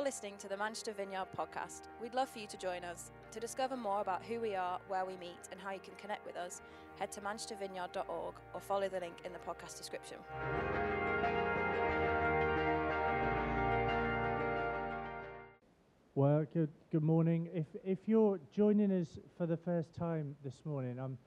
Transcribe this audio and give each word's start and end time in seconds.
You're 0.00 0.06
listening 0.06 0.38
to 0.38 0.48
the 0.48 0.56
Manchester 0.56 0.92
Vineyard 0.92 1.26
podcast. 1.36 1.82
We'd 2.00 2.14
love 2.14 2.30
for 2.30 2.38
you 2.38 2.46
to 2.46 2.56
join 2.56 2.84
us. 2.84 3.10
To 3.32 3.38
discover 3.38 3.76
more 3.76 4.00
about 4.00 4.24
who 4.24 4.40
we 4.40 4.54
are, 4.54 4.80
where 4.88 5.04
we 5.04 5.14
meet, 5.18 5.36
and 5.52 5.60
how 5.60 5.72
you 5.72 5.78
can 5.78 5.92
connect 5.96 6.24
with 6.24 6.38
us, 6.38 6.62
head 6.98 7.12
to 7.12 7.20
manchestervineyard.org 7.20 8.34
or 8.54 8.60
follow 8.62 8.88
the 8.88 8.98
link 8.98 9.16
in 9.26 9.34
the 9.34 9.38
podcast 9.40 9.76
description. 9.76 10.16
Well, 16.14 16.46
good, 16.54 16.70
good 16.90 17.02
morning. 17.02 17.50
If, 17.52 17.66
if 17.84 17.98
you're 18.06 18.40
joining 18.56 18.90
us 19.02 19.18
for 19.36 19.44
the 19.44 19.58
first 19.58 19.94
time 19.94 20.34
this 20.42 20.62
morning, 20.64 20.98
I'm, 20.98 21.18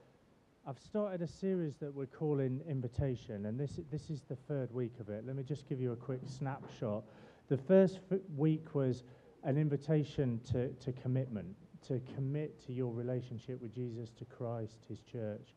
I've 0.65 0.79
started 0.79 1.21
a 1.21 1.27
series 1.27 1.75
that 1.79 1.93
we're 1.93 2.07
calling 2.07 2.59
Invitation, 2.67 3.45
and 3.45 3.59
this, 3.59 3.79
this 3.91 4.09
is 4.09 4.23
the 4.27 4.35
third 4.35 4.73
week 4.73 4.93
of 4.99 5.09
it. 5.09 5.27
Let 5.27 5.35
me 5.35 5.43
just 5.43 5.69
give 5.69 5.79
you 5.79 5.91
a 5.91 5.95
quick 5.95 6.21
snapshot. 6.25 7.03
The 7.49 7.57
first 7.57 7.99
week 8.37 8.73
was 8.73 9.03
an 9.43 9.57
invitation 9.57 10.39
to, 10.51 10.69
to 10.69 10.93
commitment, 10.93 11.55
to 11.87 12.01
commit 12.15 12.65
to 12.65 12.73
your 12.73 12.93
relationship 12.93 13.61
with 13.61 13.75
Jesus, 13.75 14.11
to 14.11 14.25
Christ, 14.25 14.85
his 14.87 15.01
church, 15.01 15.53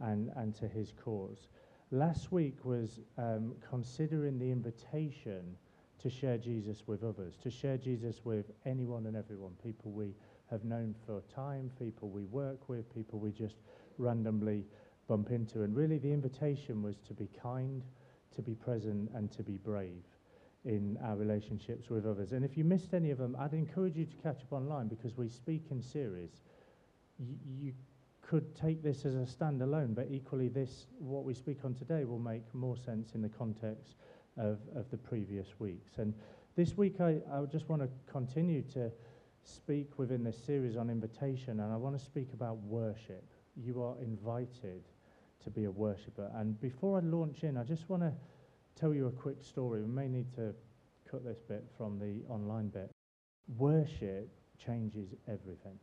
and, 0.00 0.30
and 0.36 0.54
to 0.56 0.66
his 0.66 0.92
cause. 0.92 1.48
Last 1.90 2.32
week 2.32 2.64
was 2.64 3.00
um, 3.18 3.54
considering 3.68 4.38
the 4.38 4.50
invitation 4.50 5.56
to 5.98 6.08
share 6.08 6.38
Jesus 6.38 6.84
with 6.86 7.04
others, 7.04 7.36
to 7.42 7.50
share 7.50 7.76
Jesus 7.76 8.24
with 8.24 8.46
anyone 8.64 9.04
and 9.06 9.16
everyone, 9.16 9.52
people 9.62 9.90
we 9.90 10.14
have 10.50 10.64
known 10.64 10.94
for 11.04 11.20
time, 11.34 11.70
people 11.78 12.08
we 12.08 12.24
work 12.24 12.68
with, 12.68 12.92
people 12.94 13.18
we 13.18 13.30
just 13.30 13.56
randomly 13.98 14.64
bump 15.06 15.30
into. 15.30 15.62
And 15.64 15.76
really, 15.76 15.98
the 15.98 16.12
invitation 16.12 16.82
was 16.82 16.96
to 17.06 17.12
be 17.12 17.28
kind, 17.42 17.84
to 18.34 18.42
be 18.42 18.54
present, 18.54 19.10
and 19.14 19.30
to 19.32 19.42
be 19.42 19.58
brave 19.58 20.02
in 20.66 20.98
our 21.02 21.16
relationships 21.16 21.88
with 21.88 22.06
others. 22.06 22.32
And 22.32 22.44
if 22.44 22.56
you 22.56 22.64
missed 22.64 22.92
any 22.92 23.10
of 23.10 23.18
them, 23.18 23.36
I'd 23.38 23.54
encourage 23.54 23.96
you 23.96 24.04
to 24.04 24.16
catch 24.16 24.42
up 24.42 24.52
online 24.52 24.88
because 24.88 25.16
we 25.16 25.28
speak 25.28 25.66
in 25.70 25.80
series. 25.80 26.42
Y- 27.18 27.36
you 27.58 27.72
could 28.20 28.56
take 28.56 28.82
this 28.82 29.04
as 29.04 29.14
a 29.14 29.18
standalone, 29.18 29.94
but 29.94 30.08
equally, 30.10 30.48
this, 30.48 30.86
what 30.98 31.24
we 31.24 31.32
speak 31.32 31.64
on 31.64 31.74
today, 31.74 32.04
will 32.04 32.18
make 32.18 32.42
more 32.52 32.76
sense 32.76 33.14
in 33.14 33.22
the 33.22 33.28
context 33.28 33.94
of, 34.36 34.58
of 34.74 34.90
the 34.90 34.96
previous 34.96 35.46
weeks. 35.60 35.92
And 35.98 36.12
this 36.56 36.76
week, 36.76 37.00
I, 37.00 37.18
I 37.32 37.44
just 37.44 37.68
want 37.68 37.82
to 37.82 37.88
continue 38.10 38.62
to 38.74 38.90
speak 39.44 39.98
within 39.98 40.24
this 40.24 40.36
series 40.36 40.76
on 40.76 40.90
invitation, 40.90 41.60
and 41.60 41.72
I 41.72 41.76
want 41.76 41.96
to 41.96 42.04
speak 42.04 42.32
about 42.32 42.56
worship. 42.58 43.24
You 43.56 43.82
are 43.82 43.94
invited 44.02 44.82
to 45.44 45.50
be 45.50 45.64
a 45.64 45.70
worshiper. 45.70 46.28
And 46.34 46.60
before 46.60 46.98
I 46.98 47.00
launch 47.02 47.44
in, 47.44 47.56
I 47.56 47.62
just 47.62 47.88
want 47.88 48.02
to 48.02 48.12
tell 48.78 48.94
you 48.94 49.06
a 49.06 49.10
quick 49.12 49.42
story. 49.42 49.82
We 49.82 49.88
may 49.88 50.06
need 50.06 50.32
to 50.34 50.54
cut 51.10 51.24
this 51.24 51.38
bit 51.48 51.64
from 51.76 51.98
the 51.98 52.22
online 52.30 52.68
bit. 52.68 52.90
Worship 53.56 54.28
changes 54.62 55.14
everything. 55.26 55.78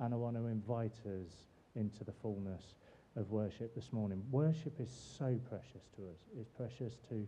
And 0.00 0.14
I 0.14 0.16
want 0.16 0.36
to 0.36 0.46
invite 0.46 0.94
us 1.06 1.44
into 1.76 2.02
the 2.04 2.12
fullness 2.12 2.74
of 3.16 3.30
worship 3.30 3.74
this 3.74 3.92
morning. 3.92 4.22
Worship 4.30 4.80
is 4.80 4.90
so 5.18 5.38
precious 5.48 5.86
to 5.96 6.02
us. 6.08 6.18
It's 6.38 6.48
precious 6.48 6.96
to 7.10 7.26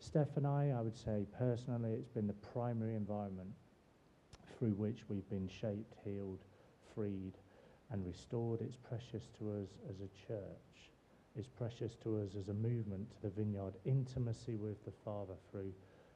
Steph 0.00 0.36
and 0.36 0.46
I, 0.46 0.72
I 0.76 0.80
would 0.80 0.96
say 0.96 1.26
personally, 1.38 1.92
it's 1.92 2.08
been 2.08 2.26
the 2.26 2.32
primary 2.32 2.94
environment 2.94 3.50
through 4.58 4.70
which 4.70 5.00
we've 5.08 5.28
been 5.28 5.48
shaped, 5.48 5.94
healed, 6.04 6.40
freed, 6.94 7.34
and 7.90 8.06
restored. 8.06 8.60
It's 8.62 8.76
precious 8.76 9.28
to 9.38 9.50
us 9.62 9.68
as 9.90 9.96
a 10.00 10.26
church. 10.26 10.92
It's 11.38 11.46
precious 11.46 11.94
to 12.02 12.20
us 12.20 12.34
as 12.36 12.48
a 12.48 12.52
movement 12.52 13.08
to 13.12 13.22
the 13.22 13.30
vineyard. 13.30 13.74
Intimacy 13.84 14.56
with 14.56 14.84
the 14.84 14.90
Father 15.04 15.34
through 15.48 15.72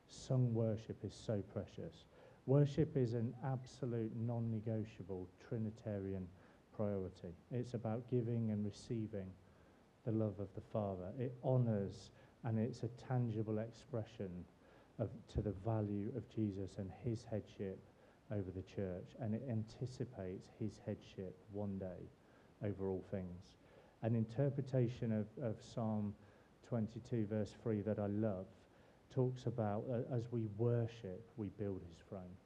sung 0.08 0.52
worship 0.52 0.96
is 1.04 1.14
so 1.14 1.40
precious. 1.52 2.06
Worship 2.46 2.96
is 2.96 3.14
an 3.14 3.32
absolute 3.44 4.10
non 4.16 4.50
negotiable 4.50 5.28
Trinitarian 5.48 6.26
priority. 6.74 7.36
It's 7.52 7.74
about 7.74 8.10
giving 8.10 8.50
and 8.50 8.64
receiving 8.64 9.30
the 10.04 10.10
love 10.10 10.40
of 10.40 10.48
the 10.56 10.60
Father. 10.72 11.12
It 11.20 11.36
honors 11.44 12.10
and 12.42 12.58
it's 12.58 12.82
a 12.82 12.88
tangible 13.08 13.60
expression 13.60 14.44
of, 14.98 15.08
to 15.34 15.40
the 15.40 15.54
value 15.64 16.10
of 16.16 16.28
Jesus 16.34 16.78
and 16.78 16.90
his 17.04 17.24
headship 17.30 17.78
over 18.32 18.50
the 18.50 18.62
church, 18.62 19.12
and 19.20 19.36
it 19.36 19.42
anticipates 19.48 20.48
his 20.58 20.80
headship 20.84 21.38
one 21.52 21.78
day 21.78 22.10
over 22.64 22.88
all 22.88 23.04
things. 23.12 23.61
An 24.02 24.16
interpretation 24.16 25.12
of, 25.12 25.26
of 25.44 25.56
Psalm 25.74 26.14
22, 26.68 27.26
verse 27.30 27.54
3, 27.62 27.82
that 27.82 27.98
I 27.98 28.06
love, 28.06 28.46
talks 29.14 29.46
about 29.46 29.84
uh, 29.90 30.14
as 30.14 30.24
we 30.30 30.46
worship, 30.56 31.24
we 31.36 31.48
build 31.58 31.80
his 31.88 32.02
throne. 32.08 32.36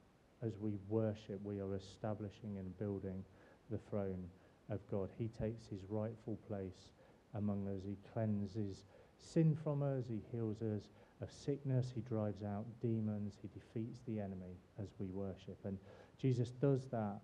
As 0.43 0.53
we 0.59 0.73
worship, 0.87 1.39
we 1.43 1.59
are 1.59 1.75
establishing 1.75 2.57
and 2.57 2.77
building 2.77 3.23
the 3.71 3.77
throne 3.89 4.25
of 4.69 4.79
God. 4.91 5.09
He 5.17 5.29
takes 5.29 5.65
his 5.67 5.79
rightful 5.89 6.37
place 6.47 6.91
among 7.33 7.67
us. 7.67 7.81
He 7.85 7.97
cleanses 8.13 8.83
sin 9.19 9.57
from 9.63 9.81
us. 9.81 10.05
He 10.07 10.21
heals 10.31 10.61
us 10.61 10.83
of 11.21 11.31
sickness. 11.31 11.87
He 11.93 12.01
drives 12.01 12.43
out 12.43 12.65
demons. 12.81 13.33
He 13.41 13.47
defeats 13.47 14.01
the 14.07 14.19
enemy 14.19 14.57
as 14.79 14.87
we 14.99 15.07
worship. 15.07 15.57
And 15.63 15.77
Jesus 16.21 16.51
does 16.61 16.85
that 16.91 17.19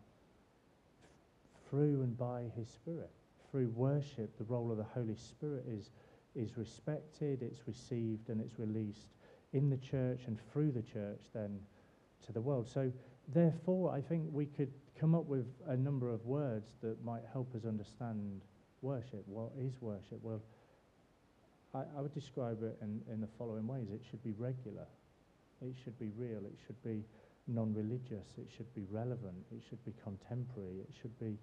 f- 1.03 1.69
through 1.69 2.01
and 2.01 2.17
by 2.17 2.43
his 2.55 2.67
Spirit. 2.69 3.11
Through 3.53 3.69
worship, 3.75 4.35
the 4.39 4.45
role 4.45 4.71
of 4.71 4.77
the 4.77 4.83
Holy 4.95 5.13
Spirit 5.15 5.65
is, 5.67 5.91
is 6.33 6.57
respected, 6.57 7.43
it's 7.43 7.67
received, 7.67 8.29
and 8.29 8.41
it's 8.41 8.57
released 8.57 9.13
in 9.53 9.69
the 9.69 9.77
church 9.77 10.21
and 10.25 10.39
through 10.51 10.71
the 10.71 10.81
church 10.81 11.21
then 11.35 11.59
to 12.25 12.31
the 12.31 12.41
world. 12.41 12.67
So, 12.67 12.91
therefore, 13.27 13.93
I 13.93 14.01
think 14.01 14.23
we 14.31 14.47
could 14.47 14.71
come 14.99 15.13
up 15.13 15.25
with 15.25 15.45
a 15.67 15.77
number 15.77 16.11
of 16.11 16.25
words 16.25 16.71
that 16.81 17.05
might 17.05 17.21
help 17.31 17.53
us 17.53 17.63
understand 17.63 18.41
worship. 18.81 19.23
What 19.27 19.51
is 19.55 19.73
worship? 19.81 20.17
Well, 20.23 20.41
I, 21.75 21.83
I 21.95 22.01
would 22.01 22.15
describe 22.15 22.63
it 22.63 22.79
in, 22.81 23.01
in 23.13 23.21
the 23.21 23.29
following 23.37 23.67
ways. 23.67 23.85
It 23.93 24.01
should 24.09 24.23
be 24.23 24.33
regular, 24.35 24.87
it 25.61 25.75
should 25.83 25.99
be 25.99 26.09
real, 26.17 26.39
it 26.39 26.57
should 26.65 26.81
be 26.83 27.05
non 27.45 27.71
religious, 27.75 28.33
it 28.39 28.49
should 28.57 28.73
be 28.73 28.87
relevant, 28.89 29.45
it 29.51 29.61
should 29.69 29.85
be 29.85 29.93
contemporary, 30.03 30.79
it 30.79 30.89
should 30.99 31.19
be 31.19 31.37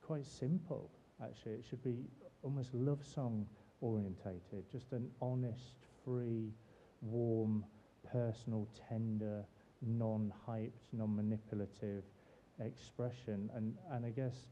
quite 0.00 0.24
simple, 0.24 0.90
actually. 1.22 1.52
It 1.52 1.64
should 1.68 1.82
be 1.82 1.96
almost 2.42 2.74
love 2.74 3.00
song 3.04 3.46
orientated, 3.80 4.70
just 4.70 4.92
an 4.92 5.10
honest, 5.20 5.74
free, 6.04 6.52
warm, 7.00 7.64
personal, 8.10 8.68
tender, 8.88 9.44
non 9.80 10.32
hyped, 10.48 10.70
non 10.92 11.14
manipulative 11.16 12.04
expression. 12.60 13.50
And, 13.54 13.76
and 13.90 14.06
I 14.06 14.10
guess 14.10 14.46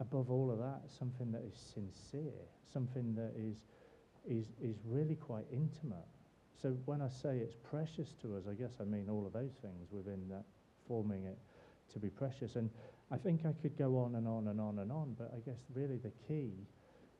above 0.00 0.30
all 0.30 0.50
of 0.50 0.58
that, 0.58 0.82
something 0.98 1.30
that 1.32 1.42
is 1.42 1.54
sincere, 1.74 2.46
something 2.72 3.14
that 3.14 3.32
is 3.36 3.56
is, 4.28 4.46
is 4.60 4.76
really 4.84 5.16
quite 5.16 5.46
intimate. 5.50 6.06
So 6.60 6.76
when 6.84 7.00
I 7.00 7.08
say 7.08 7.38
it's 7.38 7.54
precious 7.54 8.12
to 8.22 8.36
us, 8.36 8.44
I 8.50 8.52
guess 8.52 8.72
I 8.80 8.84
mean 8.84 9.08
all 9.08 9.26
of 9.26 9.32
those 9.32 9.54
things 9.62 9.88
within 9.90 10.28
that, 10.28 10.44
forming 10.86 11.24
it 11.24 11.38
to 11.92 11.98
be 11.98 12.08
precious. 12.08 12.56
And 12.56 12.70
I 13.10 13.16
think 13.16 13.44
I 13.44 13.52
could 13.60 13.76
go 13.76 13.98
on 13.98 14.14
and 14.14 14.26
on 14.26 14.48
and 14.48 14.60
on 14.60 14.78
and 14.78 14.92
on, 14.92 15.16
but 15.18 15.32
I 15.34 15.40
guess 15.40 15.58
really 15.74 15.96
the 15.96 16.12
key 16.28 16.52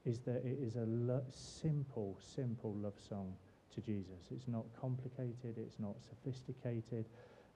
is 0.04 0.20
that 0.20 0.44
it 0.44 0.58
is 0.60 0.76
a 0.76 0.86
lo- 0.86 1.24
simple, 1.30 2.18
simple 2.34 2.74
love 2.74 2.98
song 3.08 3.34
to 3.74 3.80
Jesus. 3.80 4.30
It's 4.30 4.48
not 4.48 4.64
complicated, 4.80 5.56
it's 5.56 5.78
not 5.78 5.96
sophisticated, 6.08 7.06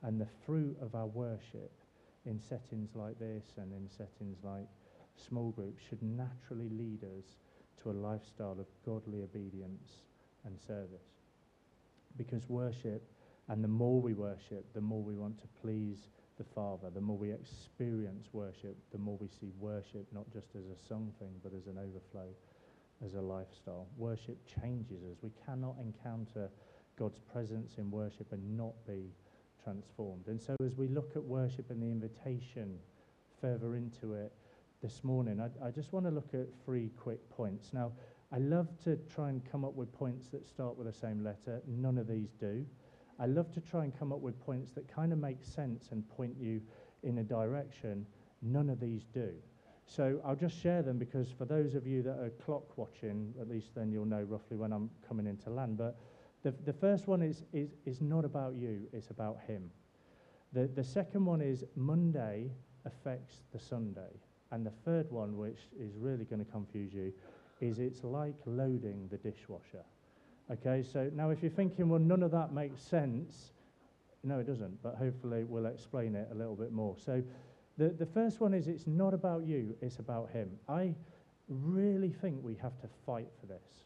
and 0.03 0.21
the 0.21 0.29
fruit 0.45 0.77
of 0.81 0.95
our 0.95 1.07
worship 1.07 1.73
in 2.27 2.41
settings 2.41 2.91
like 2.95 3.19
this 3.19 3.45
and 3.57 3.73
in 3.73 3.89
settings 3.89 4.39
like 4.43 4.67
small 5.17 5.51
groups 5.51 5.83
should 5.89 6.03
naturally 6.03 6.69
lead 6.71 7.01
us 7.19 7.37
to 7.83 7.91
a 7.91 7.93
lifestyle 7.93 8.57
of 8.59 8.67
godly 8.85 9.23
obedience 9.23 10.03
and 10.45 10.59
service. 10.60 11.07
Because 12.17 12.49
worship, 12.49 13.03
and 13.49 13.63
the 13.63 13.69
more 13.69 14.01
we 14.01 14.15
worship, 14.15 14.72
the 14.75 14.81
more 14.81 15.03
we 15.03 15.15
want 15.15 15.39
to 15.39 15.49
please 15.60 16.09
the 16.36 16.45
Father, 16.45 16.91
the 16.92 17.01
more 17.01 17.16
we 17.16 17.33
experience 17.33 18.27
worship, 18.33 18.77
the 18.91 18.98
more 18.98 19.16
we 19.21 19.28
see 19.28 19.53
worship 19.59 20.07
not 20.13 20.31
just 20.33 20.48
as 20.57 20.65
a 20.65 20.89
song 20.89 21.13
thing, 21.19 21.31
but 21.42 21.53
as 21.57 21.66
an 21.66 21.78
overflow, 21.78 22.28
as 23.04 23.15
a 23.15 23.21
lifestyle. 23.21 23.86
Worship 23.97 24.39
changes 24.63 25.03
us. 25.04 25.19
We 25.22 25.31
cannot 25.47 25.77
encounter 25.81 26.51
God's 26.98 27.21
presence 27.33 27.78
in 27.78 27.91
worship 27.91 28.33
and 28.33 28.57
not 28.57 28.75
be 28.86 29.13
transformed. 29.63 30.27
And 30.27 30.41
so, 30.41 30.57
as 30.65 30.75
we 30.77 30.89
look 30.89 31.13
at 31.16 31.22
worship 31.22 31.71
and 31.71 31.83
the 31.83 31.86
invitation 31.86 32.78
further 33.41 33.77
into 33.77 34.15
it, 34.15 34.33
this 34.83 35.03
morning, 35.03 35.41
I, 35.41 35.66
I 35.66 35.71
just 35.71 35.95
want 35.95 36.04
to 36.04 36.10
look 36.10 36.34
at 36.34 36.47
three 36.65 36.91
quick 36.98 37.19
points. 37.31 37.72
Now, 37.72 37.92
I 38.31 38.39
love 38.39 38.69
to 38.84 38.97
try 39.15 39.31
and 39.31 39.41
come 39.51 39.65
up 39.65 39.75
with 39.75 39.91
points 39.95 40.28
that 40.28 40.47
start 40.47 40.77
with 40.77 40.86
the 40.86 40.92
same 40.92 41.25
letter. 41.25 41.63
None 41.66 41.97
of 41.97 42.07
these 42.07 42.34
do. 42.39 42.66
I 43.19 43.27
love 43.27 43.53
to 43.53 43.61
try 43.61 43.84
and 43.84 43.99
come 43.99 44.13
up 44.13 44.21
with 44.21 44.39
points 44.45 44.72
that 44.72 44.89
kind 44.93 45.13
of 45.13 45.19
make 45.19 45.43
sense 45.43 45.89
and 45.93 46.09
point 46.09 46.34
you 46.39 46.61
in 47.03 47.19
a 47.19 47.22
direction. 47.22 48.07
None 48.43 48.71
of 48.71 48.81
these 48.81 49.05
do. 49.13 49.31
So 49.87 50.21
I'll 50.25 50.37
just 50.37 50.61
share 50.61 50.83
them 50.83 50.99
because 50.99 51.28
for 51.31 51.45
those 51.45 51.75
of 51.75 51.87
you 51.87 52.03
that 52.03 52.19
are 52.19 52.31
clock 52.45 52.77
watching, 52.77 53.34
at 53.41 53.49
least 53.49 53.75
then 53.75 53.93
you'll 53.93 54.07
know 54.07 54.22
roughly 54.22 54.57
when 54.57 54.72
I'm 54.72 54.91
coming 55.07 55.27
into 55.27 55.51
land. 55.51 55.77
But 55.77 55.97
The, 56.43 56.53
the 56.65 56.72
first 56.72 57.07
one 57.07 57.22
is, 57.22 57.43
is, 57.53 57.71
is 57.87 58.01
not 58.01 58.25
about 58.25 58.55
you, 58.55 58.89
it's 58.93 59.11
about 59.11 59.39
Him. 59.47 59.71
The, 60.53 60.67
the 60.75 60.84
second 60.84 61.25
one 61.25 61.41
is 61.41 61.65
Monday 61.75 62.51
affects 62.84 63.43
the 63.53 63.59
Sunday. 63.59 64.21
And 64.51 64.65
the 64.65 64.72
third 64.84 65.10
one, 65.10 65.37
which 65.37 65.60
is 65.78 65.97
really 65.97 66.25
going 66.25 66.45
to 66.45 66.51
confuse 66.51 66.93
you, 66.93 67.13
is 67.60 67.78
it's 67.78 68.05
like 68.05 68.37
loading 68.47 69.09
the 69.10 69.17
dishwasher. 69.17 69.84
Okay, 70.51 70.83
so 70.83 71.11
now 71.15 71.31
if 71.31 71.43
you're 71.43 71.51
thinking, 71.51 71.89
well, 71.89 72.01
none 72.01 72.23
of 72.23 72.31
that 72.33 72.53
makes 72.53 72.83
sense, 72.83 73.53
no, 74.23 74.39
it 74.39 74.47
doesn't, 74.47 74.83
but 74.83 74.97
hopefully 74.97 75.45
we'll 75.45 75.67
explain 75.67 76.15
it 76.15 76.29
a 76.31 76.35
little 76.35 76.55
bit 76.55 76.73
more. 76.73 76.97
So 76.99 77.23
the, 77.79 77.89
the 77.89 78.07
first 78.07 78.41
one 78.41 78.53
is 78.53 78.69
it's 78.69 78.87
not 78.87 79.15
about 79.15 79.47
you, 79.47 79.75
it's 79.81 79.99
about 79.99 80.31
Him. 80.31 80.51
I 80.69 80.95
really 81.49 82.11
think 82.11 82.43
we 82.43 82.57
have 82.63 82.79
to 82.81 82.89
fight 83.07 83.29
for 83.41 83.47
this. 83.47 83.85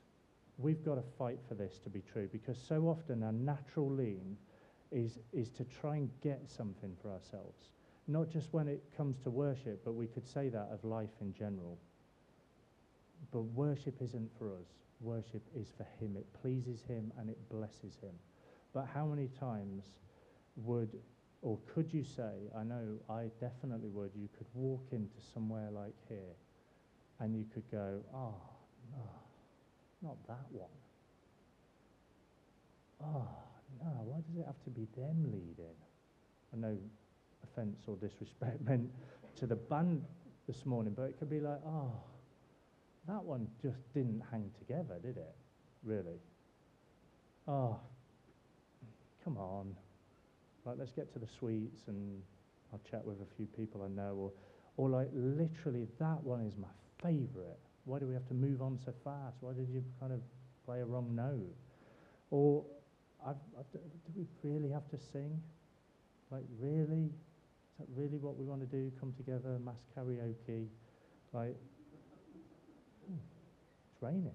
We've 0.58 0.84
got 0.84 0.96
to 0.96 1.04
fight 1.16 1.38
for 1.48 1.54
this 1.54 1.78
to 1.84 1.88
be 1.88 2.02
true 2.12 2.28
because 2.32 2.58
so 2.58 2.88
often 2.88 3.22
our 3.22 3.32
natural 3.32 3.90
lean 3.90 4.36
is, 4.90 5.18
is 5.32 5.50
to 5.50 5.64
try 5.64 5.96
and 5.96 6.10
get 6.22 6.42
something 6.48 6.96
for 7.00 7.10
ourselves. 7.10 7.68
Not 8.08 8.30
just 8.30 8.52
when 8.52 8.68
it 8.68 8.82
comes 8.96 9.18
to 9.20 9.30
worship, 9.30 9.82
but 9.84 9.92
we 9.92 10.06
could 10.06 10.26
say 10.26 10.48
that 10.48 10.68
of 10.72 10.82
life 10.84 11.10
in 11.20 11.32
general. 11.34 11.78
But 13.32 13.42
worship 13.42 14.00
isn't 14.02 14.30
for 14.38 14.48
us. 14.48 14.87
Worship 15.00 15.42
is 15.54 15.68
for 15.76 15.86
Him. 16.00 16.16
It 16.16 16.26
pleases 16.40 16.82
Him 16.82 17.12
and 17.18 17.28
it 17.30 17.38
blesses 17.48 17.98
Him. 18.02 18.14
But 18.72 18.88
how 18.92 19.06
many 19.06 19.28
times 19.38 19.84
would 20.56 20.90
or 21.42 21.58
could 21.72 21.92
you 21.92 22.02
say, 22.02 22.32
I 22.56 22.64
know 22.64 22.98
I 23.08 23.30
definitely 23.40 23.90
would, 23.90 24.10
you 24.14 24.28
could 24.36 24.46
walk 24.54 24.88
into 24.90 25.14
somewhere 25.32 25.70
like 25.70 25.94
here 26.08 26.34
and 27.20 27.36
you 27.36 27.44
could 27.52 27.68
go, 27.70 28.00
oh, 28.14 28.34
no, 28.92 29.02
not 30.02 30.16
that 30.26 30.46
one. 30.50 30.68
Oh, 33.04 33.28
no, 33.80 33.90
why 34.04 34.20
does 34.26 34.36
it 34.36 34.46
have 34.46 34.62
to 34.64 34.70
be 34.70 34.88
them 34.96 35.24
leading? 35.26 35.76
I 36.52 36.56
know 36.56 36.76
offence 37.44 37.84
or 37.86 37.96
disrespect 37.96 38.60
meant 38.64 38.90
to 39.36 39.46
the 39.46 39.56
band 39.56 40.04
this 40.48 40.66
morning, 40.66 40.92
but 40.96 41.04
it 41.04 41.18
could 41.18 41.30
be 41.30 41.40
like, 41.40 41.60
oh, 41.64 41.92
that 43.08 43.24
one 43.24 43.48
just 43.62 43.78
didn't 43.94 44.22
hang 44.30 44.50
together, 44.58 44.98
did 45.02 45.16
it? 45.16 45.34
Really? 45.82 46.20
Oh, 47.46 47.78
come 49.24 49.36
on. 49.38 49.74
Like, 50.64 50.76
let's 50.78 50.92
get 50.92 51.12
to 51.14 51.18
the 51.18 51.26
sweets 51.26 51.82
and 51.86 52.22
I'll 52.72 52.80
chat 52.90 53.04
with 53.04 53.22
a 53.22 53.36
few 53.36 53.46
people 53.46 53.82
I 53.82 53.88
know. 53.88 54.14
Or, 54.14 54.32
or 54.76 54.90
like, 54.90 55.08
literally, 55.14 55.86
that 55.98 56.22
one 56.22 56.42
is 56.42 56.54
my 56.58 56.68
favourite. 57.02 57.58
Why 57.86 57.98
do 57.98 58.06
we 58.06 58.12
have 58.12 58.28
to 58.28 58.34
move 58.34 58.60
on 58.60 58.78
so 58.84 58.92
fast? 59.02 59.38
Why 59.40 59.54
did 59.54 59.68
you 59.70 59.82
kind 59.98 60.12
of 60.12 60.20
play 60.66 60.80
a 60.80 60.84
wrong 60.84 61.14
note? 61.14 61.54
Or, 62.30 62.62
I've, 63.26 63.36
I've, 63.58 63.72
do 63.72 63.80
we 64.14 64.26
really 64.42 64.68
have 64.70 64.86
to 64.90 64.98
sing? 64.98 65.40
Like, 66.30 66.44
really? 66.60 67.06
Is 67.06 67.78
that 67.78 67.86
really 67.96 68.18
what 68.18 68.36
we 68.36 68.44
want 68.44 68.60
to 68.60 68.66
do? 68.66 68.92
Come 69.00 69.14
together, 69.16 69.58
mass 69.64 69.80
karaoke? 69.96 70.66
Like, 71.32 71.56
it's 73.14 74.02
raining. 74.02 74.32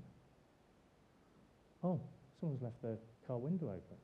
Oh, 1.84 2.00
someone's 2.40 2.62
left 2.62 2.82
the 2.82 2.98
car 3.28 3.38
window 3.38 3.68
open. 3.68 3.98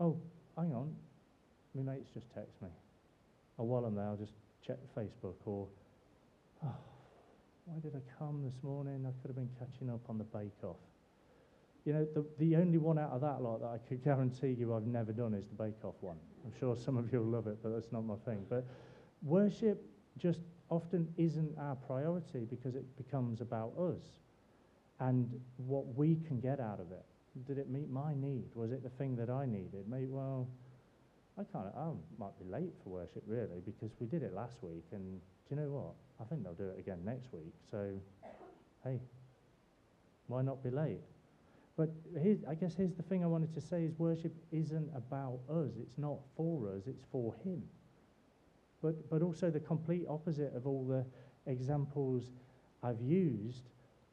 Oh, 0.00 0.18
hang 0.56 0.74
on, 0.74 0.94
my 1.74 1.92
mate's 1.92 2.10
just 2.10 2.26
text 2.34 2.60
me. 2.60 2.68
Or 3.58 3.66
while 3.66 3.84
I'm 3.84 3.94
there, 3.94 4.06
I'll 4.06 4.16
just 4.16 4.32
check 4.66 4.78
Facebook 4.96 5.34
or, 5.44 5.68
oh, 6.64 6.74
why 7.64 7.78
did 7.80 7.94
I 7.94 8.00
come 8.18 8.42
this 8.44 8.62
morning? 8.62 9.06
I 9.06 9.12
could 9.20 9.28
have 9.28 9.36
been 9.36 9.50
catching 9.58 9.90
up 9.90 10.00
on 10.08 10.18
the 10.18 10.24
Bake 10.24 10.64
Off. 10.64 10.76
You 11.84 11.92
know, 11.92 12.06
the, 12.14 12.24
the 12.38 12.56
only 12.56 12.78
one 12.78 12.98
out 12.98 13.10
of 13.10 13.20
that 13.20 13.40
lot 13.40 13.60
that 13.60 13.68
I 13.68 13.78
could 13.88 14.02
guarantee 14.04 14.56
you 14.58 14.74
I've 14.74 14.86
never 14.86 15.12
done 15.12 15.34
is 15.34 15.46
the 15.46 15.54
Bake 15.54 15.84
Off 15.84 15.94
one. 16.00 16.16
I'm 16.44 16.52
sure 16.58 16.76
some 16.76 16.96
of 16.96 17.12
you 17.12 17.20
will 17.20 17.26
love 17.26 17.46
it, 17.46 17.58
but 17.62 17.72
that's 17.72 17.92
not 17.92 18.04
my 18.04 18.16
thing. 18.24 18.44
But 18.48 18.64
worship 19.22 19.80
just 20.18 20.40
often 20.72 21.06
isn't 21.18 21.54
our 21.58 21.76
priority 21.76 22.46
because 22.48 22.74
it 22.74 22.96
becomes 22.96 23.42
about 23.42 23.72
us 23.78 24.02
and 25.00 25.28
what 25.58 25.86
we 25.94 26.16
can 26.26 26.40
get 26.40 26.60
out 26.60 26.80
of 26.80 26.90
it. 26.90 27.04
Did 27.46 27.58
it 27.58 27.68
meet 27.68 27.90
my 27.90 28.14
need? 28.14 28.48
Was 28.54 28.72
it 28.72 28.82
the 28.82 28.88
thing 28.90 29.14
that 29.16 29.28
I 29.28 29.44
needed? 29.44 29.84
Maybe, 29.86 30.06
well, 30.06 30.48
I 31.38 31.42
kind 31.44 31.66
of, 31.66 31.74
I 31.76 31.90
might 32.18 32.38
be 32.38 32.46
late 32.50 32.72
for 32.82 32.90
worship 32.90 33.22
really 33.26 33.60
because 33.66 33.90
we 34.00 34.06
did 34.06 34.22
it 34.22 34.32
last 34.32 34.56
week, 34.62 34.84
and 34.92 35.20
do 35.48 35.54
you 35.54 35.60
know 35.60 35.68
what? 35.68 35.94
I 36.20 36.24
think 36.28 36.42
they'll 36.42 36.54
do 36.54 36.70
it 36.70 36.78
again 36.78 37.00
next 37.04 37.32
week. 37.32 37.52
So, 37.70 37.90
hey, 38.84 38.98
why 40.26 40.40
not 40.40 40.62
be 40.62 40.70
late? 40.70 41.00
But 41.76 41.90
I 42.48 42.54
guess 42.54 42.74
here's 42.74 42.94
the 42.94 43.02
thing 43.02 43.24
I 43.24 43.26
wanted 43.26 43.54
to 43.54 43.60
say 43.60 43.84
is 43.84 43.98
worship 43.98 44.32
isn't 44.52 44.90
about 44.94 45.40
us. 45.50 45.72
It's 45.80 45.98
not 45.98 46.18
for 46.36 46.68
us. 46.68 46.82
It's 46.86 47.02
for 47.10 47.34
Him. 47.44 47.62
But 48.82 49.08
but 49.08 49.22
also 49.22 49.50
the 49.50 49.60
complete 49.60 50.04
opposite 50.08 50.52
of 50.54 50.66
all 50.66 50.84
the 50.84 51.04
examples 51.50 52.24
I've 52.82 53.00
used 53.00 53.70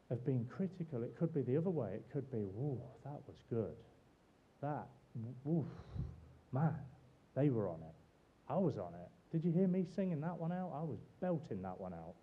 of 0.10 0.25
being 0.25 0.45
critical. 0.45 1.04
It 1.04 1.16
could 1.18 1.33
be 1.33 1.42
the 1.42 1.57
other 1.57 1.69
way. 1.69 1.92
It 1.94 2.06
could 2.12 2.31
be, 2.31 2.39
whoa, 2.39 2.81
that 3.04 3.19
was 3.27 3.44
good. 3.50 3.75
That, 4.62 4.88
woof, 5.44 5.68
man, 6.51 6.75
they 7.36 7.50
were 7.50 7.69
on 7.69 7.80
it. 7.81 7.95
I 8.48 8.57
was 8.57 8.77
on 8.77 8.94
it. 8.94 9.10
Did 9.31 9.45
you 9.45 9.51
hear 9.51 9.68
me 9.68 9.86
singing 9.95 10.19
that 10.21 10.38
one 10.38 10.51
out? 10.51 10.71
I 10.75 10.83
was 10.83 11.00
belting 11.21 11.62
that 11.62 11.80
one 11.80 11.94
out. 11.94 12.16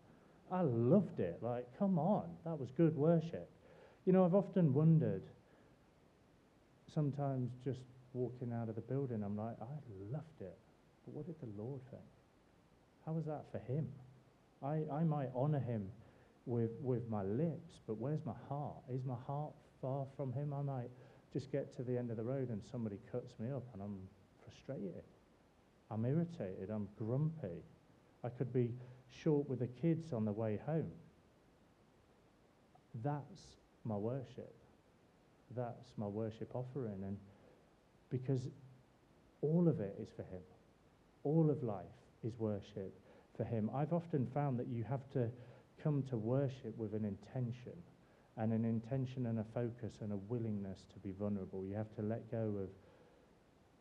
I 0.50 0.62
loved 0.62 1.20
it. 1.20 1.38
Like, 1.40 1.66
come 1.78 1.98
on, 1.98 2.24
that 2.44 2.58
was 2.58 2.70
good 2.76 2.96
worship. 2.96 3.48
You 4.04 4.12
know, 4.12 4.24
I've 4.24 4.34
often 4.34 4.72
wondered, 4.72 5.22
sometimes 6.92 7.50
just 7.64 7.80
walking 8.12 8.52
out 8.52 8.68
of 8.68 8.74
the 8.74 8.80
building, 8.80 9.22
I'm 9.24 9.36
like, 9.36 9.56
I 9.60 9.66
loved 10.12 10.40
it. 10.40 10.58
But 11.04 11.14
what 11.14 11.26
did 11.26 11.36
the 11.40 11.62
Lord 11.62 11.80
think? 11.90 12.02
How 13.06 13.12
was 13.12 13.24
that 13.26 13.44
for 13.52 13.58
him? 13.58 13.88
I, 14.62 14.82
I 14.92 15.04
might 15.04 15.30
honor 15.34 15.60
him 15.60 15.88
with, 16.46 16.70
with 16.80 17.08
my 17.08 17.22
lips, 17.22 17.80
but 17.86 17.98
where's 17.98 18.24
my 18.24 18.34
heart? 18.48 18.76
Is 18.92 19.04
my 19.04 19.16
heart 19.26 19.52
far 19.80 20.06
from 20.16 20.32
Him? 20.32 20.54
I 20.54 20.62
might 20.62 20.90
just 21.32 21.52
get 21.52 21.76
to 21.76 21.82
the 21.82 21.98
end 21.98 22.10
of 22.10 22.16
the 22.16 22.22
road 22.22 22.48
and 22.48 22.62
somebody 22.70 22.98
cuts 23.10 23.34
me 23.38 23.50
up 23.50 23.64
and 23.74 23.82
I'm 23.82 23.98
frustrated. 24.42 25.02
I'm 25.90 26.04
irritated. 26.04 26.70
I'm 26.70 26.88
grumpy. 26.96 27.62
I 28.24 28.28
could 28.28 28.52
be 28.52 28.70
short 29.22 29.48
with 29.48 29.58
the 29.58 29.66
kids 29.66 30.12
on 30.12 30.24
the 30.24 30.32
way 30.32 30.58
home. 30.64 30.90
That's 33.02 33.42
my 33.84 33.96
worship. 33.96 34.54
That's 35.54 35.92
my 35.96 36.06
worship 36.06 36.54
offering. 36.54 37.02
And 37.04 37.18
because 38.08 38.48
all 39.42 39.68
of 39.68 39.80
it 39.80 39.96
is 40.00 40.08
for 40.16 40.22
Him, 40.22 40.42
all 41.24 41.50
of 41.50 41.62
life 41.62 41.84
is 42.26 42.38
worship 42.38 42.98
for 43.36 43.44
Him. 43.44 43.70
I've 43.74 43.92
often 43.92 44.26
found 44.26 44.58
that 44.58 44.68
you 44.68 44.84
have 44.84 45.08
to 45.12 45.30
come 45.82 46.02
to 46.10 46.16
worship 46.16 46.76
with 46.76 46.94
an 46.94 47.04
intention 47.04 47.72
and 48.36 48.52
an 48.52 48.64
intention 48.64 49.26
and 49.26 49.38
a 49.38 49.44
focus 49.54 49.98
and 50.00 50.12
a 50.12 50.16
willingness 50.16 50.84
to 50.92 50.98
be 50.98 51.12
vulnerable. 51.12 51.64
You 51.64 51.74
have 51.74 51.94
to 51.96 52.02
let 52.02 52.30
go 52.30 52.54
of 52.62 52.68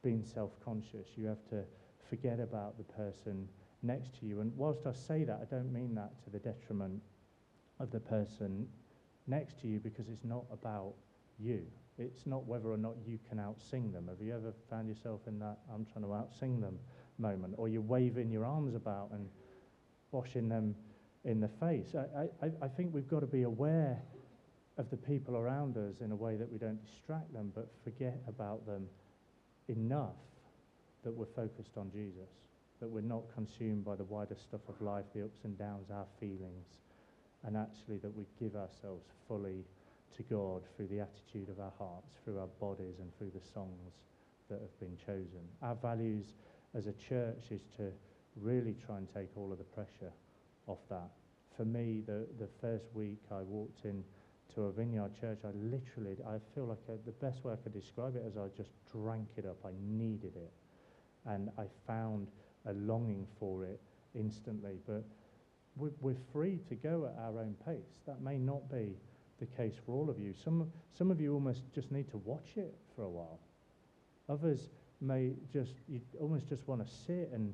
being 0.03 0.23
self 0.23 0.51
conscious. 0.63 1.07
You 1.15 1.25
have 1.27 1.43
to 1.49 1.63
forget 2.09 2.39
about 2.39 2.77
the 2.77 2.83
person 2.83 3.47
next 3.83 4.19
to 4.19 4.25
you. 4.25 4.39
And 4.41 4.55
whilst 4.55 4.85
I 4.85 4.93
say 4.93 5.23
that, 5.23 5.39
I 5.41 5.45
don't 5.55 5.73
mean 5.73 5.95
that 5.95 6.23
to 6.23 6.29
the 6.29 6.39
detriment 6.39 7.01
of 7.79 7.91
the 7.91 7.99
person 7.99 8.67
next 9.27 9.59
to 9.61 9.67
you 9.67 9.79
because 9.79 10.07
it's 10.07 10.23
not 10.23 10.45
about 10.51 10.93
you. 11.39 11.65
It's 11.97 12.25
not 12.25 12.45
whether 12.45 12.69
or 12.69 12.77
not 12.77 12.95
you 13.05 13.19
can 13.29 13.37
outsing 13.37 13.91
them. 13.93 14.07
Have 14.09 14.25
you 14.25 14.33
ever 14.33 14.53
found 14.69 14.87
yourself 14.89 15.21
in 15.27 15.39
that 15.39 15.59
I'm 15.73 15.85
trying 15.85 16.03
to 16.03 16.11
outsing 16.11 16.61
them 16.61 16.77
moment? 17.17 17.55
Or 17.57 17.67
you're 17.67 17.81
waving 17.81 18.31
your 18.31 18.45
arms 18.45 18.75
about 18.75 19.10
and 19.12 19.27
washing 20.12 20.50
them 20.50 20.75
in 21.24 21.39
the 21.39 21.50
face. 21.60 21.95
I, 21.95 22.27
I, 22.45 22.51
I 22.62 22.67
think 22.67 22.93
we've 22.93 23.07
got 23.07 23.22
to 23.22 23.27
be 23.27 23.43
aware 23.43 24.01
of 24.77 24.89
the 24.89 24.98
people 24.98 25.36
around 25.36 25.77
us 25.77 26.01
in 26.01 26.12
a 26.12 26.15
way 26.15 26.36
that 26.36 26.51
we 26.51 26.57
don't 26.57 26.84
distract 26.86 27.34
them 27.34 27.51
but 27.55 27.69
forget 27.84 28.19
about 28.27 28.65
them 28.65 28.88
enough 29.67 30.15
that 31.03 31.12
we're 31.13 31.25
focused 31.36 31.77
on 31.77 31.89
Jesus, 31.91 32.29
that 32.79 32.88
we're 32.88 33.01
not 33.01 33.24
consumed 33.34 33.86
by 33.86 33.95
the 33.95 34.03
wider 34.03 34.36
stuff 34.36 34.62
of 34.67 34.79
life, 34.81 35.05
the 35.13 35.24
ups 35.24 35.39
and 35.43 35.57
downs, 35.57 35.88
our 35.91 36.05
feelings, 36.19 36.79
and 37.45 37.55
actually 37.55 37.98
that 37.98 38.13
we 38.13 38.25
give 38.39 38.55
ourselves 38.55 39.05
fully 39.27 39.63
to 40.17 40.24
God 40.24 40.63
through 40.75 40.88
the 40.88 41.00
attitude 41.00 41.50
of 41.50 41.60
our 41.60 41.74
hearts, 41.77 42.07
through 42.24 42.39
our 42.39 42.50
bodies, 42.60 42.95
and 43.00 43.15
through 43.17 43.31
the 43.34 43.45
songs 43.53 43.93
that 44.50 44.60
have 44.60 44.79
been 44.79 44.98
chosen. 45.05 45.45
Our 45.62 45.75
values 45.75 46.34
as 46.75 46.88
a 46.88 46.94
church 46.94 47.51
is 47.51 47.62
to 47.77 47.91
really 48.36 48.75
try 48.86 48.98
and 48.98 49.08
take 49.13 49.29
all 49.36 49.51
of 49.51 49.58
the 49.58 49.63
pressure 49.63 50.12
off 50.67 50.79
that. 50.89 51.10
For 51.55 51.63
me, 51.65 52.01
the, 52.05 52.27
the 52.38 52.50
first 52.60 52.86
week 52.94 53.22
I 53.32 53.41
walked 53.41 53.86
in 53.86 54.03
to 54.55 54.63
a 54.63 54.72
vineyard 54.72 55.12
church, 55.20 55.39
I 55.44 55.51
literally, 55.55 56.17
I 56.27 56.38
feel 56.53 56.65
like 56.65 56.79
I, 56.89 56.94
the 57.05 57.12
best 57.12 57.44
way 57.44 57.53
I 57.53 57.55
could 57.55 57.74
describe 57.74 58.15
it 58.15 58.24
is 58.27 58.38
I 58.38 58.48
just 58.55 58.72
drank 58.91 59.27
it 59.38 59.46
up. 59.46 59.58
I 59.65 59.72
needed 59.82 60.36
it. 60.36 60.51
And 61.25 61.50
I 61.58 61.65
found 61.88 62.27
a 62.65 62.74
longing 62.74 63.25
for 63.39 63.63
it 63.63 63.79
instantly. 64.13 64.79
But 64.86 65.03
we're, 65.77 65.91
we're 66.01 66.17
free 66.34 66.60
to 66.70 66.75
go 66.75 67.05
at 67.05 67.24
our 67.24 67.39
own 67.39 67.55
pace. 67.65 68.00
That 68.05 68.22
may 68.22 68.38
not 68.38 68.70
be 68.70 68.98
the 69.39 69.46
case 69.46 69.74
for 69.86 69.94
all 69.94 70.10
of 70.10 70.20
you. 70.20 70.34
Some, 70.44 70.72
some 70.98 71.10
of 71.10 71.20
you 71.20 71.34
almost 71.34 71.62
just 71.74 71.91
need 71.91 72.10
to 72.12 72.17
watch 72.17 72.51
it 72.55 72.74
for 72.96 73.03
a 73.03 73.10
while. 73.10 73.39
Others 74.29 74.70
may 75.05 75.31
just, 75.53 75.74
you 75.88 76.01
almost 76.19 76.50
just 76.50 76.67
want 76.67 76.85
to 76.85 76.93
sit 77.07 77.29
and 77.33 77.53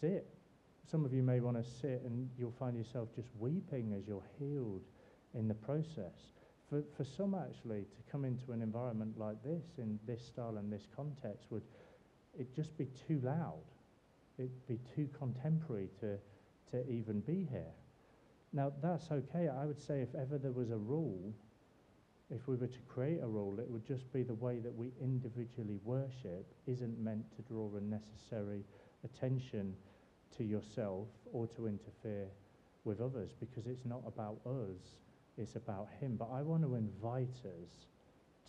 sit. 0.00 0.26
Some 0.90 1.04
of 1.04 1.12
you 1.12 1.22
may 1.22 1.40
want 1.40 1.62
to 1.62 1.70
sit 1.80 2.02
and 2.04 2.28
you'll 2.38 2.54
find 2.58 2.76
yourself 2.76 3.08
just 3.14 3.28
weeping 3.38 3.94
as 3.96 4.08
you're 4.08 4.22
healed 4.38 4.82
in 5.34 5.48
the 5.48 5.54
process. 5.54 6.32
For, 6.68 6.82
for 6.96 7.04
some, 7.04 7.34
actually, 7.34 7.80
to 7.80 8.12
come 8.12 8.24
into 8.24 8.52
an 8.52 8.62
environment 8.62 9.18
like 9.18 9.42
this, 9.42 9.64
in 9.78 9.98
this 10.06 10.24
style 10.26 10.56
and 10.58 10.72
this 10.72 10.86
context, 10.96 11.46
would 11.50 11.62
it 12.38 12.54
just 12.54 12.76
be 12.78 12.86
too 13.06 13.20
loud. 13.22 13.64
It'd 14.38 14.66
be 14.68 14.78
too 14.94 15.08
contemporary 15.18 15.88
to, 16.00 16.18
to 16.70 16.90
even 16.90 17.20
be 17.20 17.46
here. 17.50 17.72
Now, 18.52 18.72
that's 18.82 19.10
okay. 19.10 19.48
I 19.48 19.64
would 19.64 19.80
say 19.80 20.00
if 20.00 20.14
ever 20.14 20.38
there 20.38 20.52
was 20.52 20.70
a 20.70 20.76
rule, 20.76 21.34
if 22.30 22.46
we 22.46 22.56
were 22.56 22.66
to 22.66 22.78
create 22.88 23.20
a 23.22 23.26
rule, 23.26 23.58
it 23.58 23.70
would 23.70 23.86
just 23.86 24.12
be 24.12 24.22
the 24.22 24.34
way 24.34 24.58
that 24.58 24.74
we 24.74 24.92
individually 25.00 25.78
worship 25.84 26.46
isn't 26.66 26.98
meant 26.98 27.24
to 27.36 27.42
draw 27.42 27.70
unnecessary 27.76 28.64
attention 29.04 29.74
to 30.36 30.44
yourself 30.44 31.08
or 31.32 31.46
to 31.46 31.66
interfere 31.66 32.26
with 32.84 33.00
others 33.00 33.30
because 33.40 33.66
it's 33.66 33.84
not 33.86 34.02
about 34.06 34.38
us, 34.46 34.96
it's 35.38 35.56
about 35.56 35.88
Him. 36.00 36.16
But 36.16 36.28
I 36.32 36.42
want 36.42 36.62
to 36.62 36.74
invite 36.74 37.40
us 37.44 37.86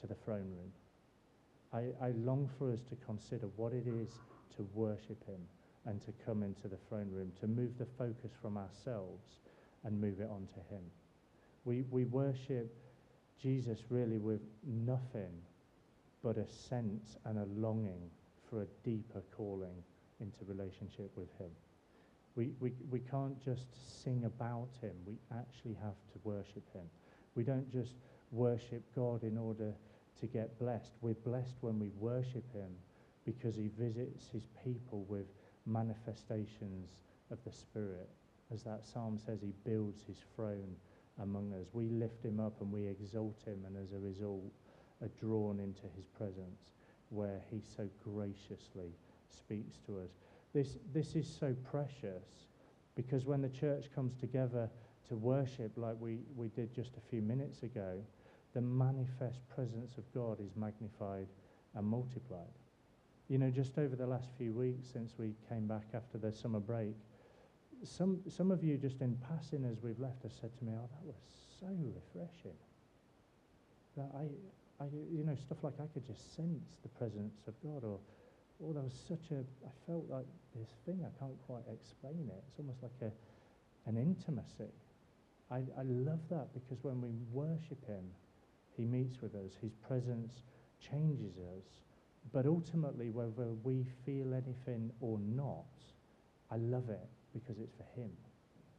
to 0.01 0.07
the 0.07 0.15
throne 0.15 0.51
room. 0.57 0.73
I, 1.71 2.05
I 2.05 2.11
long 2.11 2.49
for 2.57 2.71
us 2.71 2.79
to 2.89 2.95
consider 3.05 3.47
what 3.55 3.73
it 3.73 3.87
is 3.87 4.09
to 4.57 4.67
worship 4.73 5.25
Him 5.25 5.39
and 5.85 6.01
to 6.01 6.13
come 6.25 6.43
into 6.43 6.67
the 6.67 6.79
throne 6.89 7.09
room, 7.11 7.31
to 7.39 7.47
move 7.47 7.77
the 7.77 7.87
focus 7.97 8.31
from 8.41 8.57
ourselves 8.57 9.39
and 9.85 9.99
move 9.99 10.19
it 10.19 10.29
on 10.29 10.47
to 10.47 10.75
Him. 10.75 10.83
We, 11.63 11.83
we 11.89 12.05
worship 12.05 12.75
Jesus 13.41 13.79
really 13.89 14.17
with 14.17 14.41
nothing 14.65 15.31
but 16.23 16.37
a 16.37 16.47
sense 16.47 17.17
and 17.25 17.37
a 17.37 17.45
longing 17.55 18.09
for 18.49 18.63
a 18.63 18.67
deeper 18.83 19.21
calling 19.35 19.83
into 20.19 20.39
relationship 20.45 21.11
with 21.15 21.29
Him. 21.37 21.49
We, 22.35 22.51
we, 22.59 22.73
we 22.89 22.99
can't 22.99 23.43
just 23.43 23.67
sing 24.03 24.23
about 24.25 24.69
Him, 24.81 24.93
we 25.05 25.15
actually 25.37 25.75
have 25.81 25.95
to 26.13 26.19
worship 26.23 26.63
Him. 26.73 26.83
We 27.35 27.43
don't 27.43 27.71
just 27.71 27.93
worship 28.31 28.83
God 28.95 29.23
in 29.23 29.37
order 29.37 29.73
to 30.19 30.27
get 30.27 30.59
blessed. 30.59 30.91
We're 31.01 31.13
blessed 31.13 31.55
when 31.61 31.79
we 31.79 31.89
worship 31.97 32.43
Him 32.53 32.71
because 33.25 33.55
He 33.55 33.69
visits 33.77 34.27
His 34.33 34.43
people 34.63 35.05
with 35.07 35.27
manifestations 35.65 36.89
of 37.31 37.37
the 37.45 37.51
Spirit. 37.51 38.09
As 38.51 38.63
that 38.63 38.83
psalm 38.85 39.19
says, 39.25 39.39
He 39.41 39.53
builds 39.63 40.03
His 40.07 40.17
throne 40.35 40.75
among 41.21 41.53
us. 41.53 41.67
We 41.73 41.89
lift 41.89 42.23
Him 42.23 42.39
up 42.39 42.61
and 42.61 42.71
we 42.71 42.87
exalt 42.87 43.41
Him, 43.45 43.65
and 43.65 43.75
as 43.77 43.91
a 43.91 43.99
result, 43.99 44.51
are 45.01 45.09
drawn 45.19 45.59
into 45.59 45.83
His 45.95 46.05
presence 46.07 46.71
where 47.09 47.41
He 47.49 47.61
so 47.75 47.87
graciously 48.03 48.91
speaks 49.29 49.77
to 49.85 49.99
us. 49.99 50.11
This, 50.53 50.77
this 50.93 51.15
is 51.15 51.27
so 51.27 51.55
precious 51.69 52.47
because 52.95 53.25
when 53.25 53.41
the 53.41 53.49
church 53.49 53.85
comes 53.93 54.15
together 54.15 54.69
to 55.07 55.15
worship 55.15 55.71
like 55.75 55.95
we, 55.99 56.19
we 56.35 56.49
did 56.49 56.73
just 56.73 56.97
a 56.97 57.09
few 57.09 57.21
minutes 57.21 57.63
ago, 57.63 57.99
the 58.53 58.61
manifest 58.61 59.47
presence 59.47 59.97
of 59.97 60.11
God 60.13 60.39
is 60.39 60.55
magnified 60.55 61.27
and 61.75 61.85
multiplied. 61.85 62.47
You 63.27 63.37
know, 63.37 63.51
just 63.51 63.77
over 63.77 63.95
the 63.95 64.07
last 64.07 64.29
few 64.37 64.53
weeks 64.53 64.87
since 64.91 65.13
we 65.17 65.35
came 65.47 65.67
back 65.67 65.85
after 65.93 66.17
the 66.17 66.31
summer 66.31 66.59
break, 66.59 66.95
some, 67.83 68.19
some 68.27 68.51
of 68.51 68.63
you 68.63 68.77
just 68.77 69.01
in 69.01 69.17
passing 69.29 69.65
as 69.65 69.81
we've 69.81 69.99
left 69.99 70.23
have 70.23 70.33
said 70.33 70.51
to 70.59 70.65
me, 70.65 70.73
oh, 70.75 70.87
that 70.87 71.05
was 71.05 71.15
so 71.59 71.67
refreshing. 71.67 72.57
That 73.95 74.09
I, 74.15 74.83
I, 74.83 74.87
you 75.11 75.23
know, 75.23 75.35
stuff 75.35 75.59
like 75.63 75.75
I 75.79 75.87
could 75.93 76.05
just 76.05 76.35
sense 76.35 76.77
the 76.83 76.89
presence 76.89 77.35
of 77.47 77.53
God 77.63 77.83
or, 77.83 77.99
oh, 78.63 78.73
there 78.73 78.83
was 78.83 78.97
such 79.07 79.31
a, 79.31 79.39
I 79.65 79.71
felt 79.87 80.05
like 80.09 80.25
this 80.55 80.69
thing, 80.85 81.05
I 81.05 81.11
can't 81.19 81.39
quite 81.47 81.63
explain 81.71 82.29
it. 82.29 82.43
It's 82.47 82.59
almost 82.59 82.83
like 82.83 82.99
a, 83.01 83.11
an 83.89 83.97
intimacy. 83.97 84.71
I, 85.51 85.57
I 85.77 85.83
love 85.83 86.19
that 86.29 86.53
because 86.53 86.83
when 86.83 87.01
we 87.01 87.09
worship 87.31 87.85
Him, 87.87 88.03
He 88.75 88.85
meets 88.85 89.21
with 89.21 89.35
us, 89.35 89.53
His 89.61 89.73
presence 89.87 90.43
changes 90.79 91.37
us. 91.37 91.65
But 92.31 92.45
ultimately, 92.45 93.09
whether 93.09 93.53
we 93.63 93.85
feel 94.05 94.33
anything 94.33 94.91
or 94.99 95.17
not, 95.19 95.65
I 96.51 96.57
love 96.57 96.89
it 96.89 97.09
because 97.33 97.59
it's 97.59 97.73
for 97.73 97.85
Him 97.99 98.11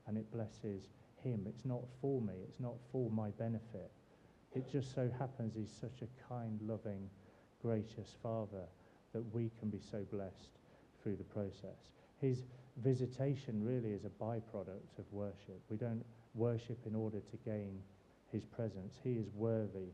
and 0.07 0.17
it 0.17 0.31
blesses 0.33 0.85
Him. 1.23 1.47
It's 1.49 1.65
not 1.65 1.83
for 2.01 2.21
me, 2.21 2.35
it's 2.49 2.61
not 2.61 2.75
for 2.93 3.11
my 3.11 3.31
benefit. 3.31 3.91
It 4.55 4.71
just 4.71 4.95
so 4.95 5.11
happens 5.19 5.55
He's 5.57 5.73
such 5.81 6.03
a 6.03 6.29
kind, 6.33 6.61
loving, 6.63 7.09
gracious 7.63 8.17
Father 8.23 8.65
that 9.13 9.23
we 9.33 9.51
can 9.59 9.71
be 9.71 9.81
so 9.91 10.05
blessed 10.13 10.59
through 11.03 11.17
the 11.17 11.25
process. 11.25 11.91
His 12.21 12.45
visitation 12.79 13.65
really 13.65 13.93
is 13.93 14.05
a 14.05 14.23
byproduct 14.23 14.99
of 14.99 15.05
worship. 15.11 15.61
We 15.69 15.77
don't 15.77 16.05
worship 16.35 16.79
in 16.87 16.95
order 16.95 17.19
to 17.19 17.37
gain 17.45 17.81
his 18.33 18.45
presence. 18.45 18.95
He 19.03 19.13
is 19.15 19.27
worthy 19.35 19.93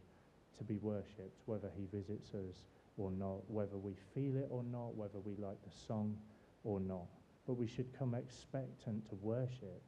to 0.59 0.65
be 0.65 0.77
worshipped, 0.79 1.41
whether 1.47 1.71
he 1.77 1.87
visits 1.97 2.31
us 2.35 2.65
or 2.99 3.11
not, 3.11 3.49
whether 3.49 3.77
we 3.77 3.95
feel 4.15 4.37
it 4.37 4.49
or 4.51 4.63
not, 4.65 4.95
whether 4.95 5.19
we 5.25 5.35
like 5.37 5.57
the 5.63 5.77
song 5.87 6.17
or 6.65 6.81
not. 6.81 7.07
But 7.47 7.55
we 7.55 7.67
should 7.67 7.97
come 7.99 8.15
expectant 8.15 9.09
to 9.09 9.15
worship. 9.17 9.83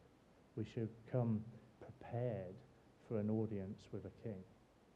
We 0.57 0.65
should 0.65 0.91
come 1.11 1.43
prepared 1.81 2.55
for 3.09 3.19
an 3.19 3.31
audience 3.31 3.81
with 3.93 4.05
a 4.05 4.23
king. 4.23 4.43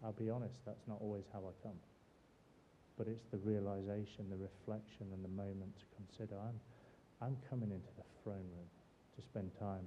I'll 0.05 0.13
be 0.13 0.31
honest, 0.31 0.55
that's 0.67 0.87
not 0.89 0.99
always 1.01 1.25
how 1.33 1.41
I 1.41 1.53
come 1.63 1.79
but 2.97 3.07
it's 3.07 3.25
the 3.31 3.39
realization, 3.39 4.29
the 4.31 4.37
reflection, 4.37 5.07
and 5.13 5.25
the 5.25 5.29
moment 5.29 5.75
to 5.79 5.85
consider. 5.97 6.39
I'm, 6.39 6.61
I'm 7.21 7.37
coming 7.49 7.71
into 7.71 7.89
the 7.97 8.05
throne 8.23 8.47
room 8.55 8.69
to 9.17 9.23
spend 9.23 9.51
time 9.59 9.87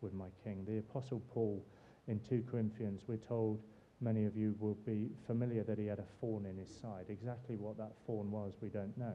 with 0.00 0.12
my 0.12 0.28
King. 0.42 0.64
The 0.66 0.78
Apostle 0.78 1.22
Paul 1.32 1.64
in 2.08 2.20
2 2.28 2.44
Corinthians, 2.50 3.02
we're 3.06 3.16
told 3.16 3.60
many 4.00 4.24
of 4.24 4.36
you 4.36 4.54
will 4.58 4.78
be 4.86 5.10
familiar 5.26 5.62
that 5.64 5.78
he 5.78 5.86
had 5.86 5.98
a 5.98 6.06
thorn 6.20 6.46
in 6.46 6.56
his 6.56 6.68
side. 6.80 7.06
Exactly 7.08 7.56
what 7.56 7.76
that 7.78 7.92
thorn 8.06 8.30
was, 8.30 8.54
we 8.60 8.68
don't 8.68 8.96
know. 8.96 9.14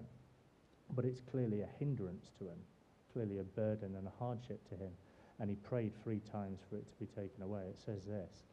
But 0.96 1.06
it's 1.06 1.22
clearly 1.22 1.62
a 1.62 1.70
hindrance 1.80 2.32
to 2.40 2.46
him, 2.46 2.58
clearly 3.14 3.40
a 3.40 3.44
burden 3.44 3.96
and 3.96 4.08
a 4.08 4.14
hardship 4.20 4.68
to 4.70 4.76
him. 4.76 4.92
And 5.40 5.50
he 5.50 5.56
prayed 5.56 5.94
three 6.04 6.22
times 6.32 6.60
for 6.70 6.78
it 6.78 6.88
to 6.90 6.96
be 7.00 7.08
taken 7.08 7.42
away. 7.44 7.64
It 7.70 7.80
says 7.84 8.06
this 8.06 8.44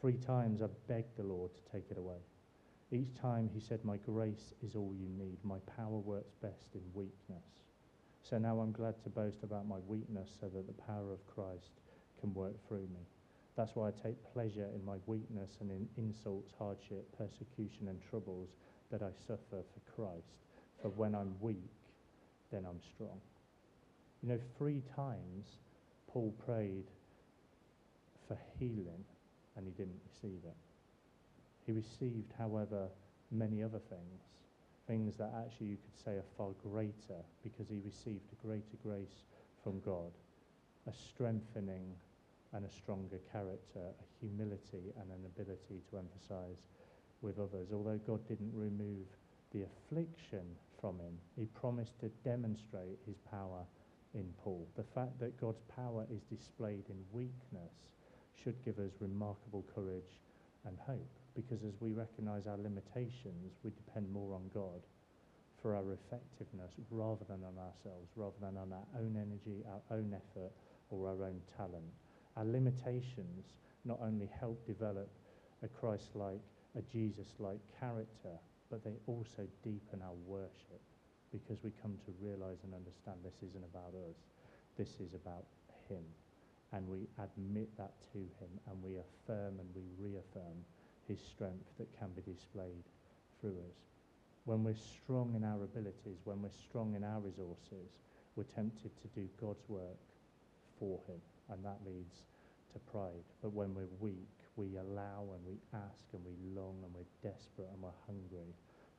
Three 0.00 0.16
times 0.16 0.62
I 0.62 0.66
begged 0.88 1.16
the 1.16 1.24
Lord 1.24 1.50
to 1.54 1.72
take 1.72 1.90
it 1.90 1.98
away. 1.98 2.18
Each 2.92 3.14
time 3.20 3.50
he 3.52 3.60
said, 3.60 3.84
My 3.84 3.96
grace 3.96 4.52
is 4.62 4.76
all 4.76 4.94
you 4.94 5.08
need. 5.08 5.38
My 5.42 5.58
power 5.76 5.98
works 5.98 6.34
best 6.40 6.74
in 6.74 6.82
weakness. 6.94 7.44
So 8.22 8.38
now 8.38 8.58
I'm 8.60 8.72
glad 8.72 9.02
to 9.02 9.08
boast 9.08 9.42
about 9.42 9.66
my 9.66 9.78
weakness 9.86 10.30
so 10.40 10.48
that 10.48 10.66
the 10.66 10.82
power 10.82 11.12
of 11.12 11.26
Christ 11.26 11.80
can 12.20 12.34
work 12.34 12.54
through 12.66 12.88
me. 12.88 13.06
That's 13.56 13.74
why 13.74 13.88
I 13.88 13.90
take 13.90 14.16
pleasure 14.32 14.68
in 14.74 14.84
my 14.84 14.96
weakness 15.06 15.58
and 15.60 15.70
in 15.70 15.88
insults, 15.96 16.52
hardship, 16.58 17.06
persecution, 17.16 17.88
and 17.88 17.98
troubles 18.10 18.50
that 18.90 19.02
I 19.02 19.10
suffer 19.26 19.62
for 19.62 19.92
Christ. 19.94 20.34
For 20.82 20.88
when 20.90 21.14
I'm 21.14 21.34
weak, 21.40 21.70
then 22.52 22.66
I'm 22.68 22.80
strong. 22.94 23.20
You 24.26 24.32
know, 24.32 24.40
three 24.58 24.82
times 24.96 25.46
Paul 26.08 26.34
prayed 26.44 26.86
for 28.26 28.36
healing 28.58 29.04
and 29.56 29.64
he 29.64 29.70
didn't 29.70 30.00
receive 30.04 30.40
it. 30.44 30.56
He 31.64 31.70
received, 31.70 32.32
however, 32.36 32.88
many 33.30 33.62
other 33.62 33.78
things, 33.88 34.22
things 34.88 35.16
that 35.18 35.32
actually 35.38 35.68
you 35.68 35.76
could 35.76 36.04
say 36.04 36.16
are 36.16 36.24
far 36.36 36.50
greater 36.60 37.22
because 37.44 37.68
he 37.68 37.78
received 37.84 38.26
a 38.32 38.44
greater 38.44 38.76
grace 38.82 39.22
from 39.62 39.78
God, 39.78 40.10
a 40.88 40.92
strengthening 40.92 41.94
and 42.52 42.64
a 42.64 42.70
stronger 42.70 43.20
character, 43.30 43.78
a 43.78 44.06
humility 44.18 44.90
and 45.00 45.08
an 45.12 45.22
ability 45.24 45.82
to 45.90 45.98
emphasize 45.98 46.66
with 47.22 47.38
others. 47.38 47.68
Although 47.72 48.00
God 48.04 48.26
didn't 48.26 48.52
remove 48.52 49.06
the 49.52 49.62
affliction 49.62 50.46
from 50.80 50.98
him, 50.98 51.14
he 51.38 51.46
promised 51.46 52.00
to 52.00 52.08
demonstrate 52.24 52.98
his 53.06 53.18
power 53.30 53.62
in 54.16 54.32
Paul. 54.42 54.66
The 54.76 54.88
fact 54.94 55.20
that 55.20 55.40
God's 55.40 55.62
power 55.76 56.06
is 56.10 56.22
displayed 56.22 56.88
in 56.88 56.96
weakness 57.12 57.92
should 58.42 58.64
give 58.64 58.78
us 58.78 58.92
remarkable 59.00 59.64
courage 59.74 60.20
and 60.64 60.76
hope 60.86 61.08
because 61.36 61.62
as 61.62 61.74
we 61.80 61.92
recognize 61.92 62.46
our 62.46 62.56
limitations, 62.56 63.52
we 63.62 63.70
depend 63.70 64.10
more 64.10 64.34
on 64.34 64.50
God 64.54 64.80
for 65.60 65.76
our 65.76 65.92
effectiveness 65.92 66.72
rather 66.90 67.24
than 67.28 67.44
on 67.44 67.58
ourselves, 67.60 68.08
rather 68.16 68.40
than 68.40 68.56
on 68.56 68.72
our 68.72 68.88
own 68.98 69.16
energy, 69.16 69.62
our 69.68 69.96
own 69.96 70.14
effort, 70.14 70.52
or 70.90 71.08
our 71.08 71.24
own 71.24 71.40
talent. 71.56 71.92
Our 72.36 72.44
limitations 72.44 73.52
not 73.84 74.00
only 74.02 74.30
help 74.40 74.66
develop 74.66 75.10
a 75.62 75.68
Christ 75.68 76.10
like, 76.14 76.40
a 76.76 76.82
Jesus 76.92 77.28
like 77.38 77.60
character, 77.78 78.36
but 78.70 78.82
they 78.82 78.96
also 79.06 79.46
deepen 79.62 80.00
our 80.02 80.14
worship 80.26 80.80
because 81.32 81.58
we 81.62 81.70
come 81.82 81.98
to 82.06 82.12
realize 82.22 82.58
and 82.64 82.74
understand 82.74 83.18
this 83.24 83.42
isn't 83.42 83.64
about 83.64 83.92
us, 84.08 84.16
this 84.78 85.00
is 85.00 85.14
about 85.14 85.44
Him. 85.88 86.04
and 86.72 86.88
we 86.88 87.06
admit 87.22 87.70
that 87.78 87.94
to 88.12 88.18
Him 88.18 88.50
and 88.68 88.82
we 88.82 88.98
affirm 88.98 89.60
and 89.60 89.68
we 89.74 89.86
reaffirm 90.02 90.58
His 91.08 91.20
strength 91.20 91.70
that 91.78 91.88
can 91.98 92.10
be 92.14 92.22
displayed 92.22 92.84
through 93.40 93.58
us. 93.70 93.78
When 94.44 94.62
we're 94.64 94.74
strong 94.74 95.34
in 95.34 95.44
our 95.44 95.62
abilities, 95.62 96.18
when 96.24 96.42
we're 96.42 96.58
strong 96.68 96.94
in 96.94 97.04
our 97.04 97.20
resources, 97.20 97.90
we're 98.34 98.50
tempted 98.54 98.90
to 99.02 99.08
do 99.14 99.28
God's 99.40 99.62
work 99.68 100.02
for 100.78 101.00
Him, 101.06 101.20
and 101.50 101.64
that 101.64 101.78
leads 101.86 102.22
to 102.72 102.78
pride. 102.90 103.24
But 103.42 103.52
when 103.52 103.74
we're 103.74 103.90
weak, 104.00 104.28
we 104.56 104.76
allow 104.76 105.24
and 105.34 105.42
we 105.46 105.58
ask 105.72 106.06
and 106.12 106.22
we 106.24 106.34
long 106.54 106.76
and 106.84 106.92
we're 106.94 107.12
desperate 107.22 107.68
and 107.72 107.82
we're 107.82 108.00
hungry 108.06 108.52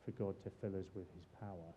for 0.05 0.11
God 0.11 0.35
to 0.43 0.49
fill 0.61 0.75
us 0.79 0.87
with 0.95 1.07
His 1.13 1.27
power, 1.39 1.71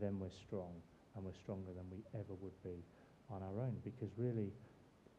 then 0.00 0.18
we're 0.18 0.30
strong 0.30 0.72
and 1.14 1.24
we're 1.24 1.34
stronger 1.34 1.72
than 1.76 1.84
we 1.90 1.98
ever 2.14 2.34
would 2.40 2.62
be 2.62 2.82
on 3.30 3.42
our 3.42 3.62
own 3.62 3.76
because 3.84 4.10
really 4.16 4.52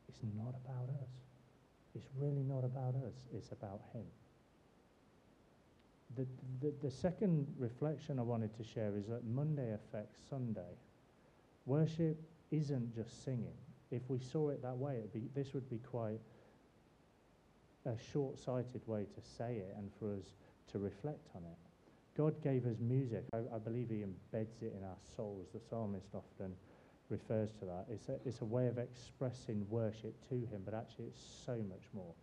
it's 0.07 0.19
not 0.35 0.55
about 0.65 0.89
us. 1.01 1.09
It's 1.95 2.07
really 2.17 2.43
not 2.43 2.63
about 2.63 2.95
us, 2.95 3.15
it's 3.33 3.51
about 3.51 3.81
Him. 3.93 4.05
The, 6.15 6.25
the, 6.61 6.73
the 6.81 6.91
second 6.91 7.47
reflection 7.57 8.19
I 8.19 8.23
wanted 8.23 8.55
to 8.57 8.63
share 8.63 8.95
is 8.97 9.07
that 9.07 9.25
Monday 9.25 9.73
affects 9.73 10.19
Sunday. 10.29 10.77
Worship 11.65 12.17
isn't 12.51 12.95
just 12.95 13.23
singing. 13.23 13.53
If 13.91 14.01
we 14.07 14.19
saw 14.19 14.49
it 14.49 14.61
that 14.63 14.77
way, 14.77 15.01
be, 15.13 15.29
this 15.35 15.53
would 15.53 15.69
be 15.69 15.77
quite 15.77 16.19
a 17.85 17.93
short 18.11 18.37
sighted 18.37 18.81
way 18.87 19.03
to 19.03 19.21
say 19.37 19.57
it 19.57 19.75
and 19.77 19.89
for 19.99 20.13
us 20.13 20.25
to 20.71 20.79
reflect 20.79 21.27
on 21.35 21.43
it. 21.43 21.68
God 22.19 22.43
gave 22.43 22.65
us 22.65 22.75
music. 22.81 23.23
I, 23.33 23.37
I, 23.55 23.59
believe 23.59 23.87
He 23.89 24.03
embeds 24.03 24.61
it 24.61 24.75
in 24.77 24.83
our 24.83 24.97
souls. 25.15 25.47
The 25.53 25.61
psalmist 25.69 26.09
often 26.13 26.53
refers 27.09 27.49
to 27.59 27.65
that. 27.65 27.85
It's 27.89 28.09
a, 28.09 28.19
it's 28.25 28.41
a 28.41 28.45
way 28.45 28.67
of 28.67 28.77
expressing 28.77 29.65
worship 29.69 30.13
to 30.27 30.35
Him, 30.35 30.63
but 30.65 30.73
actually, 30.73 31.05
it's 31.05 31.23
so 31.45 31.55
much 31.69 31.83
more. 31.93 32.13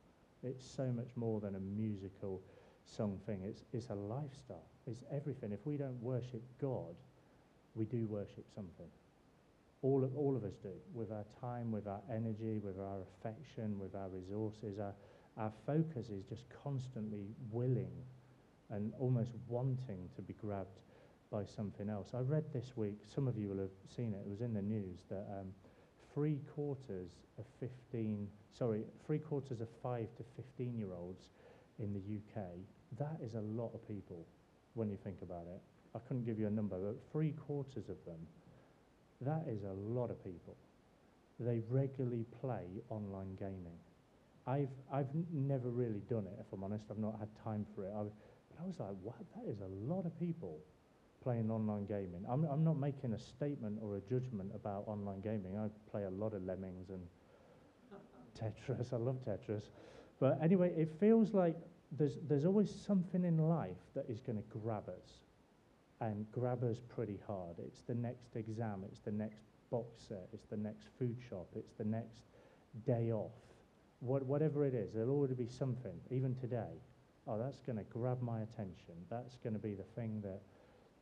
It's 0.43 0.62
so 0.62 0.88
much 0.88 1.09
more 1.17 1.41
than 1.41 1.55
a 1.55 1.61
musical 1.61 2.43
song 2.85 3.19
thing. 3.25 3.41
It's, 3.43 3.65
it's 3.73 3.88
a 3.88 3.95
lifestyle, 3.95 4.69
it's 4.87 5.03
everything. 5.11 5.50
If 5.50 5.65
we 5.65 5.79
don't 5.79 5.99
worship 6.03 6.43
God, 6.61 6.95
we 7.75 7.87
do 7.87 8.05
worship 8.05 8.45
something. 8.55 8.91
All 9.81 10.05
of, 10.05 10.15
all 10.15 10.37
of 10.37 10.45
us 10.45 10.57
do, 10.62 10.73
with 10.93 11.11
our 11.11 11.25
time, 11.41 11.73
with 11.73 11.87
our 11.87 12.03
energy, 12.12 12.59
with 12.59 12.79
our 12.79 12.99
affection, 13.00 13.79
with 13.79 13.95
our 13.95 14.09
resources. 14.11 14.79
Our, 14.79 14.93
our 15.38 15.53
focus 15.65 16.11
is 16.11 16.23
just 16.29 16.45
constantly 16.62 17.25
willing 17.50 17.93
and 18.70 18.92
almost 18.99 19.30
wanting 19.49 20.08
to 20.16 20.23
be 20.23 20.35
grabbed 20.35 20.78
by 21.30 21.44
something 21.44 21.88
else. 21.88 22.08
I 22.14 22.20
read 22.20 22.44
this 22.52 22.76
week, 22.76 22.99
some 23.12 23.28
of 23.28 23.37
you 23.37 23.49
will 23.49 23.58
have 23.58 23.70
seen 23.94 24.14
it, 24.14 24.23
it 24.25 24.30
was 24.30 24.40
in 24.40 24.54
the 24.54 24.62
news, 24.62 25.00
that 25.11 25.26
um, 25.38 25.49
three 26.14 26.40
quarters 26.54 27.11
of 27.38 27.44
15, 27.61 28.28
sorry, 28.56 28.85
three 29.04 29.18
quarters 29.18 29.61
of 29.61 29.68
5 29.82 30.06
to 30.16 30.25
15 30.37 30.76
year 30.78 30.92
olds 30.96 31.28
in 31.78 31.92
the 31.92 32.00
UK, 32.00 32.44
that 32.99 33.18
is 33.23 33.35
a 33.35 33.40
lot 33.40 33.73
of 33.75 33.87
people 33.87 34.25
when 34.75 34.88
you 34.88 34.96
think 35.02 35.16
about 35.23 35.46
it. 35.52 35.61
I 35.94 35.99
couldn't 36.06 36.25
give 36.25 36.38
you 36.38 36.46
a 36.46 36.50
number, 36.50 36.78
but 36.78 36.96
three 37.12 37.32
quarters 37.32 37.88
of 37.88 37.96
them, 38.04 38.20
that 39.23 39.44
is 39.49 39.62
a 39.64 39.73
lot 39.73 40.11
of 40.11 40.23
people. 40.23 40.56
They 41.40 41.61
regularly 41.68 42.25
play 42.40 42.64
online 42.88 43.35
gaming. 43.38 43.78
I've, 44.46 44.70
I've 44.92 45.08
never 45.32 45.70
really 45.70 46.02
done 46.08 46.26
it, 46.26 46.38
if 46.38 46.46
I'm 46.52 46.62
honest. 46.62 46.85
I've 46.90 46.99
not 46.99 47.18
had 47.18 47.28
time 47.42 47.66
for 47.75 47.85
it. 47.85 47.92
I've, 47.99 48.12
I 48.63 48.67
was 48.67 48.79
like, 48.79 48.91
wow, 49.03 49.15
that 49.37 49.51
is 49.51 49.61
a 49.61 49.93
lot 49.93 50.07
of 50.07 50.19
people 50.19 50.59
playing 51.23 51.51
online 51.51 51.87
gaming. 51.87 52.25
I'm, 52.29 52.45
I'm 52.45 52.65
not 52.65 52.79
making 52.79 53.13
a 53.13 53.19
statement 53.19 53.79
or 53.83 53.97
a 53.97 54.01
judgment 54.01 54.53
about 54.55 54.85
online 54.87 55.21
gaming. 55.21 55.59
I 55.59 55.69
play 55.91 56.05
a 56.05 56.11
lot 56.11 56.35
of 56.35 56.45
Lemmings 56.45 56.91
and 56.91 57.03
Tetris. 58.39 58.93
I 58.93 58.97
love 58.97 59.17
Tetris. 59.27 59.65
But 60.21 60.39
anyway, 60.43 60.73
it 60.77 60.89
feels 61.01 61.35
like 61.35 61.57
there's, 61.93 62.19
there's 62.29 62.45
always 62.45 62.73
something 62.73 63.25
in 63.25 63.39
life 63.39 63.77
that 63.95 64.07
is 64.09 64.21
going 64.21 64.37
to 64.37 64.45
grab 64.61 64.89
us 64.89 65.21
and 66.01 66.27
grab 66.33 66.62
us 66.62 66.79
pretty 66.88 67.19
hard. 67.27 67.57
It's 67.59 67.83
the 67.83 67.95
next 67.95 68.37
exam, 68.37 68.85
it's 68.87 69.01
the 69.01 69.12
next 69.12 69.40
box 69.71 70.05
set, 70.09 70.29
it's 70.33 70.47
the 70.47 70.57
next 70.57 70.88
food 70.99 71.16
shop, 71.29 71.49
it's 71.57 71.73
the 71.75 71.85
next 71.85 72.21
day 72.87 73.12
off. 73.12 73.33
What, 74.01 74.25
whatever 74.25 74.64
it 74.66 74.75
is, 74.75 74.92
there'll 74.92 75.11
always 75.11 75.33
be 75.33 75.49
something, 75.49 75.95
even 76.11 76.35
today, 76.37 76.81
oh, 77.27 77.39
that's 77.39 77.61
going 77.61 77.79
to 77.79 77.85
grab 77.85 78.23
my 78.23 78.41
attention. 78.41 78.95
That's 79.11 79.37
going 79.43 79.55
to 79.55 79.59
be 79.59 79.75
the 79.75 79.85
thing 79.95 80.21
that, 80.23 80.41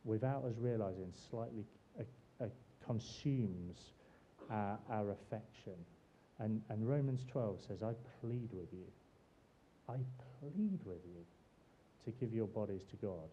without 0.03 0.43
us 0.45 0.55
realizing, 0.57 1.13
slightly 1.29 1.65
uh, 1.99 2.03
uh, 2.43 2.47
consumes 2.85 3.91
our, 4.49 4.79
our 4.89 5.11
affection. 5.11 5.75
And, 6.39 6.61
and 6.69 6.87
Romans 6.87 7.25
12 7.31 7.61
says, 7.67 7.83
I 7.83 7.93
plead 8.21 8.49
with 8.51 8.71
you. 8.73 8.85
I 9.87 9.95
plead 10.39 10.79
with 10.83 11.03
you 11.05 11.23
to 12.05 12.11
give 12.19 12.33
your 12.33 12.47
bodies 12.47 12.83
to 12.89 12.95
God 12.97 13.29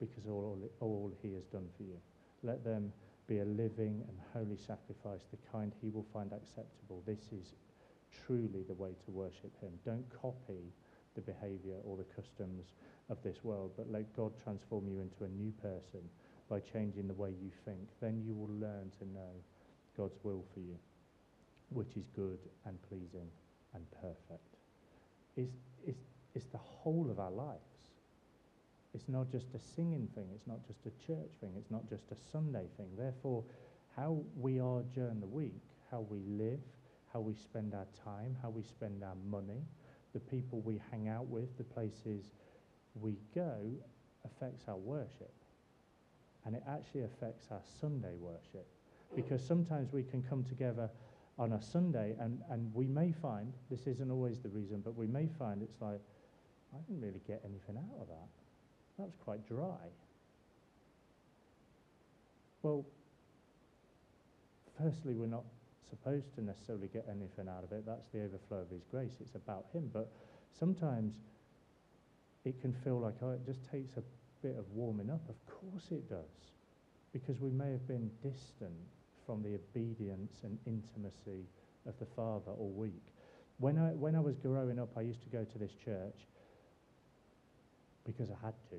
because 0.00 0.26
all, 0.28 0.58
all 0.80 1.12
he 1.22 1.34
has 1.34 1.44
done 1.44 1.66
for 1.76 1.84
you. 1.84 1.96
Let 2.42 2.64
them 2.64 2.92
be 3.26 3.38
a 3.38 3.44
living 3.44 4.02
and 4.06 4.18
holy 4.34 4.56
sacrifice, 4.56 5.20
the 5.30 5.38
kind 5.50 5.72
he 5.80 5.88
will 5.88 6.06
find 6.12 6.32
acceptable. 6.32 7.02
This 7.06 7.32
is 7.32 7.54
truly 8.26 8.62
the 8.68 8.74
way 8.74 8.90
to 9.06 9.10
worship 9.10 9.52
him. 9.60 9.70
Don't 9.84 10.04
copy 10.20 10.72
the 11.14 11.20
behavior 11.20 11.76
or 11.84 11.96
the 11.96 12.04
customs 12.04 12.66
of 13.10 13.18
this 13.22 13.44
world, 13.44 13.72
but 13.76 13.90
let 13.90 14.14
God 14.16 14.32
transform 14.42 14.88
you 14.88 15.00
into 15.00 15.24
a 15.24 15.28
new 15.28 15.52
person 15.62 16.00
by 16.48 16.60
changing 16.60 17.08
the 17.08 17.14
way 17.14 17.30
you 17.30 17.50
think. 17.64 17.88
Then 18.00 18.22
you 18.24 18.34
will 18.34 18.54
learn 18.54 18.90
to 18.98 19.04
know 19.06 19.32
God's 19.96 20.18
will 20.22 20.44
for 20.52 20.60
you, 20.60 20.76
which 21.70 21.96
is 21.96 22.04
good 22.14 22.38
and 22.66 22.80
pleasing 22.88 23.28
and 23.74 23.84
perfect. 24.00 24.56
It's, 25.36 25.56
it's, 25.86 26.00
it's 26.34 26.46
the 26.46 26.58
whole 26.58 27.08
of 27.10 27.18
our 27.18 27.30
lives. 27.30 27.60
It's 28.94 29.08
not 29.08 29.30
just 29.30 29.46
a 29.54 29.58
singing 29.58 30.08
thing, 30.14 30.26
it's 30.34 30.46
not 30.46 30.64
just 30.66 30.78
a 30.86 31.06
church 31.06 31.30
thing, 31.40 31.50
it's 31.58 31.70
not 31.70 31.88
just 31.88 32.04
a 32.12 32.16
Sunday 32.30 32.66
thing. 32.76 32.86
Therefore, 32.96 33.42
how 33.96 34.22
we 34.36 34.60
are 34.60 34.82
during 34.94 35.20
the 35.20 35.26
week, 35.26 35.62
how 35.90 36.06
we 36.08 36.20
live, 36.28 36.60
how 37.12 37.20
we 37.20 37.34
spend 37.34 37.74
our 37.74 37.86
time, 38.04 38.36
how 38.40 38.50
we 38.50 38.62
spend 38.62 39.02
our 39.02 39.16
money, 39.28 39.62
the 40.14 40.20
people 40.20 40.60
we 40.60 40.80
hang 40.90 41.08
out 41.08 41.26
with, 41.26 41.56
the 41.58 41.64
places 41.64 42.32
we 42.94 43.16
go, 43.34 43.58
affects 44.24 44.64
our 44.68 44.76
worship. 44.76 45.34
And 46.46 46.54
it 46.54 46.62
actually 46.68 47.02
affects 47.02 47.48
our 47.50 47.60
Sunday 47.80 48.14
worship. 48.18 48.66
Because 49.14 49.44
sometimes 49.44 49.92
we 49.92 50.02
can 50.02 50.22
come 50.22 50.44
together 50.44 50.88
on 51.38 51.52
a 51.52 51.62
Sunday 51.62 52.14
and, 52.20 52.40
and 52.50 52.72
we 52.74 52.86
may 52.86 53.12
find, 53.12 53.52
this 53.70 53.86
isn't 53.86 54.10
always 54.10 54.40
the 54.40 54.48
reason, 54.48 54.80
but 54.80 54.96
we 54.96 55.06
may 55.06 55.28
find 55.38 55.62
it's 55.62 55.80
like, 55.80 56.00
I 56.74 56.78
didn't 56.88 57.02
really 57.02 57.20
get 57.26 57.42
anything 57.44 57.76
out 57.76 58.00
of 58.00 58.08
that. 58.08 58.28
That 58.98 59.04
was 59.04 59.16
quite 59.24 59.46
dry. 59.46 59.90
Well, 62.62 62.84
firstly, 64.80 65.14
we're 65.14 65.26
not 65.26 65.44
supposed 65.96 66.34
to 66.34 66.42
necessarily 66.42 66.88
get 66.88 67.06
anything 67.08 67.48
out 67.48 67.64
of 67.64 67.72
it. 67.72 67.84
That's 67.86 68.06
the 68.12 68.24
overflow 68.24 68.58
of 68.58 68.70
His 68.70 68.82
grace. 68.90 69.12
It's 69.20 69.34
about 69.34 69.66
Him. 69.72 69.90
But 69.92 70.10
sometimes 70.58 71.14
it 72.44 72.60
can 72.60 72.72
feel 72.84 72.98
like, 72.98 73.14
oh, 73.22 73.32
it 73.32 73.44
just 73.46 73.60
takes 73.70 73.96
a 73.96 74.02
bit 74.42 74.56
of 74.58 74.64
warming 74.72 75.10
up. 75.10 75.22
Of 75.28 75.36
course 75.46 75.86
it 75.90 76.08
does. 76.08 76.52
Because 77.12 77.40
we 77.40 77.50
may 77.50 77.70
have 77.70 77.86
been 77.86 78.10
distant 78.22 78.74
from 79.24 79.42
the 79.42 79.54
obedience 79.54 80.40
and 80.42 80.58
intimacy 80.66 81.46
of 81.86 81.98
the 81.98 82.06
Father 82.16 82.50
all 82.50 82.72
week. 82.76 83.02
When 83.58 83.78
I, 83.78 83.90
when 83.90 84.16
I 84.16 84.20
was 84.20 84.36
growing 84.36 84.78
up, 84.78 84.90
I 84.96 85.02
used 85.02 85.22
to 85.22 85.28
go 85.28 85.44
to 85.44 85.58
this 85.58 85.72
church 85.84 86.26
because 88.04 88.30
I 88.30 88.44
had 88.44 88.54
to. 88.70 88.76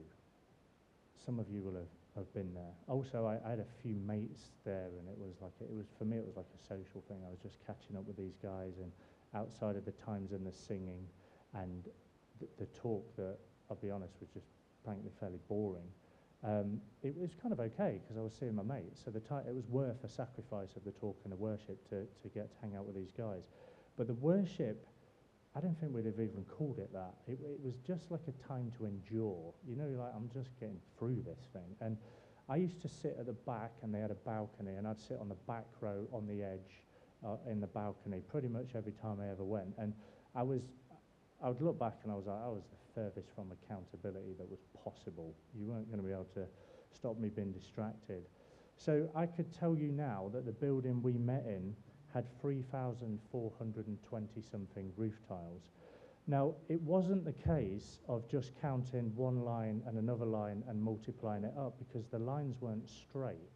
Some 1.25 1.39
of 1.39 1.49
you 1.49 1.61
will 1.61 1.75
have 1.75 1.89
have 2.15 2.33
been 2.33 2.53
there. 2.53 2.73
Also, 2.87 3.25
I, 3.25 3.45
I, 3.45 3.49
had 3.51 3.59
a 3.59 3.67
few 3.81 3.95
mates 3.95 4.51
there, 4.63 4.89
and 4.99 5.07
it 5.09 5.17
was 5.17 5.35
like 5.41 5.51
it 5.59 5.69
was 5.69 5.85
for 5.97 6.05
me. 6.05 6.17
It 6.17 6.25
was 6.25 6.35
like 6.35 6.47
a 6.55 6.63
social 6.63 7.03
thing. 7.07 7.17
I 7.25 7.29
was 7.29 7.39
just 7.43 7.57
catching 7.65 7.97
up 7.97 8.05
with 8.07 8.17
these 8.17 8.35
guys, 8.41 8.79
and 8.81 8.91
outside 9.33 9.75
of 9.75 9.85
the 9.85 9.91
times 9.91 10.31
and 10.31 10.45
the 10.45 10.51
singing, 10.51 11.07
and 11.53 11.83
the, 12.39 12.47
the 12.57 12.65
talk 12.71 13.03
that 13.17 13.37
I'll 13.69 13.77
be 13.77 13.91
honest 13.91 14.13
was 14.19 14.29
just 14.29 14.47
frankly 14.83 15.11
fairly 15.19 15.39
boring. 15.49 15.87
Um, 16.43 16.79
it 17.01 17.17
was 17.17 17.31
kind 17.41 17.51
of 17.51 17.59
okay 17.59 17.99
because 18.01 18.17
I 18.17 18.21
was 18.21 18.33
seeing 18.39 18.55
my 18.55 18.63
mates. 18.63 19.01
So 19.03 19.11
the 19.11 19.19
it 19.47 19.55
was 19.55 19.67
worth 19.67 20.01
the 20.01 20.09
sacrifice 20.09 20.75
of 20.75 20.85
the 20.85 20.91
talk 20.91 21.19
and 21.23 21.33
the 21.33 21.37
worship 21.37 21.83
to 21.89 22.05
to 22.05 22.29
get 22.33 22.51
to 22.51 22.57
hang 22.61 22.75
out 22.75 22.85
with 22.85 22.95
these 22.95 23.11
guys. 23.17 23.43
But 23.97 24.07
the 24.07 24.13
worship 24.13 24.85
I 25.55 25.61
don't 25.61 25.79
think 25.79 25.93
we'd 25.93 26.05
have 26.05 26.19
even 26.19 26.43
called 26.49 26.79
it 26.79 26.91
that. 26.91 27.13
It, 27.27 27.39
it, 27.41 27.59
was 27.63 27.75
just 27.87 28.11
like 28.11 28.27
a 28.27 28.47
time 28.47 28.73
to 28.77 28.85
endure. 28.85 29.53
You 29.65 29.77
know, 29.77 29.87
like 29.97 30.11
I'm 30.13 30.29
just 30.33 30.59
getting 30.59 30.79
through 30.99 31.23
this 31.25 31.39
thing. 31.53 31.75
And 31.79 31.95
I 32.49 32.57
used 32.57 32.81
to 32.81 32.89
sit 32.89 33.15
at 33.17 33.25
the 33.25 33.33
back, 33.33 33.71
and 33.81 33.95
they 33.95 33.99
had 33.99 34.11
a 34.11 34.21
balcony, 34.27 34.75
and 34.75 34.85
I'd 34.85 34.99
sit 34.99 35.17
on 35.19 35.29
the 35.29 35.39
back 35.47 35.65
row 35.79 36.05
on 36.11 36.27
the 36.27 36.43
edge 36.43 36.83
uh, 37.25 37.37
in 37.49 37.61
the 37.61 37.67
balcony 37.67 38.19
pretty 38.19 38.49
much 38.49 38.75
every 38.75 38.91
time 38.91 39.19
I 39.21 39.31
ever 39.31 39.43
went. 39.43 39.73
And 39.77 39.93
I 40.35 40.43
was, 40.43 40.61
I 41.41 41.47
would 41.47 41.61
look 41.61 41.79
back, 41.79 41.99
and 42.03 42.11
I 42.11 42.15
was 42.15 42.25
like, 42.27 42.43
I 42.43 42.49
was 42.49 42.63
the 42.69 42.93
furthest 42.93 43.29
from 43.33 43.51
accountability 43.51 44.33
that 44.37 44.49
was 44.49 44.59
possible. 44.83 45.33
You 45.57 45.67
weren't 45.67 45.87
going 45.87 46.01
to 46.01 46.05
be 46.05 46.13
able 46.13 46.27
to 46.35 46.45
stop 46.93 47.17
me 47.17 47.29
being 47.29 47.53
distracted. 47.53 48.23
So 48.77 49.09
I 49.15 49.25
could 49.25 49.57
tell 49.57 49.75
you 49.75 49.91
now 49.91 50.29
that 50.33 50.45
the 50.45 50.51
building 50.51 51.01
we 51.01 51.13
met 51.13 51.45
in 51.47 51.75
had 52.15 52.25
3,420 52.41 54.41
something 54.41 54.91
roof 54.95 55.19
tiles. 55.27 55.69
Now, 56.27 56.55
it 56.69 56.81
wasn't 56.81 57.25
the 57.25 57.33
case 57.33 57.99
of 58.07 58.27
just 58.27 58.59
counting 58.59 59.15
one 59.15 59.41
line 59.41 59.83
and 59.85 59.95
another 59.97 60.25
line 60.25 60.63
and 60.67 60.81
multiplying 60.81 61.43
it 61.43 61.53
up 61.57 61.77
because 61.77 62.07
the 62.07 62.17
lines 62.17 62.55
weren't 62.61 62.89
straight. 62.89 63.51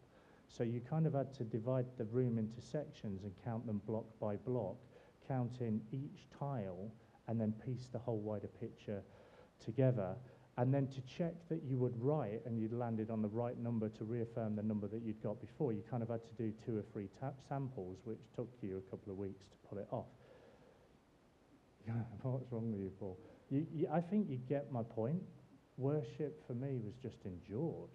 So 0.46 0.62
you 0.62 0.80
kind 0.80 1.06
of 1.06 1.14
had 1.14 1.34
to 1.34 1.44
divide 1.44 1.86
the 1.96 2.04
room 2.04 2.38
into 2.38 2.60
sections 2.60 3.24
and 3.24 3.32
count 3.44 3.66
them 3.66 3.80
block 3.86 4.04
by 4.20 4.36
block, 4.36 4.76
counting 5.26 5.80
each 5.90 6.28
tile 6.38 6.92
and 7.28 7.40
then 7.40 7.52
piece 7.64 7.88
the 7.90 7.98
whole 7.98 8.18
wider 8.18 8.50
picture 8.60 9.02
together. 9.64 10.14
And 10.60 10.74
then 10.74 10.88
to 10.88 11.00
check 11.16 11.32
that 11.48 11.62
you 11.66 11.78
would 11.78 11.94
write 11.98 12.42
and 12.44 12.60
you'd 12.60 12.74
landed 12.74 13.08
on 13.10 13.22
the 13.22 13.28
right 13.28 13.58
number 13.58 13.88
to 13.88 14.04
reaffirm 14.04 14.56
the 14.56 14.62
number 14.62 14.88
that 14.88 15.00
you'd 15.00 15.22
got 15.22 15.40
before, 15.40 15.72
you 15.72 15.82
kind 15.90 16.02
of 16.02 16.10
had 16.10 16.20
to 16.20 16.34
do 16.36 16.52
two 16.66 16.76
or 16.76 16.84
three 16.92 17.08
samples, 17.48 17.96
which 18.04 18.18
took 18.36 18.50
you 18.60 18.76
a 18.76 18.90
couple 18.90 19.10
of 19.10 19.16
weeks 19.16 19.42
to 19.50 19.56
pull 19.66 19.78
it 19.78 19.88
off. 19.90 20.04
What's 22.22 22.52
wrong 22.52 22.72
with 22.72 22.80
you, 22.82 22.92
Paul? 23.00 23.16
You, 23.48 23.66
you, 23.74 23.88
I 23.90 24.02
think 24.02 24.28
you 24.28 24.36
get 24.36 24.70
my 24.70 24.82
point. 24.82 25.22
Worship 25.78 26.46
for 26.46 26.52
me 26.52 26.78
was 26.84 26.92
just 27.02 27.24
endured. 27.24 27.88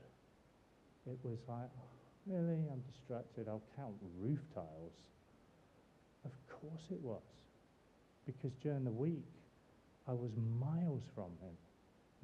It 1.06 1.20
was 1.22 1.38
like, 1.48 1.70
oh, 1.78 1.86
really? 2.26 2.64
I'm 2.72 2.82
distracted. 2.92 3.48
I'll 3.48 3.62
count 3.76 3.94
roof 4.20 4.40
tiles. 4.56 4.98
Of 6.26 6.32
course 6.50 6.88
it 6.90 7.00
was. 7.00 7.22
Because 8.26 8.54
during 8.64 8.86
the 8.86 8.92
week, 8.92 9.28
I 10.08 10.14
was 10.14 10.32
miles 10.60 11.04
from 11.14 11.30
him. 11.44 11.54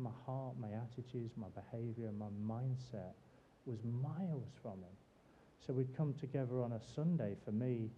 My 0.01 0.09
heart, 0.25 0.55
my 0.59 0.69
attitudes, 0.69 1.33
my 1.37 1.47
behavior, 1.53 2.11
my 2.17 2.33
mindset 2.41 3.13
was 3.65 3.77
miles 3.83 4.49
from 4.61 4.81
him. 4.81 4.95
So 5.65 5.73
we'd 5.73 5.95
come 5.95 6.15
together 6.19 6.63
on 6.63 6.71
a 6.71 6.81
Sunday. 6.95 7.35
For 7.45 7.51
me, 7.51 7.91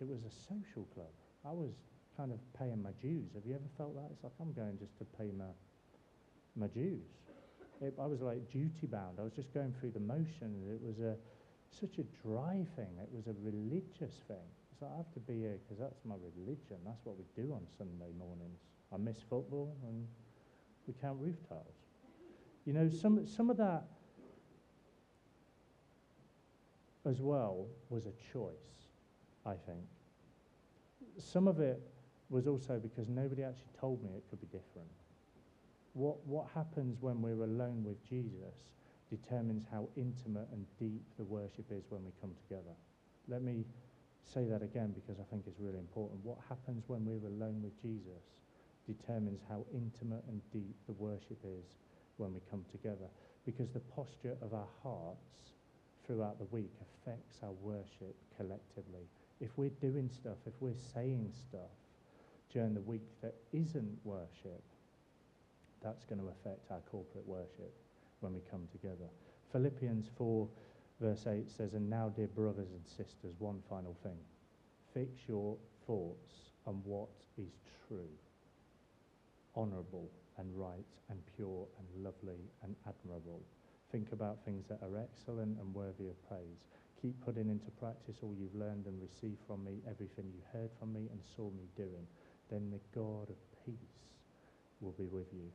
it 0.00 0.08
was 0.08 0.20
a 0.24 0.32
social 0.48 0.84
club. 0.94 1.12
I 1.44 1.52
was 1.52 1.72
kind 2.16 2.32
of 2.32 2.38
paying 2.58 2.82
my 2.82 2.92
dues. 3.02 3.28
Have 3.34 3.44
you 3.44 3.54
ever 3.54 3.68
felt 3.76 3.94
that? 3.96 4.08
It's 4.12 4.24
like 4.24 4.32
I'm 4.40 4.52
going 4.52 4.78
just 4.78 4.96
to 4.98 5.04
pay 5.04 5.30
my 5.36 5.52
my 6.56 6.68
dues. 6.68 7.04
It, 7.82 7.94
I 8.00 8.06
was 8.06 8.22
like 8.22 8.50
duty 8.50 8.86
bound. 8.88 9.20
I 9.20 9.22
was 9.22 9.32
just 9.36 9.52
going 9.52 9.74
through 9.78 9.90
the 9.90 10.00
motions. 10.00 10.64
It 10.72 10.80
was 10.80 10.98
a 11.00 11.16
such 11.68 11.98
a 11.98 12.06
dry 12.24 12.64
thing. 12.76 12.96
It 12.96 13.08
was 13.12 13.26
a 13.26 13.36
religious 13.44 14.16
thing. 14.26 14.48
So 14.80 14.88
I 14.92 14.96
have 14.96 15.12
to 15.12 15.20
be 15.20 15.40
here 15.40 15.58
because 15.60 15.78
that's 15.80 16.00
my 16.04 16.16
religion. 16.16 16.80
That's 16.84 17.04
what 17.04 17.16
we 17.16 17.24
do 17.36 17.52
on 17.52 17.66
Sunday 17.76 18.12
mornings. 18.16 18.60
I 18.92 18.96
miss 18.96 19.16
football 19.28 19.76
and 19.84 20.06
we 20.86 20.94
count 21.00 21.18
roof 21.20 21.36
tiles. 21.48 21.74
You 22.64 22.72
know, 22.72 22.88
some 22.88 23.26
some 23.26 23.50
of 23.50 23.56
that 23.58 23.84
as 27.06 27.20
well 27.20 27.66
was 27.88 28.06
a 28.06 28.12
choice, 28.32 28.90
I 29.44 29.54
think. 29.54 29.86
Some 31.18 31.46
of 31.48 31.60
it 31.60 31.80
was 32.28 32.46
also 32.46 32.78
because 32.78 33.08
nobody 33.08 33.44
actually 33.44 33.72
told 33.80 34.02
me 34.02 34.10
it 34.16 34.24
could 34.28 34.40
be 34.40 34.46
different. 34.46 34.90
What, 35.94 36.26
what 36.26 36.48
happens 36.54 36.98
when 37.00 37.22
we're 37.22 37.44
alone 37.44 37.82
with 37.84 37.96
Jesus 38.06 38.66
determines 39.08 39.64
how 39.70 39.88
intimate 39.96 40.48
and 40.52 40.66
deep 40.78 41.02
the 41.16 41.24
worship 41.24 41.66
is 41.70 41.84
when 41.88 42.04
we 42.04 42.10
come 42.20 42.32
together. 42.42 42.74
Let 43.28 43.42
me 43.42 43.64
say 44.22 44.44
that 44.44 44.62
again 44.62 44.92
because 44.92 45.20
I 45.20 45.24
think 45.30 45.44
it's 45.46 45.60
really 45.60 45.78
important. 45.78 46.20
What 46.24 46.38
happens 46.48 46.84
when 46.88 47.06
we're 47.06 47.26
alone 47.28 47.62
with 47.62 47.80
Jesus 47.80 48.26
determines 48.86 49.40
how 49.48 49.64
intimate 49.72 50.24
and 50.28 50.40
deep 50.52 50.76
the 50.86 50.92
worship 50.94 51.38
is 51.44 51.64
when 52.16 52.32
we 52.32 52.40
come 52.50 52.64
together. 52.70 53.08
Because 53.44 53.70
the 53.70 53.80
posture 53.80 54.36
of 54.42 54.54
our 54.54 54.68
hearts 54.82 55.52
throughout 56.06 56.38
the 56.38 56.46
week 56.46 56.72
affects 56.80 57.36
our 57.42 57.52
worship 57.62 58.16
collectively. 58.36 59.08
If 59.40 59.50
we're 59.56 59.70
doing 59.80 60.10
stuff, 60.12 60.38
if 60.46 60.54
we're 60.60 60.80
saying 60.94 61.32
stuff, 61.48 61.70
during 62.52 62.74
the 62.74 62.80
week 62.80 63.02
that 63.22 63.34
isn't 63.52 63.98
worship, 64.04 64.62
that's 65.82 66.04
going 66.04 66.20
to 66.20 66.28
affect 66.28 66.70
our 66.70 66.80
corporate 66.90 67.26
worship 67.26 67.72
when 68.20 68.32
we 68.32 68.40
come 68.50 68.66
together. 68.72 69.08
Philippians 69.52 70.06
4, 70.16 70.48
verse 71.00 71.26
8 71.26 71.50
says, 71.50 71.74
And 71.74 71.90
now, 71.90 72.08
dear 72.08 72.28
brothers 72.28 72.68
and 72.70 72.86
sisters, 72.86 73.34
one 73.38 73.62
final 73.68 73.96
thing. 74.02 74.16
Fix 74.94 75.28
your 75.28 75.56
thoughts 75.86 76.32
on 76.66 76.80
what 76.84 77.08
is 77.38 77.52
true, 77.86 78.08
honorable 79.56 80.10
and 80.38 80.48
right 80.54 80.84
and 81.10 81.18
pure 81.34 81.66
and 81.78 82.04
lovely 82.04 82.50
and 82.62 82.76
admirable. 82.86 83.40
Think 83.90 84.12
about 84.12 84.44
things 84.44 84.66
that 84.68 84.82
are 84.82 84.98
excellent 84.98 85.58
and 85.58 85.74
worthy 85.74 86.08
of 86.08 86.28
praise. 86.28 86.68
Keep 87.00 87.24
putting 87.24 87.48
into 87.48 87.70
practice 87.78 88.16
all 88.22 88.34
you've 88.38 88.54
learned 88.54 88.86
and 88.86 89.00
received 89.00 89.40
from 89.46 89.64
me, 89.64 89.78
everything 89.88 90.26
you 90.34 90.42
heard 90.52 90.70
from 90.78 90.92
me 90.92 91.08
and 91.10 91.20
saw 91.36 91.50
me 91.50 91.68
doing 91.76 92.06
then 92.50 92.70
the 92.70 92.98
God 92.98 93.30
of 93.30 93.36
peace 93.64 93.76
will 94.80 94.92
be 94.92 95.06
with 95.06 95.26
you. 95.32 95.50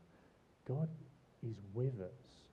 God 0.67 0.89
is 1.43 1.55
with 1.73 1.99
us 1.99 2.49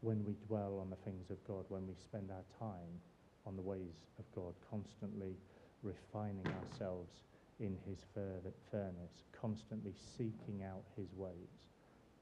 when 0.00 0.24
we 0.24 0.34
dwell 0.46 0.78
on 0.80 0.90
the 0.90 0.96
things 0.96 1.30
of 1.30 1.42
God, 1.46 1.64
when 1.68 1.86
we 1.86 1.94
spend 1.94 2.30
our 2.30 2.44
time 2.58 3.00
on 3.46 3.56
the 3.56 3.62
ways 3.62 4.06
of 4.18 4.24
God, 4.34 4.54
constantly 4.68 5.36
refining 5.82 6.46
ourselves 6.46 7.22
in 7.62 7.78
his 7.86 7.98
furnace, 8.12 9.22
constantly 9.40 9.94
seeking 10.18 10.64
out 10.64 10.82
his 10.96 11.06
ways. 11.14 11.70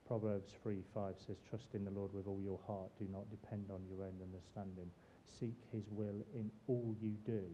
Proverbs 0.07 0.50
3 0.62 0.83
5 0.92 1.14
says, 1.26 1.37
Trust 1.48 1.68
in 1.72 1.85
the 1.85 1.90
Lord 1.90 2.12
with 2.12 2.26
all 2.26 2.40
your 2.42 2.61
heart. 2.66 2.90
Do 2.98 3.07
not 3.11 3.31
depend 3.31 3.70
on 3.70 3.81
your 3.88 4.05
own 4.05 4.20
understanding. 4.20 4.90
Seek 5.38 5.57
his 5.72 5.85
will 5.90 6.26
in 6.35 6.50
all 6.66 6.94
you 7.00 7.16
do, 7.24 7.44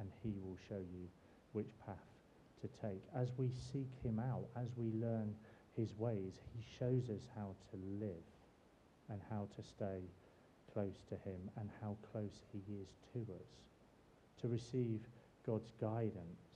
and 0.00 0.08
he 0.22 0.32
will 0.42 0.56
show 0.68 0.78
you 0.78 1.06
which 1.52 1.68
path 1.84 2.08
to 2.62 2.68
take. 2.80 3.02
As 3.14 3.28
we 3.36 3.50
seek 3.72 3.90
him 4.02 4.18
out, 4.18 4.46
as 4.56 4.68
we 4.76 4.92
learn 4.92 5.34
his 5.76 5.92
ways, 5.98 6.40
he 6.56 6.64
shows 6.78 7.10
us 7.10 7.26
how 7.36 7.54
to 7.70 7.76
live 8.00 8.24
and 9.10 9.20
how 9.28 9.48
to 9.56 9.62
stay 9.62 10.00
close 10.72 11.02
to 11.10 11.16
him 11.28 11.50
and 11.58 11.68
how 11.82 11.96
close 12.12 12.40
he 12.52 12.62
is 12.72 12.88
to 13.12 13.20
us. 13.34 13.50
To 14.40 14.48
receive 14.48 15.00
God's 15.44 15.72
guidance, 15.80 16.51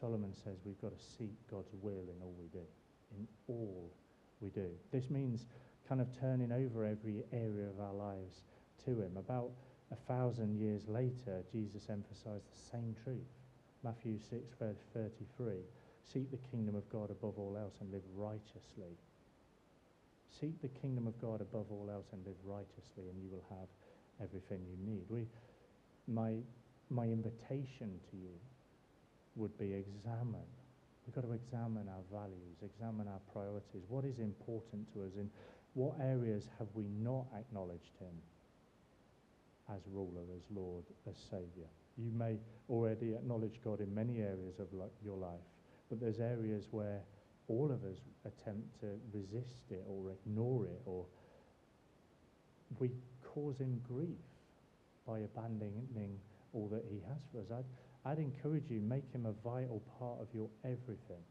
Solomon 0.00 0.32
says 0.34 0.56
we've 0.64 0.80
got 0.80 0.96
to 0.96 1.04
seek 1.18 1.34
God's 1.50 1.72
will 1.82 2.08
in 2.08 2.22
all 2.22 2.34
we 2.38 2.48
do. 2.48 2.64
In 3.16 3.28
all 3.48 3.90
we 4.40 4.48
do. 4.48 4.68
This 4.92 5.10
means 5.10 5.46
kind 5.88 6.00
of 6.00 6.08
turning 6.18 6.52
over 6.52 6.86
every 6.86 7.22
area 7.32 7.68
of 7.68 7.80
our 7.80 7.92
lives 7.92 8.42
to 8.84 8.90
him. 8.90 9.16
About 9.16 9.50
a 9.92 9.96
thousand 9.96 10.58
years 10.58 10.88
later, 10.88 11.42
Jesus 11.52 11.88
emphasized 11.90 12.46
the 12.48 12.70
same 12.72 12.94
truth. 13.04 13.28
Matthew 13.84 14.18
6, 14.18 14.42
verse 14.58 14.78
33 14.94 15.60
Seek 16.12 16.30
the 16.30 16.48
kingdom 16.50 16.74
of 16.74 16.88
God 16.90 17.10
above 17.10 17.34
all 17.38 17.56
else 17.60 17.74
and 17.80 17.92
live 17.92 18.02
righteously. 18.16 18.96
Seek 20.40 20.60
the 20.62 20.80
kingdom 20.80 21.06
of 21.06 21.20
God 21.20 21.40
above 21.40 21.66
all 21.70 21.88
else 21.92 22.06
and 22.12 22.24
live 22.24 22.38
righteously, 22.44 23.06
and 23.10 23.22
you 23.22 23.28
will 23.30 23.44
have 23.50 23.68
everything 24.22 24.60
you 24.66 24.76
need. 24.84 25.04
We, 25.08 25.26
my, 26.08 26.34
my 26.88 27.04
invitation 27.04 28.00
to 28.10 28.16
you 28.16 28.34
would 29.36 29.56
be 29.58 29.72
examine. 29.72 30.48
We've 31.06 31.14
got 31.14 31.24
to 31.24 31.32
examine 31.32 31.88
our 31.88 32.04
values, 32.12 32.58
examine 32.62 33.08
our 33.08 33.20
priorities. 33.32 33.82
What 33.88 34.04
is 34.04 34.18
important 34.18 34.92
to 34.94 35.02
us? 35.02 35.12
In 35.18 35.30
what 35.74 35.94
areas 36.00 36.48
have 36.58 36.68
we 36.74 36.84
not 37.00 37.26
acknowledged 37.38 37.96
Him 37.98 38.14
as 39.74 39.80
ruler, 39.92 40.26
as 40.36 40.42
Lord, 40.54 40.84
as 41.08 41.16
Savior? 41.30 41.68
You 41.96 42.10
may 42.12 42.38
already 42.68 43.14
acknowledge 43.14 43.60
God 43.64 43.80
in 43.80 43.94
many 43.94 44.18
areas 44.20 44.58
of 44.58 44.68
your 45.04 45.16
life, 45.16 45.40
but 45.88 46.00
there's 46.00 46.20
areas 46.20 46.66
where 46.70 47.00
all 47.48 47.70
of 47.72 47.82
us 47.84 47.98
attempt 48.24 48.80
to 48.80 48.86
resist 49.12 49.70
it 49.70 49.84
or 49.88 50.12
ignore 50.12 50.66
it, 50.66 50.80
or 50.86 51.04
we 52.78 52.90
cause 53.22 53.58
him 53.58 53.80
grief 53.88 54.08
by 55.06 55.20
abandoning 55.20 56.18
all 56.52 56.68
that 56.68 56.84
he 56.88 57.00
has 57.08 57.18
for 57.32 57.40
us. 57.40 57.46
I'd, 57.50 57.64
I'd 58.04 58.18
encourage 58.18 58.70
you, 58.70 58.80
make 58.80 59.10
him 59.12 59.26
a 59.26 59.32
vital 59.44 59.82
part 59.98 60.20
of 60.20 60.28
your 60.32 60.48
everything, 60.64 61.22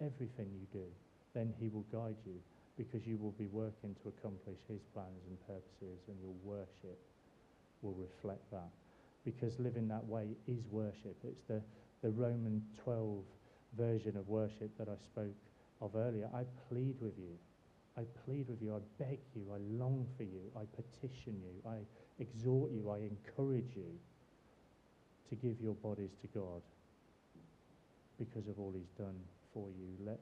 everything 0.00 0.48
you 0.52 0.66
do. 0.72 0.86
Then 1.34 1.52
he 1.60 1.68
will 1.68 1.84
guide 1.92 2.16
you 2.24 2.40
because 2.76 3.06
you 3.06 3.18
will 3.18 3.32
be 3.32 3.46
working 3.46 3.94
to 4.02 4.08
accomplish 4.08 4.58
his 4.68 4.82
plans 4.94 5.24
and 5.28 5.38
purposes, 5.46 6.00
and 6.08 6.16
your 6.20 6.34
worship 6.42 6.98
will 7.82 7.94
reflect 7.94 8.50
that 8.50 8.70
because 9.24 9.58
living 9.58 9.88
that 9.88 10.04
way 10.06 10.28
is 10.46 10.64
worship. 10.70 11.16
It's 11.24 11.42
the, 11.48 11.60
the 12.02 12.10
Roman 12.10 12.62
12 12.82 13.24
version 13.76 14.16
of 14.16 14.28
worship 14.28 14.70
that 14.78 14.88
I 14.88 14.96
spoke 15.02 15.36
of 15.80 15.96
earlier. 15.96 16.28
I 16.32 16.44
plead 16.68 16.96
with 17.00 17.18
you. 17.18 17.36
I 17.98 18.02
plead 18.24 18.48
with 18.48 18.62
you. 18.62 18.74
I 18.74 19.02
beg 19.02 19.18
you. 19.34 19.46
I 19.52 19.58
long 19.82 20.06
for 20.16 20.22
you. 20.22 20.50
I 20.56 20.62
petition 20.76 21.40
you. 21.42 21.70
I 21.70 21.78
exhort 22.18 22.70
you. 22.70 22.90
I 22.90 22.98
encourage 22.98 23.74
you 23.74 23.98
to 25.28 25.34
give 25.34 25.60
your 25.60 25.74
bodies 25.74 26.10
to 26.22 26.28
God 26.28 26.62
because 28.18 28.48
of 28.48 28.58
all 28.58 28.72
he's 28.74 28.92
done 28.98 29.16
for 29.52 29.68
you. 29.70 29.88
Let 30.04 30.20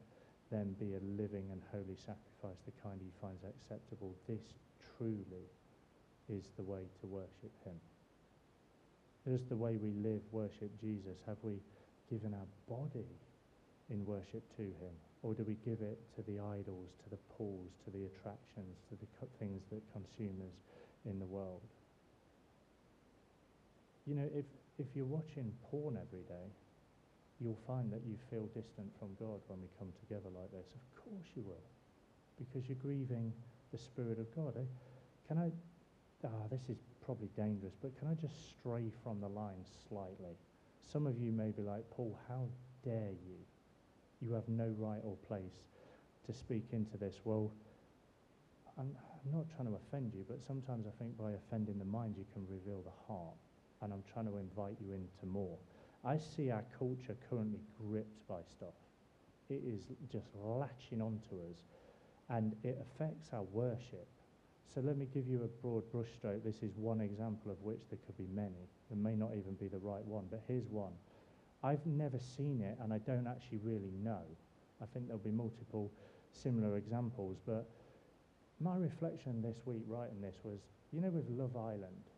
them 0.51 0.75
be 0.79 0.95
a 0.95 1.03
living 1.21 1.49
and 1.51 1.63
holy 1.73 1.97
sacrifice, 1.97 2.59
the 2.67 2.73
kind 2.83 3.01
he 3.01 3.11
finds 3.21 3.43
acceptable. 3.45 4.15
This 4.29 4.43
truly 4.97 5.47
is 6.29 6.45
the 6.57 6.63
way 6.63 6.83
to 7.01 7.07
worship 7.07 7.53
him. 7.65 7.75
Is 9.27 9.41
the 9.49 9.57
way 9.57 9.77
we 9.77 9.93
live 10.03 10.21
worship 10.33 10.71
Jesus? 10.81 11.17
Have 11.27 11.39
we 11.43 11.57
given 12.11 12.35
our 12.35 12.49
body 12.69 13.09
in 13.91 14.05
worship 14.05 14.43
to 14.57 14.63
Him? 14.63 14.95
Or 15.23 15.33
do 15.33 15.45
we 15.45 15.57
give 15.65 15.81
it 15.81 15.99
to 16.17 16.23
the 16.31 16.41
idols, 16.41 16.93
to 17.05 17.11
the 17.11 17.19
pools, 17.37 17.73
to 17.85 17.91
the 17.91 18.05
attractions, 18.05 18.77
to 18.91 18.97
the 19.01 19.09
things 19.39 19.63
that 19.73 19.81
consume 19.93 20.37
us 20.45 20.57
in 21.07 21.19
the 21.19 21.25
world? 21.25 21.63
You 24.07 24.17
know, 24.17 24.29
if, 24.35 24.45
if 24.79 24.87
you're 24.95 25.05
watching 25.05 25.53
porn 25.71 25.97
every 26.01 26.23
day, 26.23 26.51
you'll 27.41 27.59
find 27.67 27.93
that 27.93 28.03
you 28.07 28.17
feel 28.31 28.47
distant 28.55 28.91
from 28.99 29.11
God 29.19 29.41
when 29.49 29.61
we 29.61 29.69
come 29.79 29.93
together 30.01 30.31
like 30.35 30.51
this. 30.51 30.67
Of 30.75 31.05
course 31.05 31.27
you 31.37 31.43
will, 31.43 31.67
because 32.39 32.69
you're 32.69 32.79
grieving 32.81 33.33
the 33.73 33.79
Spirit 33.79 34.19
of 34.19 34.35
God. 34.35 34.55
Eh? 34.57 34.67
Can 35.29 35.39
I, 35.39 35.51
ah, 36.25 36.47
this 36.51 36.69
is 36.69 36.79
probably 37.05 37.29
dangerous, 37.37 37.75
but 37.81 37.99
can 37.99 38.09
I 38.09 38.15
just 38.15 38.35
stray 38.51 38.91
from 39.03 39.21
the 39.21 39.29
line 39.29 39.65
slightly? 39.89 40.37
Some 40.93 41.07
of 41.07 41.19
you 41.19 41.33
may 41.33 41.51
be 41.51 41.63
like, 41.63 41.89
Paul, 41.91 42.19
how 42.29 42.47
dare 42.85 43.13
you? 43.27 43.39
You 44.21 44.33
have 44.33 44.49
no 44.49 44.75
right 44.79 45.01
or 45.03 45.17
place 45.29 45.69
to 46.27 46.33
speak 46.33 46.69
into 46.73 46.97
this. 46.97 47.21
Well, 47.25 47.53
I'm, 48.79 48.91
I'm 49.25 49.33
not 49.33 49.47
trying 49.55 49.69
to 49.69 49.75
offend 49.75 50.13
you, 50.15 50.25
but 50.29 50.41
sometimes 50.47 50.87
I 50.87 50.91
think 50.99 51.17
by 51.19 51.33
offending 51.33 51.79
the 51.79 51.85
mind, 51.85 52.15
you 52.17 52.25
can 52.33 52.47
reveal 52.49 52.83
the 52.83 53.13
heart. 53.13 53.37
And 53.83 53.93
I'm 53.93 54.03
trying 54.13 54.27
to 54.27 54.37
invite 54.37 54.77
you 54.81 54.93
into 54.93 55.27
more. 55.27 55.59
I 56.05 56.19
see 56.19 56.51
our 56.51 56.65
culture 56.79 57.17
currently 57.29 57.61
gripped 57.79 58.27
by 58.29 58.41
stuff. 58.57 58.75
It 59.51 59.63
is 59.67 59.83
just 60.11 60.29
latching 60.35 61.03
onto 61.03 61.37
us, 61.51 61.59
and 62.29 62.55
it 62.63 62.79
affects 62.81 63.31
our 63.33 63.43
worship. 63.43 64.07
So 64.75 64.81
let 64.81 64.97
me 64.97 65.07
give 65.13 65.29
you 65.29 65.45
a 65.45 65.63
broad 65.63 65.85
brushstroke. 65.93 66.43
This 66.43 66.63
is 66.63 66.77
one 66.77 67.01
example 67.01 67.53
of 67.53 67.63
which 67.63 67.81
there 67.91 67.99
could 68.07 68.17
be 68.17 68.27
many. 68.35 68.69
There 68.91 68.99
may 68.99 69.15
not 69.15 69.31
even 69.37 69.55
be 69.55 69.69
the 69.69 69.79
right 69.79 70.05
one, 70.05 70.25
but 70.31 70.43
here's 70.49 70.69
one. 70.69 70.93
I've 71.63 71.85
never 71.87 72.19
seen 72.19 72.61
it, 72.61 72.79
and 72.83 72.93
I 72.93 72.99
don't 72.99 73.27
actually 73.27 73.59
really 73.63 73.93
know. 74.03 74.23
I 74.83 74.87
think 74.87 75.07
there'll 75.07 75.23
be 75.23 75.31
multiple 75.31 75.91
similar 76.33 76.77
examples, 76.77 77.39
but 77.47 77.71
my 78.61 78.77
reflection 78.77 79.41
this 79.41 79.57
week 79.65 79.83
writing 79.87 80.21
this 80.21 80.37
was, 80.43 80.59
you 80.93 81.01
know, 81.01 81.09
with 81.11 81.29
Love 81.29 81.57
Island, 81.57 82.11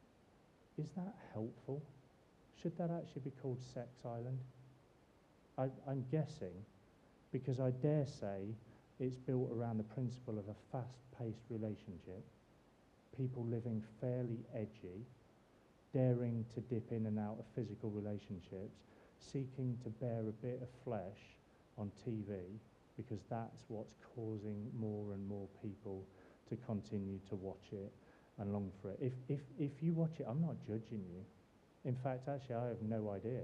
is 0.79 0.89
that 0.97 1.15
helpful? 1.33 1.83
Should 2.61 2.77
that 2.79 2.91
actually 2.91 3.23
be 3.25 3.33
called 3.43 3.59
Sex 3.75 3.89
Island? 4.05 4.39
I, 5.59 5.69
I'm 5.89 6.05
guessing, 6.11 6.55
because 7.33 7.61
I 7.61 7.71
dare 7.71 8.07
say 8.07 8.55
it's 9.01 9.17
built 9.17 9.51
around 9.53 9.79
the 9.79 9.85
principle 9.85 10.39
of 10.39 10.45
a 10.49 10.57
fast-paced 10.73 11.45
relationship, 11.51 12.25
people 13.17 13.45
living 13.45 13.83
fairly 14.01 14.41
edgy, 14.55 15.05
daring 15.95 16.45
to 16.55 16.61
dip 16.61 16.93
in 16.93 17.07
and 17.07 17.19
out 17.19 17.37
of 17.39 17.45
physical 17.55 17.91
relationships, 17.91 18.81
seeking 19.19 19.79
to 19.83 19.89
bear 19.89 20.21
a 20.21 20.47
bit 20.47 20.61
of 20.63 20.69
flesh 20.85 21.37
on 21.79 21.91
TV 22.07 22.37
because 22.97 23.21
that's 23.31 23.65
what's 23.69 23.95
causing 24.15 24.71
more 24.79 25.13
and 25.13 25.27
more 25.29 25.47
people 25.63 26.03
to 26.49 26.57
continue 26.67 27.19
to 27.29 27.35
watch 27.37 27.69
it 27.73 27.93
and 28.39 28.53
long 28.53 28.71
for 28.83 28.91
it. 28.91 28.99
If, 29.01 29.13
if, 29.29 29.41
if 29.59 29.83
you 29.83 29.93
watch 29.93 30.13
it, 30.19 30.27
I'm 30.29 30.41
not 30.41 30.57
judging 30.67 31.05
you. 31.09 31.25
In 31.85 31.97
fact, 31.97 32.29
actually, 32.29 32.57
I 32.57 32.69
have 32.69 32.83
no 32.83 33.11
idea, 33.11 33.43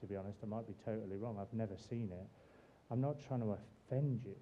to 0.00 0.06
be 0.06 0.16
honest. 0.16 0.38
I 0.42 0.46
might 0.46 0.66
be 0.66 0.74
totally 0.84 1.16
wrong. 1.16 1.38
I've 1.40 1.52
never 1.52 1.76
seen 1.90 2.10
it. 2.12 2.26
I'm 2.90 3.00
not 3.00 3.16
trying 3.26 3.40
to 3.40 3.56
offend 3.56 4.20
you. 4.24 4.36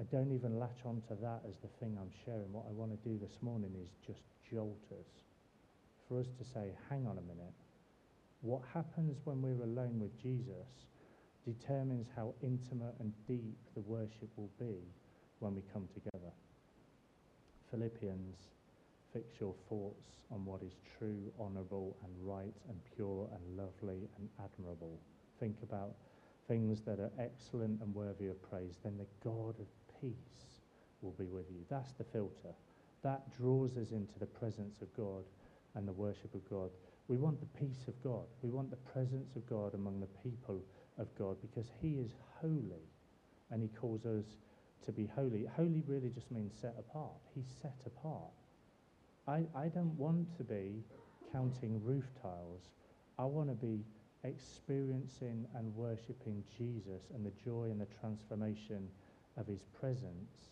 I 0.00 0.04
don't 0.04 0.32
even 0.32 0.58
latch 0.58 0.80
onto 0.84 1.14
that 1.20 1.42
as 1.48 1.54
the 1.62 1.68
thing 1.78 1.96
I'm 2.00 2.10
sharing. 2.24 2.52
What 2.52 2.64
I 2.68 2.72
want 2.72 2.90
to 2.90 3.08
do 3.08 3.18
this 3.18 3.38
morning 3.42 3.72
is 3.80 3.88
just 4.06 4.22
jolt 4.50 4.82
us. 4.90 5.06
For 6.08 6.18
us 6.18 6.26
to 6.38 6.44
say, 6.44 6.72
hang 6.90 7.06
on 7.06 7.18
a 7.18 7.22
minute. 7.22 7.54
What 8.40 8.62
happens 8.74 9.18
when 9.24 9.40
we're 9.40 9.62
alone 9.62 10.00
with 10.00 10.20
Jesus 10.20 10.88
determines 11.44 12.08
how 12.16 12.34
intimate 12.42 12.94
and 12.98 13.12
deep 13.28 13.56
the 13.74 13.80
worship 13.82 14.28
will 14.36 14.50
be 14.58 14.82
when 15.38 15.54
we 15.54 15.62
come 15.72 15.88
together. 15.94 16.32
Philippians, 17.70 18.36
fix 19.12 19.40
your 19.40 19.54
thoughts 19.68 20.16
on 20.30 20.44
what 20.44 20.62
is 20.62 20.72
true, 20.98 21.32
honourable, 21.38 21.96
and 22.04 22.12
right, 22.26 22.54
and 22.68 22.78
pure, 22.96 23.28
and 23.34 23.56
lovely, 23.56 24.08
and 24.18 24.28
admirable. 24.42 24.98
Think 25.38 25.56
about 25.62 25.94
things 26.48 26.80
that 26.82 26.98
are 26.98 27.10
excellent 27.18 27.80
and 27.82 27.94
worthy 27.94 28.28
of 28.28 28.42
praise. 28.50 28.78
Then 28.82 28.98
the 28.98 29.06
God 29.24 29.54
of 29.60 29.66
peace 30.00 30.60
will 31.00 31.12
be 31.12 31.26
with 31.26 31.46
you. 31.50 31.60
That's 31.68 31.92
the 31.92 32.04
filter. 32.04 32.54
That 33.02 33.22
draws 33.36 33.76
us 33.76 33.90
into 33.90 34.18
the 34.18 34.26
presence 34.26 34.80
of 34.80 34.94
God 34.96 35.24
and 35.74 35.86
the 35.86 35.92
worship 35.92 36.34
of 36.34 36.48
God. 36.48 36.70
We 37.08 37.16
want 37.16 37.40
the 37.40 37.58
peace 37.58 37.84
of 37.88 38.02
God. 38.02 38.26
We 38.42 38.50
want 38.50 38.70
the 38.70 38.76
presence 38.76 39.34
of 39.36 39.46
God 39.48 39.74
among 39.74 40.00
the 40.00 40.28
people 40.28 40.62
of 40.98 41.08
God 41.18 41.36
because 41.40 41.66
He 41.80 41.94
is 41.94 42.12
holy 42.40 42.88
and 43.50 43.62
He 43.62 43.68
calls 43.68 44.04
us 44.06 44.24
to 44.86 44.92
be 44.92 45.08
holy. 45.14 45.46
Holy 45.56 45.82
really 45.86 46.10
just 46.10 46.30
means 46.30 46.52
set 46.60 46.74
apart. 46.78 47.20
He's 47.34 47.48
set 47.60 47.76
apart. 47.86 48.30
I, 49.28 49.44
I 49.54 49.68
don't 49.68 49.96
want 49.96 50.36
to 50.36 50.44
be 50.44 50.82
counting 51.32 51.80
roof 51.82 52.04
tiles. 52.20 52.70
I 53.18 53.24
want 53.24 53.48
to 53.48 53.54
be 53.54 53.84
experiencing 54.24 55.46
and 55.54 55.74
worshipping 55.74 56.42
Jesus 56.56 57.02
and 57.14 57.24
the 57.24 57.32
joy 57.44 57.68
and 57.70 57.80
the 57.80 57.86
transformation 58.00 58.88
of 59.36 59.46
his 59.46 59.62
presence. 59.78 60.50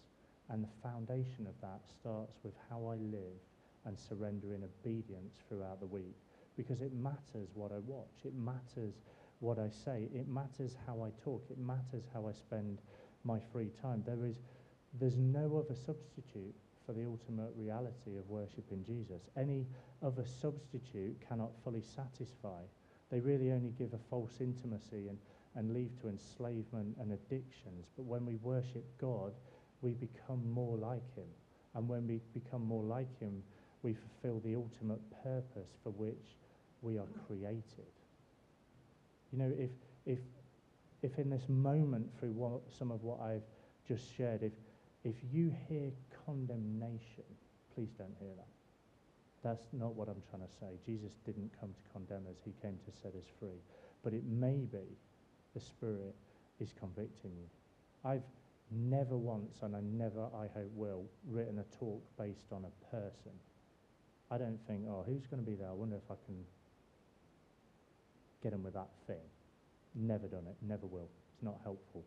And 0.49 0.65
the 0.65 0.89
foundation 0.89 1.47
of 1.47 1.55
that 1.63 1.81
starts 2.01 2.39
with 2.43 2.55
how 2.69 2.87
I 2.87 2.97
live 2.97 3.39
and 3.87 3.99
surrender 3.99 4.55
in 4.55 4.65
obedience 4.65 5.37
throughout 5.49 5.81
the 5.81 5.87
week. 5.87 6.17
Because 6.57 6.81
it 6.81 6.93
matters 6.93 7.49
what 7.55 7.73
I 7.73 7.79
watch, 7.79 8.25
it 8.25 8.35
matters 8.35 8.95
what 9.39 9.59
I 9.59 9.69
say, 9.71 10.09
it 10.15 10.29
matters 10.29 10.77
how 10.87 11.03
I 11.03 11.11
talk, 11.25 11.47
it 11.51 11.59
matters 11.59 12.05
how 12.13 12.29
I 12.29 12.33
spend 12.33 12.79
my 13.25 13.39
free 13.53 13.71
time. 13.81 14.03
There 14.05 14.27
is, 14.27 14.37
there's 14.99 15.17
no 15.17 15.65
other 15.65 15.75
substitute 15.75 16.55
for 16.91 16.99
the 16.99 17.07
ultimate 17.07 17.53
reality 17.57 18.19
of 18.19 18.29
worshiping 18.29 18.83
Jesus. 18.85 19.23
Any 19.37 19.65
other 20.03 20.25
substitute 20.25 21.17
cannot 21.29 21.51
fully 21.63 21.83
satisfy. 21.83 22.63
They 23.13 23.21
really 23.21 23.53
only 23.53 23.71
give 23.79 23.93
a 23.93 23.99
false 24.11 24.41
intimacy 24.41 25.07
and, 25.09 25.19
and 25.55 25.73
lead 25.73 25.91
to 26.01 26.09
enslavement 26.09 26.97
and 27.01 27.13
addictions. 27.13 27.87
But 27.97 28.07
when 28.07 28.27
we 28.27 28.37
worship 28.37 28.85
God, 29.01 29.33
we 29.83 29.93
become 29.93 30.43
more 30.53 30.77
like 30.77 31.15
Him. 31.15 31.29
And 31.75 31.89
when 31.89 32.09
we 32.09 32.21
become 32.35 32.67
more 32.67 32.83
like 32.83 33.21
Him, 33.21 33.41
we 33.85 33.95
fulfill 33.95 34.41
the 34.41 34.57
ultimate 34.57 35.01
purpose 35.23 35.71
for 35.85 35.91
which 35.91 36.37
we 36.83 36.99
are 36.99 37.07
created. 37.29 37.93
You 39.33 39.39
know, 39.39 39.53
if, 39.57 39.71
if, 40.07 40.19
if 41.03 41.19
in 41.21 41.31
this 41.31 41.49
moment, 41.49 42.09
through 42.19 42.33
what, 42.33 42.63
some 42.77 42.91
of 42.91 43.05
what 43.05 43.21
I've 43.21 43.47
just 43.87 44.05
shared, 44.17 44.43
if, 44.43 44.53
if 45.05 45.15
you 45.33 45.55
hear 45.69 45.91
condemnation, 46.31 47.27
please 47.75 47.91
don't 47.99 48.15
hear 48.21 48.31
that. 48.37 48.47
That's 49.43 49.67
not 49.73 49.95
what 49.95 50.09
I'm 50.09 50.23
trying 50.31 50.47
to 50.47 50.55
say. 50.61 50.79
Jesus 50.87 51.13
didn't 51.25 51.51
come 51.59 51.71
to 51.71 51.93
condemn 51.93 52.27
us, 52.31 52.37
he 52.45 52.53
came 52.63 52.79
to 52.87 52.93
set 53.03 53.15
us 53.15 53.27
free. 53.39 53.59
But 54.05 54.13
it 54.13 54.25
may 54.25 54.67
be 54.71 54.87
the 55.55 55.61
Spirit 55.61 56.15
is 56.61 56.73
convicting 56.79 57.33
you. 57.37 57.49
I've 58.05 58.23
never 58.71 59.17
once, 59.17 59.59
and 59.63 59.75
I 59.75 59.81
never, 59.81 60.27
I 60.35 60.47
hope, 60.55 60.71
will, 60.75 61.05
written 61.29 61.59
a 61.59 61.79
talk 61.79 62.03
based 62.17 62.53
on 62.53 62.65
a 62.65 62.97
person. 62.97 63.33
I 64.31 64.39
don't 64.39 64.61
think, 64.69 64.83
oh, 64.89 65.03
who's 65.05 65.27
going 65.27 65.43
to 65.43 65.51
be 65.51 65.57
there? 65.57 65.69
I 65.69 65.73
wonder 65.73 65.97
if 65.97 66.11
I 66.11 66.15
can 66.27 66.37
get 68.43 68.53
them 68.53 68.63
with 68.63 68.75
that 68.75 68.91
thing. 69.07 69.25
Never 69.97 70.29
done 70.29 70.47
it, 70.49 70.57
never 70.63 70.87
will. 70.87 71.09
It's 71.35 71.43
not 71.43 71.57
helpful. 71.65 72.05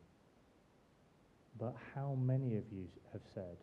But 1.59 1.75
how 1.93 2.17
many 2.19 2.55
of 2.55 2.63
you 2.71 2.87
have 3.11 3.21
said 3.33 3.57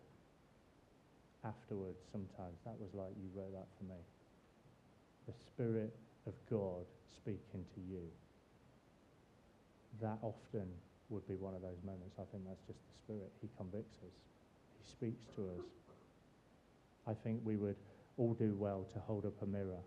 afterwards, 1.44 1.98
sometimes, 2.12 2.58
that 2.64 2.76
was 2.78 2.92
like 2.94 3.12
you 3.16 3.28
wrote 3.34 3.52
that 3.52 3.68
for 3.78 3.84
me? 3.84 4.00
The 5.26 5.34
Spirit 5.46 5.94
of 6.26 6.34
God 6.50 6.84
speaking 7.14 7.64
to 7.74 7.80
you. 7.80 8.02
That 10.00 10.18
often 10.22 10.68
would 11.08 11.26
be 11.26 11.34
one 11.34 11.54
of 11.54 11.62
those 11.62 11.80
moments. 11.84 12.16
I 12.18 12.24
think 12.30 12.44
that's 12.46 12.62
just 12.66 12.78
the 12.78 12.96
Spirit. 13.04 13.32
He 13.40 13.48
convicts 13.56 13.98
us, 14.04 14.16
He 14.78 14.90
speaks 14.90 15.24
to 15.36 15.42
us. 15.58 15.66
I 17.06 17.14
think 17.14 17.40
we 17.44 17.56
would 17.56 17.76
all 18.18 18.34
do 18.34 18.54
well 18.58 18.86
to 18.92 19.00
hold 19.00 19.24
up 19.26 19.40
a 19.42 19.46
mirror 19.46 19.82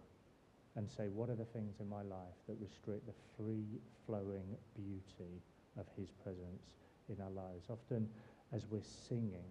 and 0.76 0.89
say, 0.89 1.08
what 1.08 1.30
are 1.30 1.36
the 1.36 1.46
things 1.46 1.76
in 1.80 1.88
my 1.88 2.02
life 2.02 2.38
that 2.48 2.58
restrict 2.60 3.06
the 3.06 3.13
free 3.38 3.80
flowing 4.06 4.58
beauty 4.76 5.42
of 5.78 5.86
His 5.96 6.10
presence 6.24 6.66
in 7.10 7.22
our 7.24 7.30
lives? 7.30 7.70
Often, 7.70 8.10
as 8.52 8.66
we're 8.70 8.82
singing, 8.82 9.46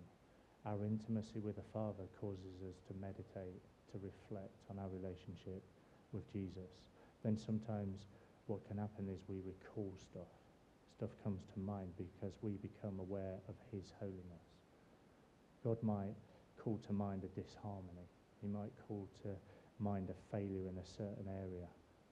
our 0.66 0.84
intimacy 0.84 1.40
with 1.40 1.56
the 1.56 1.68
Father 1.72 2.04
causes 2.20 2.62
us 2.68 2.76
to 2.88 2.94
meditate, 3.00 3.62
to 3.92 3.98
reflect 3.98 4.54
on 4.70 4.78
our 4.78 4.88
relationship 4.88 5.62
with 6.12 6.30
Jesus. 6.32 6.70
Then 7.24 7.36
sometimes 7.36 8.06
what 8.46 8.66
can 8.68 8.78
happen 8.78 9.08
is 9.08 9.20
we 9.28 9.40
recall 9.44 9.92
stuff. 9.98 10.30
Stuff 10.96 11.10
comes 11.24 11.42
to 11.54 11.60
mind 11.60 11.90
because 11.96 12.34
we 12.42 12.52
become 12.62 12.98
aware 13.00 13.38
of 13.48 13.54
His 13.72 13.92
holiness. 13.98 14.46
God 15.64 15.82
might 15.82 16.14
call 16.58 16.78
to 16.86 16.92
mind 16.92 17.24
a 17.24 17.40
disharmony. 17.40 18.06
He 18.40 18.48
might 18.48 18.72
call 18.88 19.08
to 19.22 19.30
mind 19.78 20.10
a 20.10 20.36
failure 20.36 20.68
in 20.68 20.78
a 20.78 20.86
certain 20.86 21.26
area. 21.28 21.66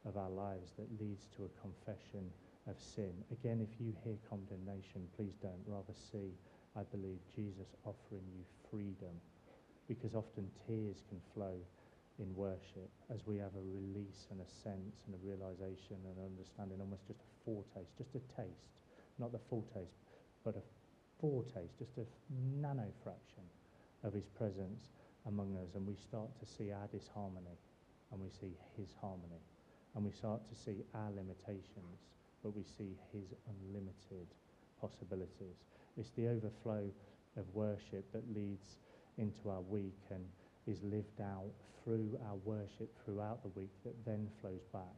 of 0.07 0.17
our 0.17 0.31
lives 0.31 0.73
that 0.79 0.89
leads 1.01 1.27
to 1.37 1.45
a 1.45 1.61
confession 1.61 2.25
of 2.67 2.77
sin. 2.81 3.13
Again, 3.33 3.61
if 3.61 3.81
you 3.81 3.93
hear 4.05 4.17
condemnation, 4.29 5.07
please 5.17 5.35
don't. 5.43 5.61
Rather 5.67 5.93
see, 5.93 6.33
I 6.77 6.83
believe, 6.91 7.19
Jesus 7.35 7.75
offering 7.85 8.27
you 8.31 8.45
freedom 8.71 9.15
because 9.89 10.15
often 10.15 10.47
tears 10.67 11.03
can 11.09 11.19
flow 11.35 11.59
in 12.21 12.31
worship 12.37 12.91
as 13.13 13.27
we 13.27 13.39
have 13.39 13.51
a 13.57 13.67
release 13.75 14.29
and 14.31 14.41
a 14.41 14.49
sense 14.63 15.03
and 15.07 15.17
a 15.17 15.21
realization 15.27 15.99
and 16.07 16.15
understanding, 16.23 16.79
almost 16.79 17.09
just 17.09 17.19
a 17.19 17.31
foretaste, 17.45 17.91
just 17.99 18.15
a 18.15 18.23
taste, 18.37 18.79
not 19.19 19.33
the 19.33 19.41
full 19.49 19.67
taste, 19.75 19.99
but 20.45 20.55
a 20.55 20.63
foretaste, 21.19 21.75
just 21.79 21.99
a 21.99 22.07
nano 22.61 22.87
fraction 23.03 23.43
of 24.05 24.13
his 24.13 24.29
presence 24.39 24.93
among 25.27 25.57
us. 25.57 25.75
And 25.75 25.87
we 25.87 25.97
start 25.97 26.31
to 26.39 26.47
see 26.47 26.71
our 26.71 26.87
disharmony 26.93 27.59
and 28.13 28.21
we 28.21 28.31
see 28.31 28.55
his 28.77 28.95
harmony. 29.01 29.43
And 29.97 30.05
we 30.05 30.13
start 30.13 30.47
to 30.49 30.55
see 30.55 30.87
our 30.95 31.11
limitations, 31.11 31.99
but 32.43 32.55
we 32.55 32.63
see 32.63 32.95
his 33.13 33.35
unlimited 33.51 34.29
possibilities. 34.81 35.59
It's 35.99 36.11
the 36.11 36.29
overflow 36.29 36.91
of 37.37 37.45
worship 37.55 38.11
that 38.13 38.35
leads 38.35 38.77
into 39.19 39.51
our 39.51 39.61
week 39.61 40.01
and 40.11 40.25
is 40.67 40.83
lived 40.83 41.21
out 41.21 41.51
through 41.83 42.19
our 42.29 42.37
worship 42.45 42.95
throughout 43.05 43.43
the 43.43 43.61
week 43.61 43.71
that 43.85 43.95
then 44.05 44.29
flows 44.41 44.65
back 44.73 44.97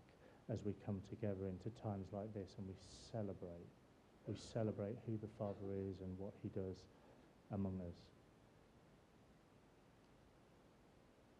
as 0.51 0.65
we 0.65 0.75
come 0.85 1.01
together 1.09 1.49
into 1.49 1.71
times 1.83 2.09
like 2.13 2.33
this 2.35 2.55
and 2.59 2.67
we 2.67 2.75
celebrate. 3.11 3.67
We 4.27 4.35
celebrate 4.37 4.97
who 5.07 5.19
the 5.19 5.33
Father 5.39 5.73
is 5.75 6.01
and 6.01 6.19
what 6.19 6.35
he 6.43 6.49
does 6.49 6.77
among 7.53 7.81
us. 7.81 7.97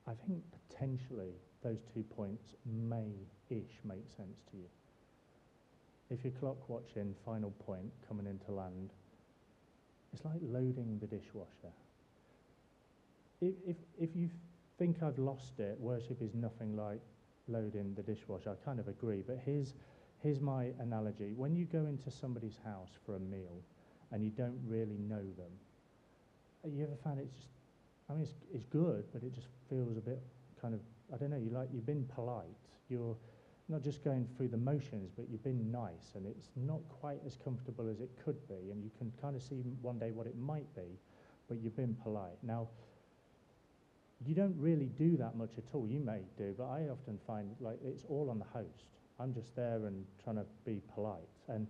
I 0.07 0.13
think 0.27 0.43
potentially 0.69 1.35
those 1.63 1.79
two 1.95 2.03
points 2.03 2.43
may-ish 2.67 3.79
make 3.85 4.05
sense 4.17 4.39
to 4.51 4.57
you. 4.57 4.69
If 6.11 6.25
you're 6.25 6.33
clock 6.33 6.69
watching, 6.69 7.15
final 7.25 7.53
point 7.53 7.91
coming 8.09 8.27
into 8.27 8.53
land, 8.53 8.91
it's 10.13 10.25
like 10.25 10.41
loading 10.43 10.99
the 11.01 11.07
dishwasher. 11.07 11.73
If, 13.41 13.55
if, 13.67 13.77
if 13.99 14.11
you 14.15 14.29
think 14.79 15.03
I've 15.03 15.19
lost 15.19 15.59
it, 15.59 15.77
worship 15.81 16.23
is 16.23 16.35
nothing 16.35 16.77
like 16.77 17.01
loading 17.49 17.95
the 17.95 18.03
dishwasher. 18.03 18.51
I 18.51 18.65
kind 18.65 18.79
of 18.79 18.89
agree, 18.89 19.23
but 19.27 19.41
here's, 19.45 19.75
here's 20.23 20.41
my 20.41 20.69
analogy. 20.81 21.33
When 21.37 21.57
you 21.57 21.65
go 21.65 21.87
into 21.87 22.11
somebody's 22.11 22.59
house 22.65 22.91
for 23.05 23.17
a 23.17 23.21
meal 23.21 23.63
and 24.11 24.23
you 24.23 24.31
don't 24.31 24.59
really 24.67 24.99
know 24.99 25.23
them, 25.37 25.53
uh, 26.65 26.69
you 26.69 26.85
ever 26.85 26.97
found 27.03 27.19
it's 27.19 27.35
just, 27.35 27.49
I 28.09 28.15
mean, 28.15 28.23
it's, 28.23 28.35
it's 28.55 28.65
good, 28.67 29.05
but 29.13 29.23
it 29.23 29.35
just 29.35 29.49
feels 29.69 29.97
a 29.97 30.01
bit 30.01 30.23
kind 30.61 30.75
of, 30.75 30.81
I 31.13 31.17
don't 31.17 31.31
know, 31.31 31.37
you 31.37 31.51
like, 31.51 31.69
you've 31.73 31.87
been 31.87 32.09
polite. 32.15 32.47
You're 32.89 33.17
not 33.69 33.83
just 33.83 34.05
going 34.05 34.27
through 34.37 34.49
the 34.49 34.57
motions, 34.57 35.11
but 35.17 35.27
you've 35.31 35.45
been 35.45 35.71
nice, 35.71 36.15
and 36.15 36.27
it's 36.27 36.49
not 36.57 36.81
quite 36.89 37.21
as 37.27 37.37
comfortable 37.37 37.89
as 37.89 38.01
it 38.01 38.11
could 38.25 38.47
be, 38.49 38.71
and 38.71 38.83
you 38.83 38.91
can 38.99 39.13
kind 39.21 39.37
of 39.37 39.43
see 39.43 39.63
one 39.81 39.99
day 39.99 40.11
what 40.11 40.27
it 40.27 40.37
might 40.37 40.75
be, 40.75 40.99
but 41.49 41.59
you've 41.63 41.77
been 41.77 41.97
polite. 42.03 42.39
Now, 42.43 42.69
you 44.27 44.35
don't 44.35 44.55
really 44.59 44.87
do 44.87 45.17
that 45.17 45.37
much 45.37 45.53
at 45.59 45.65
all. 45.73 45.87
You 45.89 46.01
may 46.01 46.21
do, 46.39 46.55
but 46.57 46.69
I 46.69 46.89
often 46.89 47.19
find 47.27 47.51
like 47.61 47.79
it's 47.85 48.05
all 48.09 48.31
on 48.31 48.39
the 48.39 48.45
host. 48.45 48.87
I'm 49.19 49.35
just 49.35 49.55
there 49.57 49.87
and 49.87 50.05
trying 50.23 50.37
to 50.37 50.47
be 50.65 50.81
polite. 50.95 51.29
And, 51.49 51.67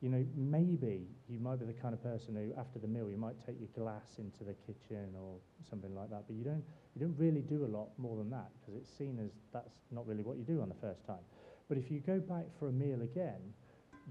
you 0.00 0.08
know, 0.08 0.24
maybe 0.36 1.06
you 1.28 1.40
might 1.40 1.58
be 1.58 1.66
the 1.66 1.72
kind 1.72 1.94
of 1.94 2.02
person 2.02 2.34
who, 2.34 2.58
after 2.58 2.78
the 2.78 2.86
meal, 2.88 3.10
you 3.10 3.16
might 3.16 3.34
take 3.44 3.56
your 3.58 3.68
glass 3.76 4.18
into 4.18 4.44
the 4.44 4.54
kitchen 4.66 5.14
or 5.18 5.36
something 5.68 5.94
like 5.94 6.10
that, 6.10 6.24
but 6.26 6.36
you 6.36 6.44
don't, 6.44 6.64
you 6.94 7.00
don't 7.00 7.16
really 7.18 7.42
do 7.42 7.64
a 7.64 7.70
lot 7.70 7.88
more 7.98 8.16
than 8.16 8.30
that 8.30 8.48
because 8.60 8.80
it's 8.80 8.90
seen 8.96 9.18
as 9.24 9.32
that's 9.52 9.74
not 9.90 10.06
really 10.06 10.22
what 10.22 10.36
you 10.36 10.44
do 10.44 10.60
on 10.60 10.68
the 10.68 10.80
first 10.80 11.04
time. 11.06 11.24
But 11.68 11.78
if 11.78 11.90
you 11.90 12.00
go 12.00 12.20
back 12.20 12.44
for 12.58 12.68
a 12.68 12.72
meal 12.72 13.02
again, 13.02 13.40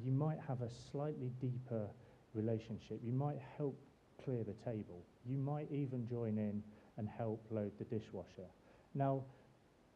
you 0.04 0.12
might 0.12 0.40
have 0.48 0.62
a 0.62 0.70
slightly 0.92 1.32
deeper 1.40 1.88
relationship. 2.34 3.00
You 3.04 3.14
might 3.14 3.40
help 3.58 3.80
clear 4.24 4.44
the 4.44 4.56
table. 4.70 5.06
You 5.26 5.38
might 5.38 5.72
even 5.72 6.08
join 6.08 6.38
in 6.38 6.64
and 6.98 7.08
help 7.08 7.46
load 7.50 7.72
the 7.78 7.86
dishwasher. 7.86 8.50
Now, 8.94 9.24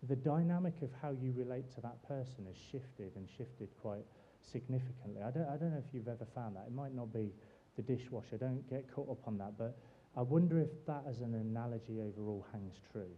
the 0.08 0.16
dynamic 0.16 0.76
of 0.82 0.90
how 1.02 1.12
you 1.12 1.34
relate 1.36 1.70
to 1.76 1.82
that 1.82 2.02
person 2.08 2.46
has 2.48 2.56
shifted 2.72 3.12
and 3.16 3.28
shifted 3.38 3.70
quite 3.82 4.06
significantly. 4.52 5.22
I 5.22 5.32
don't, 5.32 5.48
I 5.48 5.58
don't 5.58 5.72
know 5.72 5.84
if 5.86 5.94
you've 5.94 6.08
ever 6.08 6.26
found 6.34 6.56
that. 6.56 6.66
It 6.68 6.74
might 6.74 6.96
not 6.96 7.14
be 7.14 7.34
the 7.76 7.82
dishwasher. 7.82 8.38
Don't 8.38 8.68
get 8.70 8.86
caught 8.94 9.10
up 9.10 9.28
on 9.28 9.38
that. 9.40 9.58
But 9.58 9.78
I 10.16 10.22
wonder 10.22 10.60
if 10.60 10.86
that 10.88 11.04
as 11.08 11.20
an 11.20 11.36
analogy 11.36 12.00
overall 12.02 12.46
hangs 12.54 12.76
true. 12.92 13.12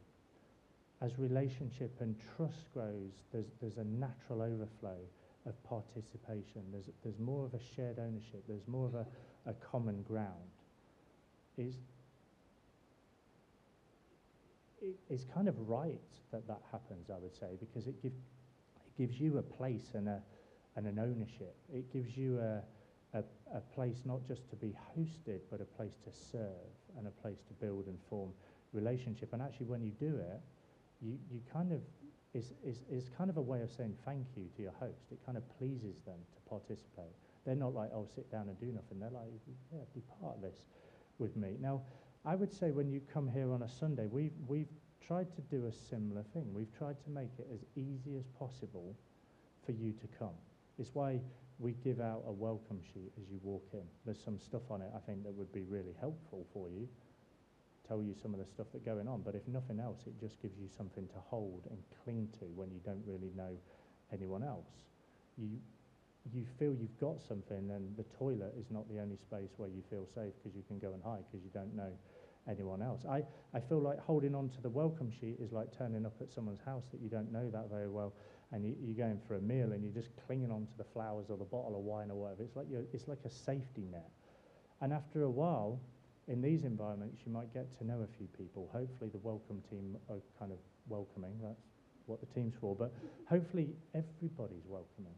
As 1.02 1.18
relationship 1.18 1.96
and 2.00 2.16
trust 2.36 2.72
grows, 2.74 3.12
there's, 3.34 3.48
there's 3.60 3.78
a 3.78 3.84
natural 3.84 4.42
overflow 4.42 4.98
of 5.48 5.64
participation. 5.64 6.62
There's, 6.72 6.90
there's 7.04 7.18
more 7.18 7.46
of 7.46 7.56
a 7.56 7.60
shared 7.76 7.98
ownership. 7.98 8.44
There's 8.48 8.68
more 8.68 8.86
of 8.86 8.94
a, 8.94 9.06
a 9.48 9.54
common 9.54 10.04
ground. 10.04 10.52
Is, 11.58 11.74
it, 14.80 14.96
it's 15.10 15.26
kind 15.34 15.48
of 15.48 15.56
right 15.68 16.00
that 16.32 16.48
that 16.48 16.62
happens, 16.72 17.10
I 17.10 17.18
would 17.18 17.36
say, 17.36 17.58
because 17.60 17.88
it, 17.88 18.02
give, 18.02 18.14
it 18.86 18.98
gives 18.98 19.20
you 19.20 19.40
a 19.40 19.42
place 19.42 19.90
and, 19.96 20.08
a, 20.08 20.22
and 20.76 20.86
an 20.86 21.00
ownership. 21.00 21.56
It 21.74 21.92
gives 21.92 22.16
you 22.16 22.40
a, 22.40 22.62
a, 23.18 23.24
a 23.56 23.62
place 23.74 24.04
not 24.06 24.28
just 24.28 24.48
to 24.52 24.56
be 24.56 24.76
hosted, 24.96 25.40
but 25.50 25.62
a 25.62 25.66
place 25.66 25.98
to 26.06 26.12
serve 26.32 26.70
and 26.96 27.08
a 27.08 27.12
place 27.22 27.40
to 27.48 27.54
build 27.54 27.88
and 27.88 27.98
form 28.08 28.30
relationship. 28.72 29.34
And 29.34 29.42
actually, 29.42 29.66
when 29.66 29.82
you 29.82 29.92
do 30.00 30.18
it, 30.18 30.42
you, 31.02 31.18
you 31.32 31.42
kind 31.52 31.72
of 31.72 31.82
is, 32.34 32.54
is, 32.64 32.84
is 32.90 33.10
kind 33.18 33.30
of 33.30 33.38
a 33.38 33.42
way 33.42 33.62
of 33.62 33.70
saying 33.70 33.96
thank 34.06 34.26
you 34.38 34.46
to 34.56 34.62
your 34.62 34.74
host. 34.80 35.12
It 35.12 35.20
kind 35.26 35.38
of 35.38 35.44
pleases 35.58 35.98
them 36.06 36.20
to 36.34 36.50
participate. 36.50 37.12
They're 37.46 37.56
not 37.56 37.74
like, 37.74 37.90
oh, 37.94 38.08
sit 38.16 38.32
down 38.32 38.48
and 38.48 38.60
do 38.60 38.68
nothing. 38.68 39.00
They're 39.00 39.10
like, 39.10 39.28
yeah, 39.74 39.80
be 39.94 40.02
part 40.22 40.36
of 40.36 40.42
this 40.42 40.56
with 41.18 41.36
me. 41.36 41.58
Now, 41.60 41.82
I 42.24 42.36
would 42.36 42.54
say 42.54 42.72
when 42.72 42.90
you 42.90 43.02
come 43.14 43.28
here 43.28 43.52
on 43.52 43.64
a 43.64 43.70
Sunday, 43.70 44.08
we've, 44.08 44.32
we've 44.48 44.70
tried 45.06 45.34
to 45.36 45.42
do 45.42 45.66
a 45.66 45.72
similar 45.72 46.24
thing. 46.34 46.54
We've 46.54 46.72
tried 46.78 47.04
to 47.04 47.10
make 47.10 47.32
it 47.38 47.48
as 47.54 47.66
easy 47.76 48.16
as 48.18 48.28
possible 48.40 48.96
for 49.66 49.72
you 49.72 49.92
to 49.92 50.08
come. 50.20 50.36
It's 50.80 50.92
why 50.94 51.20
we 51.60 51.74
give 51.84 52.00
out 52.00 52.24
a 52.28 52.32
welcome 52.32 52.80
sheet 52.94 53.12
as 53.22 53.30
you 53.30 53.40
walk 53.44 53.68
in. 53.74 53.84
There's 54.06 54.24
some 54.24 54.40
stuff 54.40 54.64
on 54.70 54.82
it 54.82 54.90
I 54.96 55.00
think 55.00 55.24
that 55.24 55.34
would 55.34 55.52
be 55.52 55.64
really 55.64 55.96
helpful 56.00 56.48
for 56.54 56.70
you, 56.70 56.88
tell 57.92 58.02
you 58.02 58.16
some 58.22 58.34
of 58.34 58.40
the 58.40 58.46
stuff 58.46 58.68
that's 58.72 58.86
going 58.86 59.08
on. 59.08 59.22
But 59.22 59.36
if 59.36 59.46
nothing 59.48 59.82
else, 59.82 60.00
it 60.08 60.16
just 60.18 60.42
gives 60.42 60.58
you 60.58 60.70
something 60.78 61.08
to 61.08 61.20
hold 61.28 61.68
and 61.70 61.78
cling 62.04 62.30
to 62.40 62.46
when 62.56 62.72
you 62.72 62.80
don't 62.86 63.04
really 63.06 63.32
know 63.36 63.52
anyone 64.14 64.44
else. 64.44 64.72
You, 65.38 65.60
you 66.32 66.46
feel 66.58 66.74
you've 66.80 66.98
got 67.02 67.22
something, 67.22 67.70
and 67.72 67.98
the 67.98 68.06
toilet 68.18 68.56
is 68.58 68.72
not 68.72 68.88
the 68.88 69.00
only 69.00 69.18
space 69.18 69.52
where 69.58 69.68
you 69.68 69.84
feel 69.90 70.08
safe 70.16 70.32
because 70.40 70.56
you 70.56 70.64
can 70.68 70.80
go 70.80 70.94
and 70.94 71.04
hide 71.04 71.26
because 71.30 71.44
you 71.44 71.52
don't 71.54 71.76
know 71.76 71.92
anyone 72.48 72.82
else. 72.82 73.02
I, 73.10 73.24
I 73.54 73.60
feel 73.60 73.82
like 73.82 74.00
holding 74.00 74.36
on 74.36 74.48
to 74.50 74.62
the 74.62 74.70
welcome 74.70 75.12
sheet 75.12 75.38
is 75.44 75.52
like 75.52 75.76
turning 75.78 76.06
up 76.06 76.16
at 76.22 76.32
someone's 76.32 76.62
house 76.66 76.86
that 76.94 77.02
you 77.02 77.10
don't 77.10 77.32
know 77.32 77.50
that 77.52 77.70
very 77.70 77.90
well, 77.90 78.14
and 78.54 78.64
you, 78.64 78.76
you're 78.82 78.96
going 78.96 79.20
for 79.28 79.36
a 79.36 79.42
meal 79.42 79.74
and 79.74 79.84
you're 79.84 79.94
just 79.94 80.16
clinging 80.26 80.52
on 80.52 80.62
to 80.66 80.78
the 80.78 80.88
flowers 80.94 81.28
or 81.30 81.38
the 81.38 81.44
bottle 81.44 81.76
of 81.76 81.84
wine 81.84 82.10
or 82.10 82.16
whatever. 82.16 82.44
It's 82.44 82.56
like, 82.56 82.68
you're, 82.72 82.86
it's 82.94 83.10
like 83.10 83.20
a 83.26 83.30
safety 83.30 83.86
net. 83.92 84.10
And 84.80 84.94
after 84.94 85.24
a 85.24 85.30
while, 85.30 85.80
in 86.28 86.42
these 86.42 86.64
environments, 86.64 87.22
you 87.26 87.32
might 87.32 87.54
get 87.54 87.78
to 87.80 87.86
know 87.86 88.02
a 88.04 88.18
few 88.18 88.28
people. 88.38 88.70
Hopefully, 88.72 89.10
the 89.12 89.20
welcome 89.20 89.62
team 89.70 89.98
are 90.10 90.22
kind 90.40 90.52
of 90.52 90.58
welcoming. 90.88 91.34
That's 91.42 91.62
what 92.06 92.20
the 92.20 92.28
team's 92.28 92.56
for. 92.60 92.76
But 92.76 92.94
hopefully, 93.26 93.70
everybody's 93.94 94.66
welcoming 94.68 95.16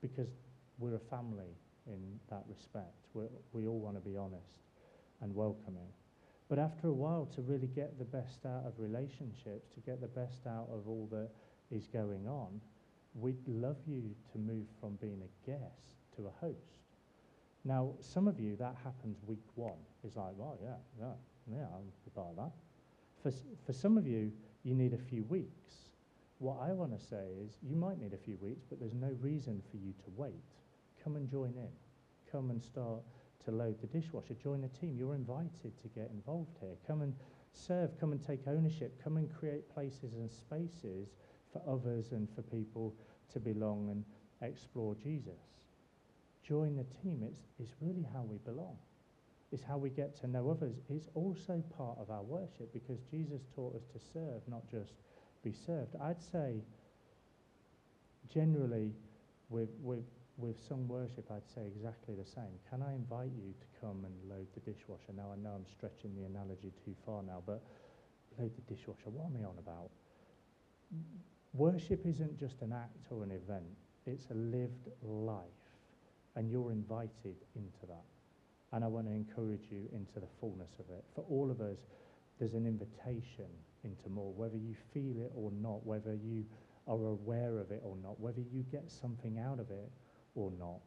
because 0.00 0.28
we're 0.78 0.94
a 0.94 1.10
family 1.10 1.56
in 1.86 2.18
that 2.30 2.44
respect. 2.48 3.06
We're, 3.14 3.28
we 3.52 3.66
all 3.66 3.78
want 3.78 3.96
to 3.96 4.08
be 4.08 4.16
honest 4.16 4.62
and 5.20 5.34
welcoming. 5.34 5.88
But 6.48 6.58
after 6.58 6.88
a 6.88 6.92
while, 6.92 7.28
to 7.34 7.42
really 7.42 7.66
get 7.66 7.98
the 7.98 8.04
best 8.04 8.46
out 8.46 8.64
of 8.64 8.72
relationships, 8.78 9.68
to 9.74 9.80
get 9.84 10.00
the 10.00 10.08
best 10.08 10.46
out 10.46 10.68
of 10.72 10.88
all 10.88 11.08
that 11.12 11.28
is 11.70 11.86
going 11.86 12.26
on, 12.26 12.60
we'd 13.14 13.46
love 13.46 13.76
you 13.86 14.14
to 14.32 14.38
move 14.38 14.66
from 14.80 14.96
being 15.00 15.20
a 15.22 15.46
guest 15.46 15.96
to 16.16 16.26
a 16.26 16.30
host. 16.40 16.77
Now, 17.64 17.92
some 18.00 18.28
of 18.28 18.38
you, 18.38 18.56
that 18.56 18.76
happens 18.82 19.18
week 19.26 19.44
one. 19.54 19.78
It's 20.04 20.16
like, 20.16 20.32
well, 20.36 20.58
yeah, 20.62 20.76
yeah, 20.98 21.12
yeah, 21.50 21.66
be 22.04 22.10
part 22.14 22.36
that. 22.36 22.52
For, 23.22 23.32
for 23.66 23.72
some 23.72 23.98
of 23.98 24.06
you, 24.06 24.32
you 24.62 24.74
need 24.74 24.92
a 24.92 24.98
few 24.98 25.24
weeks. 25.24 25.90
What 26.38 26.58
I 26.62 26.72
want 26.72 26.98
to 26.98 27.04
say 27.04 27.26
is 27.44 27.58
you 27.62 27.76
might 27.76 28.00
need 28.00 28.12
a 28.12 28.18
few 28.18 28.38
weeks, 28.40 28.64
but 28.68 28.78
there's 28.78 28.94
no 28.94 29.10
reason 29.20 29.60
for 29.70 29.76
you 29.76 29.92
to 30.04 30.10
wait. 30.16 30.44
Come 31.02 31.16
and 31.16 31.28
join 31.28 31.54
in. 31.56 31.68
Come 32.30 32.50
and 32.50 32.62
start 32.62 33.02
to 33.44 33.50
load 33.50 33.80
the 33.80 33.86
dishwasher. 33.86 34.34
Join 34.34 34.64
a 34.64 34.68
team. 34.68 34.96
You're 34.96 35.14
invited 35.14 35.72
to 35.82 35.88
get 35.88 36.10
involved 36.12 36.56
here. 36.60 36.76
Come 36.86 37.02
and 37.02 37.14
serve. 37.52 37.98
Come 37.98 38.12
and 38.12 38.24
take 38.24 38.46
ownership. 38.46 39.02
Come 39.02 39.16
and 39.16 39.32
create 39.34 39.68
places 39.72 40.14
and 40.14 40.30
spaces 40.30 41.08
for 41.52 41.60
others 41.66 42.12
and 42.12 42.28
for 42.34 42.42
people 42.42 42.94
to 43.32 43.40
belong 43.40 43.88
and 43.90 44.04
explore 44.48 44.94
Jesus. 44.94 45.40
Join 46.48 46.76
the 46.76 46.86
team. 47.02 47.22
It's, 47.22 47.40
it's 47.58 47.72
really 47.80 48.06
how 48.12 48.22
we 48.22 48.38
belong. 48.38 48.76
It's 49.52 49.62
how 49.62 49.78
we 49.78 49.90
get 49.90 50.18
to 50.20 50.26
know 50.26 50.50
others. 50.50 50.76
It's 50.88 51.08
also 51.14 51.62
part 51.76 51.98
of 51.98 52.10
our 52.10 52.22
worship 52.22 52.72
because 52.72 52.98
Jesus 53.10 53.42
taught 53.54 53.74
us 53.76 53.84
to 53.92 54.00
serve, 54.12 54.42
not 54.48 54.68
just 54.70 54.92
be 55.42 55.52
served. 55.52 55.94
I'd 56.02 56.22
say 56.22 56.62
generally, 58.32 58.92
with, 59.48 59.70
with, 59.80 60.04
with 60.36 60.56
worship, 60.70 61.30
I'd 61.30 61.48
say 61.54 61.62
exactly 61.66 62.14
the 62.14 62.26
same. 62.26 62.52
Can 62.70 62.82
I 62.82 62.94
invite 62.94 63.32
you 63.36 63.52
to 63.52 63.80
come 63.80 64.04
and 64.04 64.14
load 64.30 64.46
the 64.54 64.60
dishwasher? 64.60 65.12
Now, 65.16 65.32
I 65.32 65.36
know 65.36 65.50
I'm 65.50 65.66
stretching 65.66 66.14
the 66.14 66.24
analogy 66.24 66.72
too 66.84 66.94
far 67.04 67.22
now, 67.22 67.42
but 67.46 67.62
load 68.38 68.52
the 68.54 68.74
dishwasher. 68.74 69.10
What 69.10 69.26
am 69.26 69.36
I 69.42 69.48
on 69.48 69.56
about? 69.58 69.90
Worship 71.54 72.06
isn't 72.06 72.38
just 72.38 72.60
an 72.62 72.72
act 72.72 73.06
or 73.10 73.24
an 73.24 73.30
event, 73.30 73.64
it's 74.06 74.26
a 74.30 74.34
lived 74.34 74.88
life, 75.02 75.44
and 76.38 76.48
you're 76.52 76.70
invited 76.70 77.34
into 77.56 77.86
that. 77.88 78.04
And 78.72 78.84
I 78.84 78.86
want 78.86 79.08
to 79.08 79.12
encourage 79.12 79.66
you 79.72 79.88
into 79.92 80.20
the 80.20 80.28
fullness 80.40 80.70
of 80.78 80.84
it. 80.88 81.04
For 81.16 81.24
all 81.28 81.50
of 81.50 81.60
us, 81.60 81.78
there's 82.38 82.54
an 82.54 82.64
invitation 82.64 83.50
into 83.82 84.08
more, 84.08 84.32
whether 84.32 84.56
you 84.56 84.76
feel 84.94 85.20
it 85.20 85.32
or 85.34 85.50
not, 85.60 85.84
whether 85.84 86.14
you 86.14 86.44
are 86.86 87.06
aware 87.06 87.58
of 87.58 87.72
it 87.72 87.82
or 87.84 87.96
not, 88.04 88.20
whether 88.20 88.40
you 88.40 88.64
get 88.70 88.88
something 88.88 89.36
out 89.40 89.58
of 89.58 89.72
it 89.72 89.90
or 90.36 90.52
not. 90.60 90.78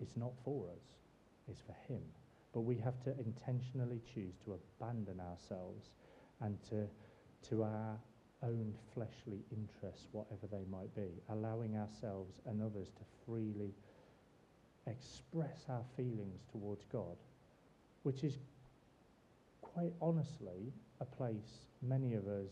It's 0.00 0.16
not 0.16 0.32
for 0.44 0.66
us, 0.70 0.82
it's 1.48 1.60
for 1.60 1.76
Him. 1.86 2.02
But 2.52 2.62
we 2.62 2.76
have 2.78 3.00
to 3.04 3.14
intentionally 3.20 4.00
choose 4.12 4.34
to 4.44 4.58
abandon 4.80 5.20
ourselves 5.20 5.90
and 6.40 6.58
to, 6.70 6.88
to 7.50 7.62
our 7.62 7.96
own 8.42 8.74
fleshly 8.92 9.44
interests, 9.52 10.08
whatever 10.10 10.48
they 10.50 10.64
might 10.68 10.92
be, 10.96 11.22
allowing 11.28 11.76
ourselves 11.76 12.40
and 12.46 12.60
others 12.60 12.88
to 12.88 13.04
freely 13.24 13.72
express 14.86 15.64
our 15.68 15.82
feelings 15.96 16.40
towards 16.50 16.84
God, 16.92 17.16
which 18.02 18.24
is 18.24 18.38
quite 19.60 19.92
honestly 20.00 20.72
a 21.00 21.04
place 21.04 21.66
many 21.82 22.14
of 22.14 22.26
us 22.26 22.50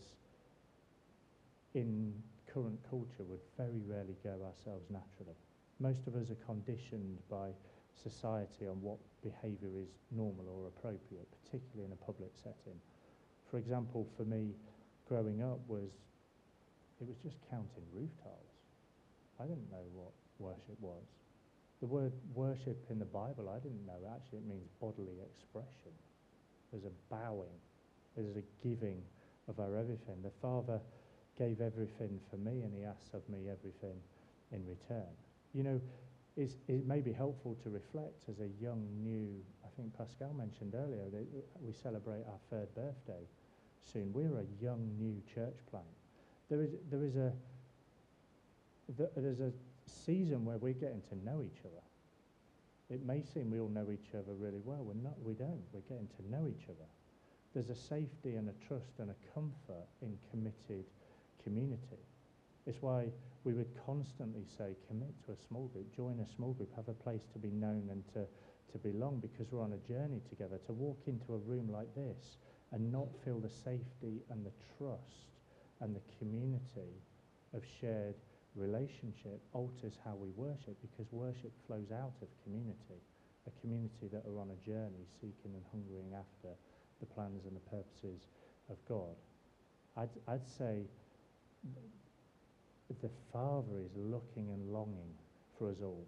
in 1.73 2.13
current 2.51 2.79
culture 2.89 3.23
would 3.27 3.39
very 3.57 3.81
rarely 3.87 4.15
go 4.23 4.37
ourselves 4.45 4.85
naturally. 4.89 5.35
Most 5.79 6.07
of 6.07 6.15
us 6.15 6.31
are 6.31 6.39
conditioned 6.45 7.17
by 7.29 7.49
society 8.01 8.67
on 8.67 8.81
what 8.81 8.97
behaviour 9.23 9.75
is 9.75 9.89
normal 10.11 10.45
or 10.47 10.67
appropriate, 10.67 11.27
particularly 11.43 11.85
in 11.85 11.91
a 11.91 12.05
public 12.05 12.31
setting. 12.35 12.79
For 13.49 13.57
example, 13.57 14.07
for 14.15 14.23
me, 14.23 14.51
growing 15.07 15.41
up 15.41 15.59
was 15.67 15.89
it 17.01 17.07
was 17.07 17.17
just 17.17 17.35
counting 17.49 17.83
roof 17.93 18.09
tiles. 18.23 18.55
I 19.39 19.43
didn't 19.43 19.69
know 19.69 19.83
what 19.93 20.11
worship 20.39 20.79
was. 20.79 21.03
The 21.85 21.93
word 21.93 22.13
worship 22.33 22.83
in 22.89 22.97
the 22.97 23.05
Bible, 23.05 23.47
I 23.47 23.59
didn't 23.59 23.85
know. 23.85 24.09
Actually, 24.09 24.39
it 24.39 24.47
means 24.47 24.67
bodily 24.81 25.21
expression. 25.21 25.93
There's 26.71 26.83
a 26.83 27.13
bowing, 27.13 27.61
there's 28.17 28.35
a 28.35 28.41
giving 28.67 29.03
of 29.47 29.59
our 29.59 29.77
everything. 29.77 30.17
The 30.23 30.33
Father 30.41 30.81
gave 31.37 31.61
everything 31.61 32.19
for 32.31 32.37
me, 32.37 32.63
and 32.63 32.73
He 32.73 32.83
asks 32.83 33.13
of 33.13 33.21
me 33.29 33.49
everything 33.51 34.01
in 34.51 34.65
return. 34.65 35.13
You 35.53 35.61
know, 35.61 35.81
it 36.35 36.87
may 36.87 37.01
be 37.01 37.13
helpful 37.13 37.55
to 37.61 37.69
reflect 37.69 38.23
as 38.31 38.39
a 38.39 38.49
young, 38.59 38.81
new, 39.03 39.29
I 39.63 39.69
think 39.77 39.95
Pascal 39.95 40.33
mentioned 40.33 40.73
earlier 40.73 41.05
that 41.11 41.27
we 41.61 41.71
celebrate 41.71 42.25
our 42.25 42.39
third 42.49 42.73
birthday 42.73 43.29
soon. 43.93 44.11
We're 44.11 44.39
a 44.39 44.47
young, 44.59 44.89
new 44.97 45.21
church 45.35 45.57
plant. 45.69 45.85
There 46.49 46.63
is, 46.63 46.71
there 46.89 47.03
is 47.03 47.15
a, 47.15 47.31
there's 49.15 49.39
a 49.39 49.51
season 49.85 50.45
where 50.45 50.57
we're 50.57 50.73
getting 50.73 51.01
to 51.09 51.15
know 51.25 51.43
each 51.43 51.61
other. 51.65 51.81
It 52.89 53.05
may 53.05 53.23
seem 53.23 53.49
we 53.49 53.59
all 53.59 53.69
know 53.69 53.87
each 53.91 54.13
other 54.13 54.33
really 54.33 54.61
well. 54.63 54.83
We're 54.83 55.01
not, 55.01 55.19
we 55.23 55.33
don't. 55.33 55.63
We're 55.73 55.81
getting 55.89 56.07
to 56.17 56.29
know 56.29 56.47
each 56.47 56.65
other. 56.69 56.85
There's 57.53 57.69
a 57.69 57.75
safety 57.75 58.35
and 58.35 58.49
a 58.49 58.67
trust 58.67 58.99
and 58.99 59.09
a 59.09 59.33
comfort 59.33 59.87
in 60.01 60.17
committed 60.29 60.85
community. 61.43 62.03
It's 62.67 62.81
why 62.81 63.07
we 63.43 63.53
would 63.53 63.69
constantly 63.85 64.43
say, 64.57 64.75
commit 64.87 65.13
to 65.25 65.31
a 65.31 65.47
small 65.47 65.67
group, 65.67 65.95
join 65.95 66.19
a 66.19 66.35
small 66.35 66.53
group, 66.53 66.75
have 66.75 66.89
a 66.89 66.93
place 66.93 67.25
to 67.33 67.39
be 67.39 67.51
known 67.51 67.87
and 67.91 68.03
to, 68.13 68.25
to 68.71 68.77
belong 68.79 69.19
because 69.19 69.51
we're 69.51 69.63
on 69.63 69.73
a 69.73 69.87
journey 69.87 70.21
together. 70.29 70.59
To 70.65 70.73
walk 70.73 71.01
into 71.07 71.33
a 71.33 71.37
room 71.37 71.71
like 71.71 71.93
this 71.95 72.37
and 72.71 72.91
not 72.91 73.07
feel 73.23 73.39
the 73.39 73.49
safety 73.49 74.21
and 74.29 74.45
the 74.45 74.51
trust 74.77 75.39
and 75.79 75.95
the 75.95 76.01
community 76.19 77.01
of 77.53 77.63
shared 77.79 78.15
relationship 78.55 79.39
alters 79.53 79.99
how 80.03 80.15
we 80.15 80.29
worship 80.35 80.75
because 80.81 81.11
worship 81.11 81.51
flows 81.67 81.91
out 81.91 82.13
of 82.21 82.27
community, 82.43 82.99
a 83.47 83.51
community 83.61 84.07
that 84.11 84.23
are 84.25 84.39
on 84.39 84.49
a 84.51 84.59
journey 84.65 85.05
seeking 85.19 85.53
and 85.53 85.63
hungering 85.71 86.11
after 86.15 86.55
the 86.99 87.05
plans 87.05 87.45
and 87.45 87.55
the 87.55 87.67
purposes 87.69 88.27
of 88.69 88.77
God. 88.87 89.15
I'd, 89.97 90.09
I'd 90.27 90.47
say 90.47 90.83
the 93.01 93.09
Father 93.31 93.79
is 93.83 93.91
looking 93.95 94.49
and 94.51 94.71
longing 94.71 95.13
for 95.57 95.69
us 95.69 95.77
all 95.83 96.05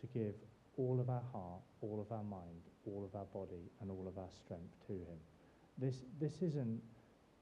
to 0.00 0.06
give 0.18 0.34
all 0.76 1.00
of 1.00 1.10
our 1.10 1.22
heart, 1.32 1.60
all 1.80 2.00
of 2.00 2.10
our 2.12 2.24
mind, 2.24 2.62
all 2.86 3.04
of 3.04 3.18
our 3.18 3.26
body, 3.26 3.70
and 3.80 3.90
all 3.90 4.06
of 4.08 4.18
our 4.18 4.30
strength 4.44 4.72
to 4.86 4.92
Him. 4.94 5.18
This, 5.78 6.02
this, 6.20 6.42
isn't, 6.42 6.80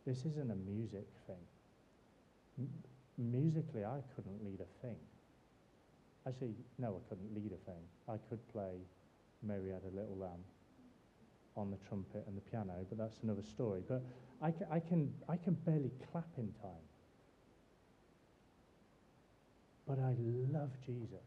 this 0.06 0.24
isn't 0.24 0.50
a 0.50 0.56
music 0.70 1.06
thing. 1.26 2.68
Musically, 3.20 3.84
I 3.84 4.00
couldn't 4.16 4.42
lead 4.42 4.60
a 4.60 4.86
thing. 4.86 4.96
Actually, 6.26 6.54
no, 6.78 6.96
I 6.96 7.08
couldn't 7.08 7.34
lead 7.34 7.52
a 7.52 7.70
thing. 7.70 7.82
I 8.08 8.16
could 8.28 8.40
play 8.50 8.80
Mary 9.42 9.70
Had 9.70 9.82
a 9.84 9.94
Little 9.94 10.16
Lamb 10.16 10.40
on 11.54 11.70
the 11.70 11.76
trumpet 11.86 12.24
and 12.26 12.36
the 12.36 12.40
piano, 12.40 12.72
but 12.88 12.96
that's 12.96 13.18
another 13.22 13.42
story. 13.42 13.82
But 13.86 14.02
I, 14.40 14.50
ca- 14.50 14.64
I, 14.70 14.80
can, 14.80 15.12
I 15.28 15.36
can 15.36 15.54
barely 15.54 15.90
clap 16.10 16.28
in 16.38 16.52
time. 16.62 16.86
But 19.86 19.98
I 19.98 20.14
love 20.50 20.70
Jesus. 20.86 21.26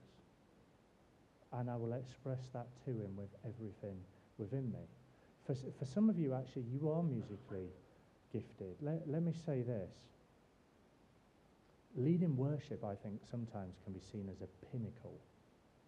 And 1.52 1.70
I 1.70 1.76
will 1.76 1.94
express 1.94 2.40
that 2.54 2.68
to 2.86 2.92
him 2.92 3.16
with 3.16 3.30
everything 3.46 3.98
within 4.40 4.72
me. 4.72 4.88
For, 5.46 5.54
for 5.78 5.86
some 5.86 6.10
of 6.10 6.18
you, 6.18 6.34
actually, 6.34 6.66
you 6.74 6.90
are 6.90 7.04
musically 7.04 7.68
gifted. 8.32 8.78
Let, 8.82 9.08
let 9.08 9.22
me 9.22 9.34
say 9.46 9.62
this 9.62 9.92
leading 11.96 12.36
worship, 12.36 12.84
I 12.84 12.96
think, 12.96 13.22
sometimes 13.30 13.76
can 13.84 13.94
be 13.94 14.02
seen 14.12 14.30
as 14.30 14.42
a 14.42 14.50
pinnacle. 14.72 15.20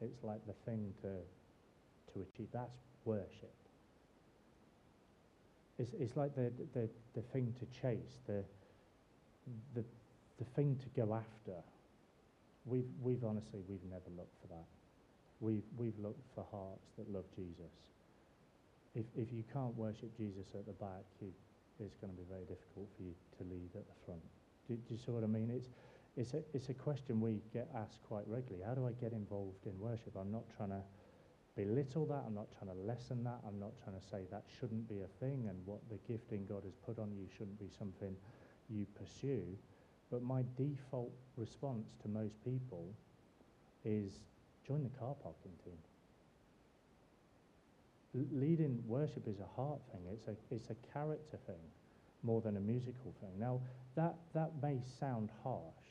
It's 0.02 0.24
like 0.24 0.46
the 0.46 0.54
thing 0.66 0.94
to, 1.02 1.14
to 2.14 2.26
achieve. 2.28 2.48
That's 2.54 2.78
worship. 3.06 3.54
It's, 5.78 5.92
it's 6.00 6.16
like 6.16 6.36
the, 6.36 6.52
the, 6.74 6.90
the 7.16 7.22
thing 7.34 7.54
to 7.60 7.82
chase, 7.82 8.20
the, 8.28 8.44
the, 9.74 9.84
the 10.40 10.46
thing 10.56 10.80
to 10.84 11.02
go 11.02 11.14
after. 11.14 11.60
We've, 12.66 12.88
we've 13.02 13.24
honestly, 13.24 13.62
we've 13.68 13.84
never 13.90 14.10
looked 14.18 14.36
for 14.42 14.48
that. 14.48 14.66
We've, 15.40 15.68
we've 15.78 15.98
looked 16.00 16.24
for 16.34 16.46
hearts 16.50 16.88
that 16.98 17.12
love 17.12 17.26
Jesus. 17.36 17.76
If, 18.96 19.06
if 19.18 19.34
you 19.34 19.44
can't 19.52 19.76
worship 19.76 20.16
Jesus 20.18 20.48
at 20.56 20.66
the 20.66 20.74
back, 20.74 21.04
you, 21.22 21.28
it's 21.80 21.98
going 22.00 22.12
to 22.14 22.18
be 22.18 22.26
very 22.30 22.48
difficult 22.48 22.88
for 22.96 23.04
you 23.04 23.14
to 23.38 23.44
lead 23.44 23.70
at 23.76 23.84
the 23.84 23.98
front. 24.06 24.24
Do, 24.68 24.76
do 24.76 24.96
you 24.96 24.98
see 24.98 25.12
what 25.12 25.24
I 25.24 25.28
mean? 25.28 25.52
It's, 25.52 25.68
it's 26.18 26.34
a, 26.34 26.42
it's 26.54 26.70
a 26.70 26.74
question 26.74 27.20
we 27.20 27.42
get 27.54 27.70
asked 27.76 28.00
quite 28.08 28.28
regularly. 28.28 28.64
How 28.66 28.74
do 28.74 28.88
I 28.88 28.92
get 28.94 29.12
involved 29.12 29.66
in 29.66 29.78
worship? 29.80 30.16
I'm 30.20 30.32
not 30.32 30.44
trying 30.56 30.70
to 30.70 30.82
belittle 31.56 32.06
that. 32.08 32.24
I'm 32.26 32.36
not 32.36 32.48
trying 32.58 32.76
to 32.76 32.82
lessen 32.82 33.24
that. 33.24 33.40
I'm 33.48 33.60
not 33.60 33.72
trying 33.84 34.00
to 34.00 34.06
say 34.08 34.24
that 34.32 34.44
shouldn't 34.60 34.88
be 34.88 35.02
a 35.02 35.08
thing 35.20 35.48
and 35.50 35.58
what 35.66 35.80
the 35.90 35.98
gifting 36.08 36.46
God 36.46 36.64
has 36.64 36.74
put 36.86 37.00
on 37.00 37.12
you 37.12 37.28
shouldn't 37.38 37.60
be 37.60 37.70
something 37.78 38.16
you 38.70 38.86
pursue. 38.98 39.58
But 40.12 40.22
my 40.24 40.44
default 40.58 41.12
response 41.36 41.88
to 42.02 42.08
most 42.08 42.36
people 42.44 42.94
is 43.84 44.20
join 44.68 44.84
the 44.84 44.98
car 44.98 45.16
parking 45.22 45.52
team. 45.64 45.78
Leading 48.32 48.82
worship 48.88 49.28
is 49.28 49.40
a 49.40 49.62
heart 49.62 49.82
thing. 49.92 50.02
It's 50.14 50.28
a, 50.28 50.56
it's 50.56 50.70
a 50.70 50.76
character 50.94 51.38
thing 51.46 51.60
more 52.24 52.42
than 52.42 52.58
a 52.58 52.60
musical 52.60 53.14
thing. 53.20 53.32
Now, 53.38 53.62
that, 53.96 54.16
that 54.34 54.52
may 54.62 54.80
sound 55.00 55.30
harsh, 55.44 55.85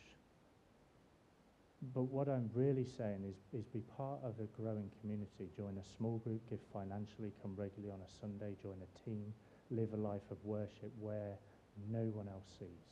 but 1.93 2.05
what 2.05 2.29
I'm 2.29 2.51
really 2.55 2.87
saying 2.87 3.25
is, 3.29 3.37
is 3.53 3.67
be 3.67 3.83
part 3.97 4.21
of 4.23 4.35
a 4.41 4.47
growing 4.61 4.91
community. 5.01 5.51
Join 5.57 5.77
a 5.79 5.97
small 5.97 6.19
group, 6.19 6.41
give 6.49 6.61
financially, 6.73 7.33
come 7.43 7.55
regularly 7.57 7.93
on 7.93 8.01
a 8.01 8.11
Sunday, 8.21 8.57
join 8.63 8.79
a 8.81 8.91
team, 9.05 9.35
live 9.71 9.93
a 9.93 9.97
life 9.97 10.25
of 10.31 10.39
worship 10.45 10.93
where 10.99 11.35
no 11.91 12.05
one 12.15 12.29
else 12.29 12.47
sees. 12.59 12.87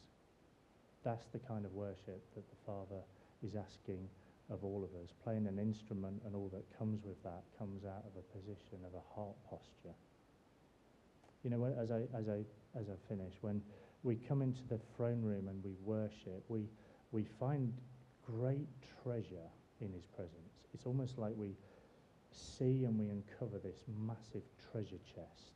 That's 1.04 1.26
the 1.32 1.38
kind 1.38 1.64
of 1.64 1.72
worship 1.72 2.22
that 2.34 2.48
the 2.50 2.60
Father 2.66 3.02
is 3.42 3.54
asking 3.54 4.08
of 4.50 4.64
all 4.64 4.84
of 4.84 4.90
us. 5.02 5.10
Playing 5.24 5.46
an 5.46 5.58
instrument 5.58 6.20
and 6.26 6.34
all 6.34 6.50
that 6.52 6.66
comes 6.78 7.04
with 7.04 7.22
that 7.22 7.42
comes 7.58 7.84
out 7.84 8.04
of 8.04 8.12
a 8.18 8.24
position 8.36 8.78
of 8.86 8.94
a 8.94 9.14
heart 9.14 9.36
posture. 9.48 9.96
You 11.42 11.50
know, 11.50 11.64
as 11.64 11.90
I, 11.90 12.02
as 12.16 12.28
I, 12.28 12.44
as 12.78 12.86
I 12.88 12.96
finish, 13.08 13.34
when 13.40 13.62
we 14.02 14.16
come 14.16 14.42
into 14.42 14.62
the 14.68 14.78
throne 14.96 15.22
room 15.22 15.48
and 15.48 15.62
we 15.64 15.74
worship, 15.84 16.44
we, 16.48 16.68
we 17.10 17.26
find 17.38 17.72
great 18.26 18.68
treasure 19.02 19.50
in 19.80 19.92
his 19.92 20.06
presence. 20.06 20.66
It's 20.74 20.86
almost 20.86 21.18
like 21.18 21.32
we 21.36 21.54
see 22.30 22.84
and 22.84 22.98
we 22.98 23.08
uncover 23.08 23.58
this 23.58 23.76
massive 24.06 24.42
treasure 24.70 25.00
chest 25.04 25.52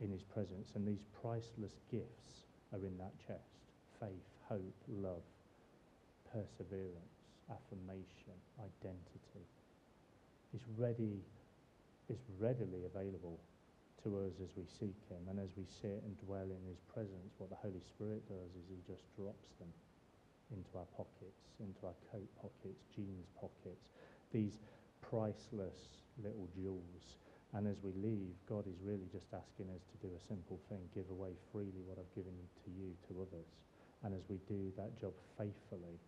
in 0.00 0.10
his 0.10 0.22
presence, 0.22 0.72
and 0.74 0.86
these 0.86 1.04
priceless 1.20 1.78
gifts 1.90 2.46
are 2.72 2.84
in 2.84 2.98
that 2.98 3.12
chest 3.26 3.62
faith, 4.00 4.26
hope, 4.48 4.74
love, 4.88 5.22
perseverance, 6.32 7.22
affirmation, 7.46 8.34
identity. 8.58 9.46
It's 10.52 10.66
ready, 10.76 11.22
it's 12.08 12.26
readily 12.40 12.82
available 12.84 13.38
to 14.02 14.18
us 14.26 14.34
as 14.42 14.50
we 14.56 14.66
seek 14.66 14.98
Him 15.06 15.22
and 15.30 15.38
as 15.38 15.54
we 15.56 15.62
sit 15.80 16.02
and 16.02 16.18
dwell 16.26 16.50
in 16.50 16.62
His 16.66 16.82
presence. 16.92 17.38
What 17.38 17.50
the 17.50 17.60
Holy 17.62 17.82
Spirit 17.86 18.26
does 18.26 18.50
is 18.58 18.66
He 18.66 18.82
just 18.82 19.06
drops 19.14 19.54
them 19.62 19.70
into 20.52 20.70
our 20.76 20.88
pockets, 20.96 21.56
into 21.60 21.82
our 21.88 21.96
coat 22.12 22.28
pockets, 22.40 22.84
jeans 22.94 23.26
pockets, 23.40 23.88
these 24.32 24.60
priceless 25.00 26.04
little 26.22 26.48
jewels. 26.54 27.18
And 27.52 27.68
as 27.68 27.76
we 27.84 27.92
leave, 28.00 28.32
God 28.48 28.64
is 28.64 28.80
really 28.80 29.08
just 29.12 29.28
asking 29.32 29.68
us 29.72 29.84
to 29.92 29.96
do 30.00 30.08
a 30.16 30.22
simple 30.24 30.56
thing 30.72 30.80
give 30.96 31.08
away 31.12 31.36
freely 31.52 31.84
what 31.84 32.00
I've 32.00 32.14
given 32.16 32.32
to 32.32 32.68
you 32.72 32.96
to 33.08 33.20
others. 33.20 33.48
And 34.04 34.16
as 34.16 34.24
we 34.28 34.40
do 34.48 34.72
that 34.80 34.96
job 34.96 35.12
faithfully, 35.36 36.00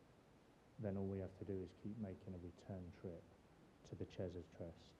then 0.81 0.97
all 0.97 1.07
we 1.07 1.21
have 1.21 1.37
to 1.39 1.47
do 1.47 1.55
is 1.61 1.71
keep 1.85 1.95
making 2.01 2.33
a 2.33 2.41
return 2.41 2.83
trip 2.99 3.23
to 3.89 3.95
the 3.95 4.09
Chesers 4.11 4.49
Trust, 4.57 4.97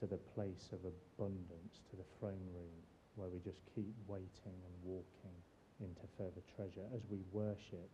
to 0.00 0.06
the 0.06 0.20
place 0.32 0.70
of 0.72 0.80
abundance, 0.86 1.82
to 1.90 1.98
the 1.98 2.08
throne 2.18 2.46
room, 2.54 2.76
where 3.18 3.28
we 3.28 3.42
just 3.44 3.60
keep 3.74 3.92
waiting 4.06 4.56
and 4.56 4.74
walking 4.82 5.36
into 5.82 6.06
further 6.16 6.40
treasure. 6.56 6.86
As 6.94 7.02
we 7.10 7.20
worship, 7.34 7.90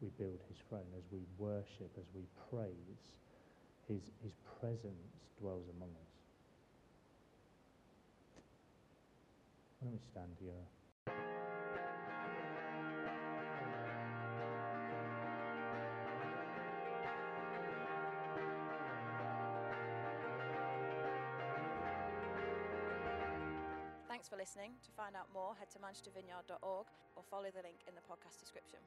we 0.00 0.08
build 0.18 0.40
his 0.48 0.58
throne. 0.68 0.86
As 0.96 1.04
we 1.10 1.20
worship, 1.38 1.90
as 1.98 2.06
we 2.14 2.22
praise, 2.50 3.00
his, 3.88 4.02
his 4.22 4.32
presence 4.60 5.12
dwells 5.40 5.64
among 5.76 5.90
us. 5.90 6.12
Why 9.78 9.88
don't 9.88 9.92
we 9.92 10.00
stand 10.00 10.32
here? 10.40 10.64
Thanks 24.08 24.28
for 24.28 24.36
listening. 24.36 24.72
To 24.82 24.90
find 24.96 25.14
out 25.14 25.28
more, 25.32 25.54
head 25.58 25.70
to 25.70 25.78
manchestervineyard.org 25.78 26.86
or 27.16 27.22
follow 27.30 27.48
the 27.54 27.62
link 27.62 27.84
in 27.86 27.94
the 27.94 28.00
podcast 28.00 28.40
description. 28.40 28.80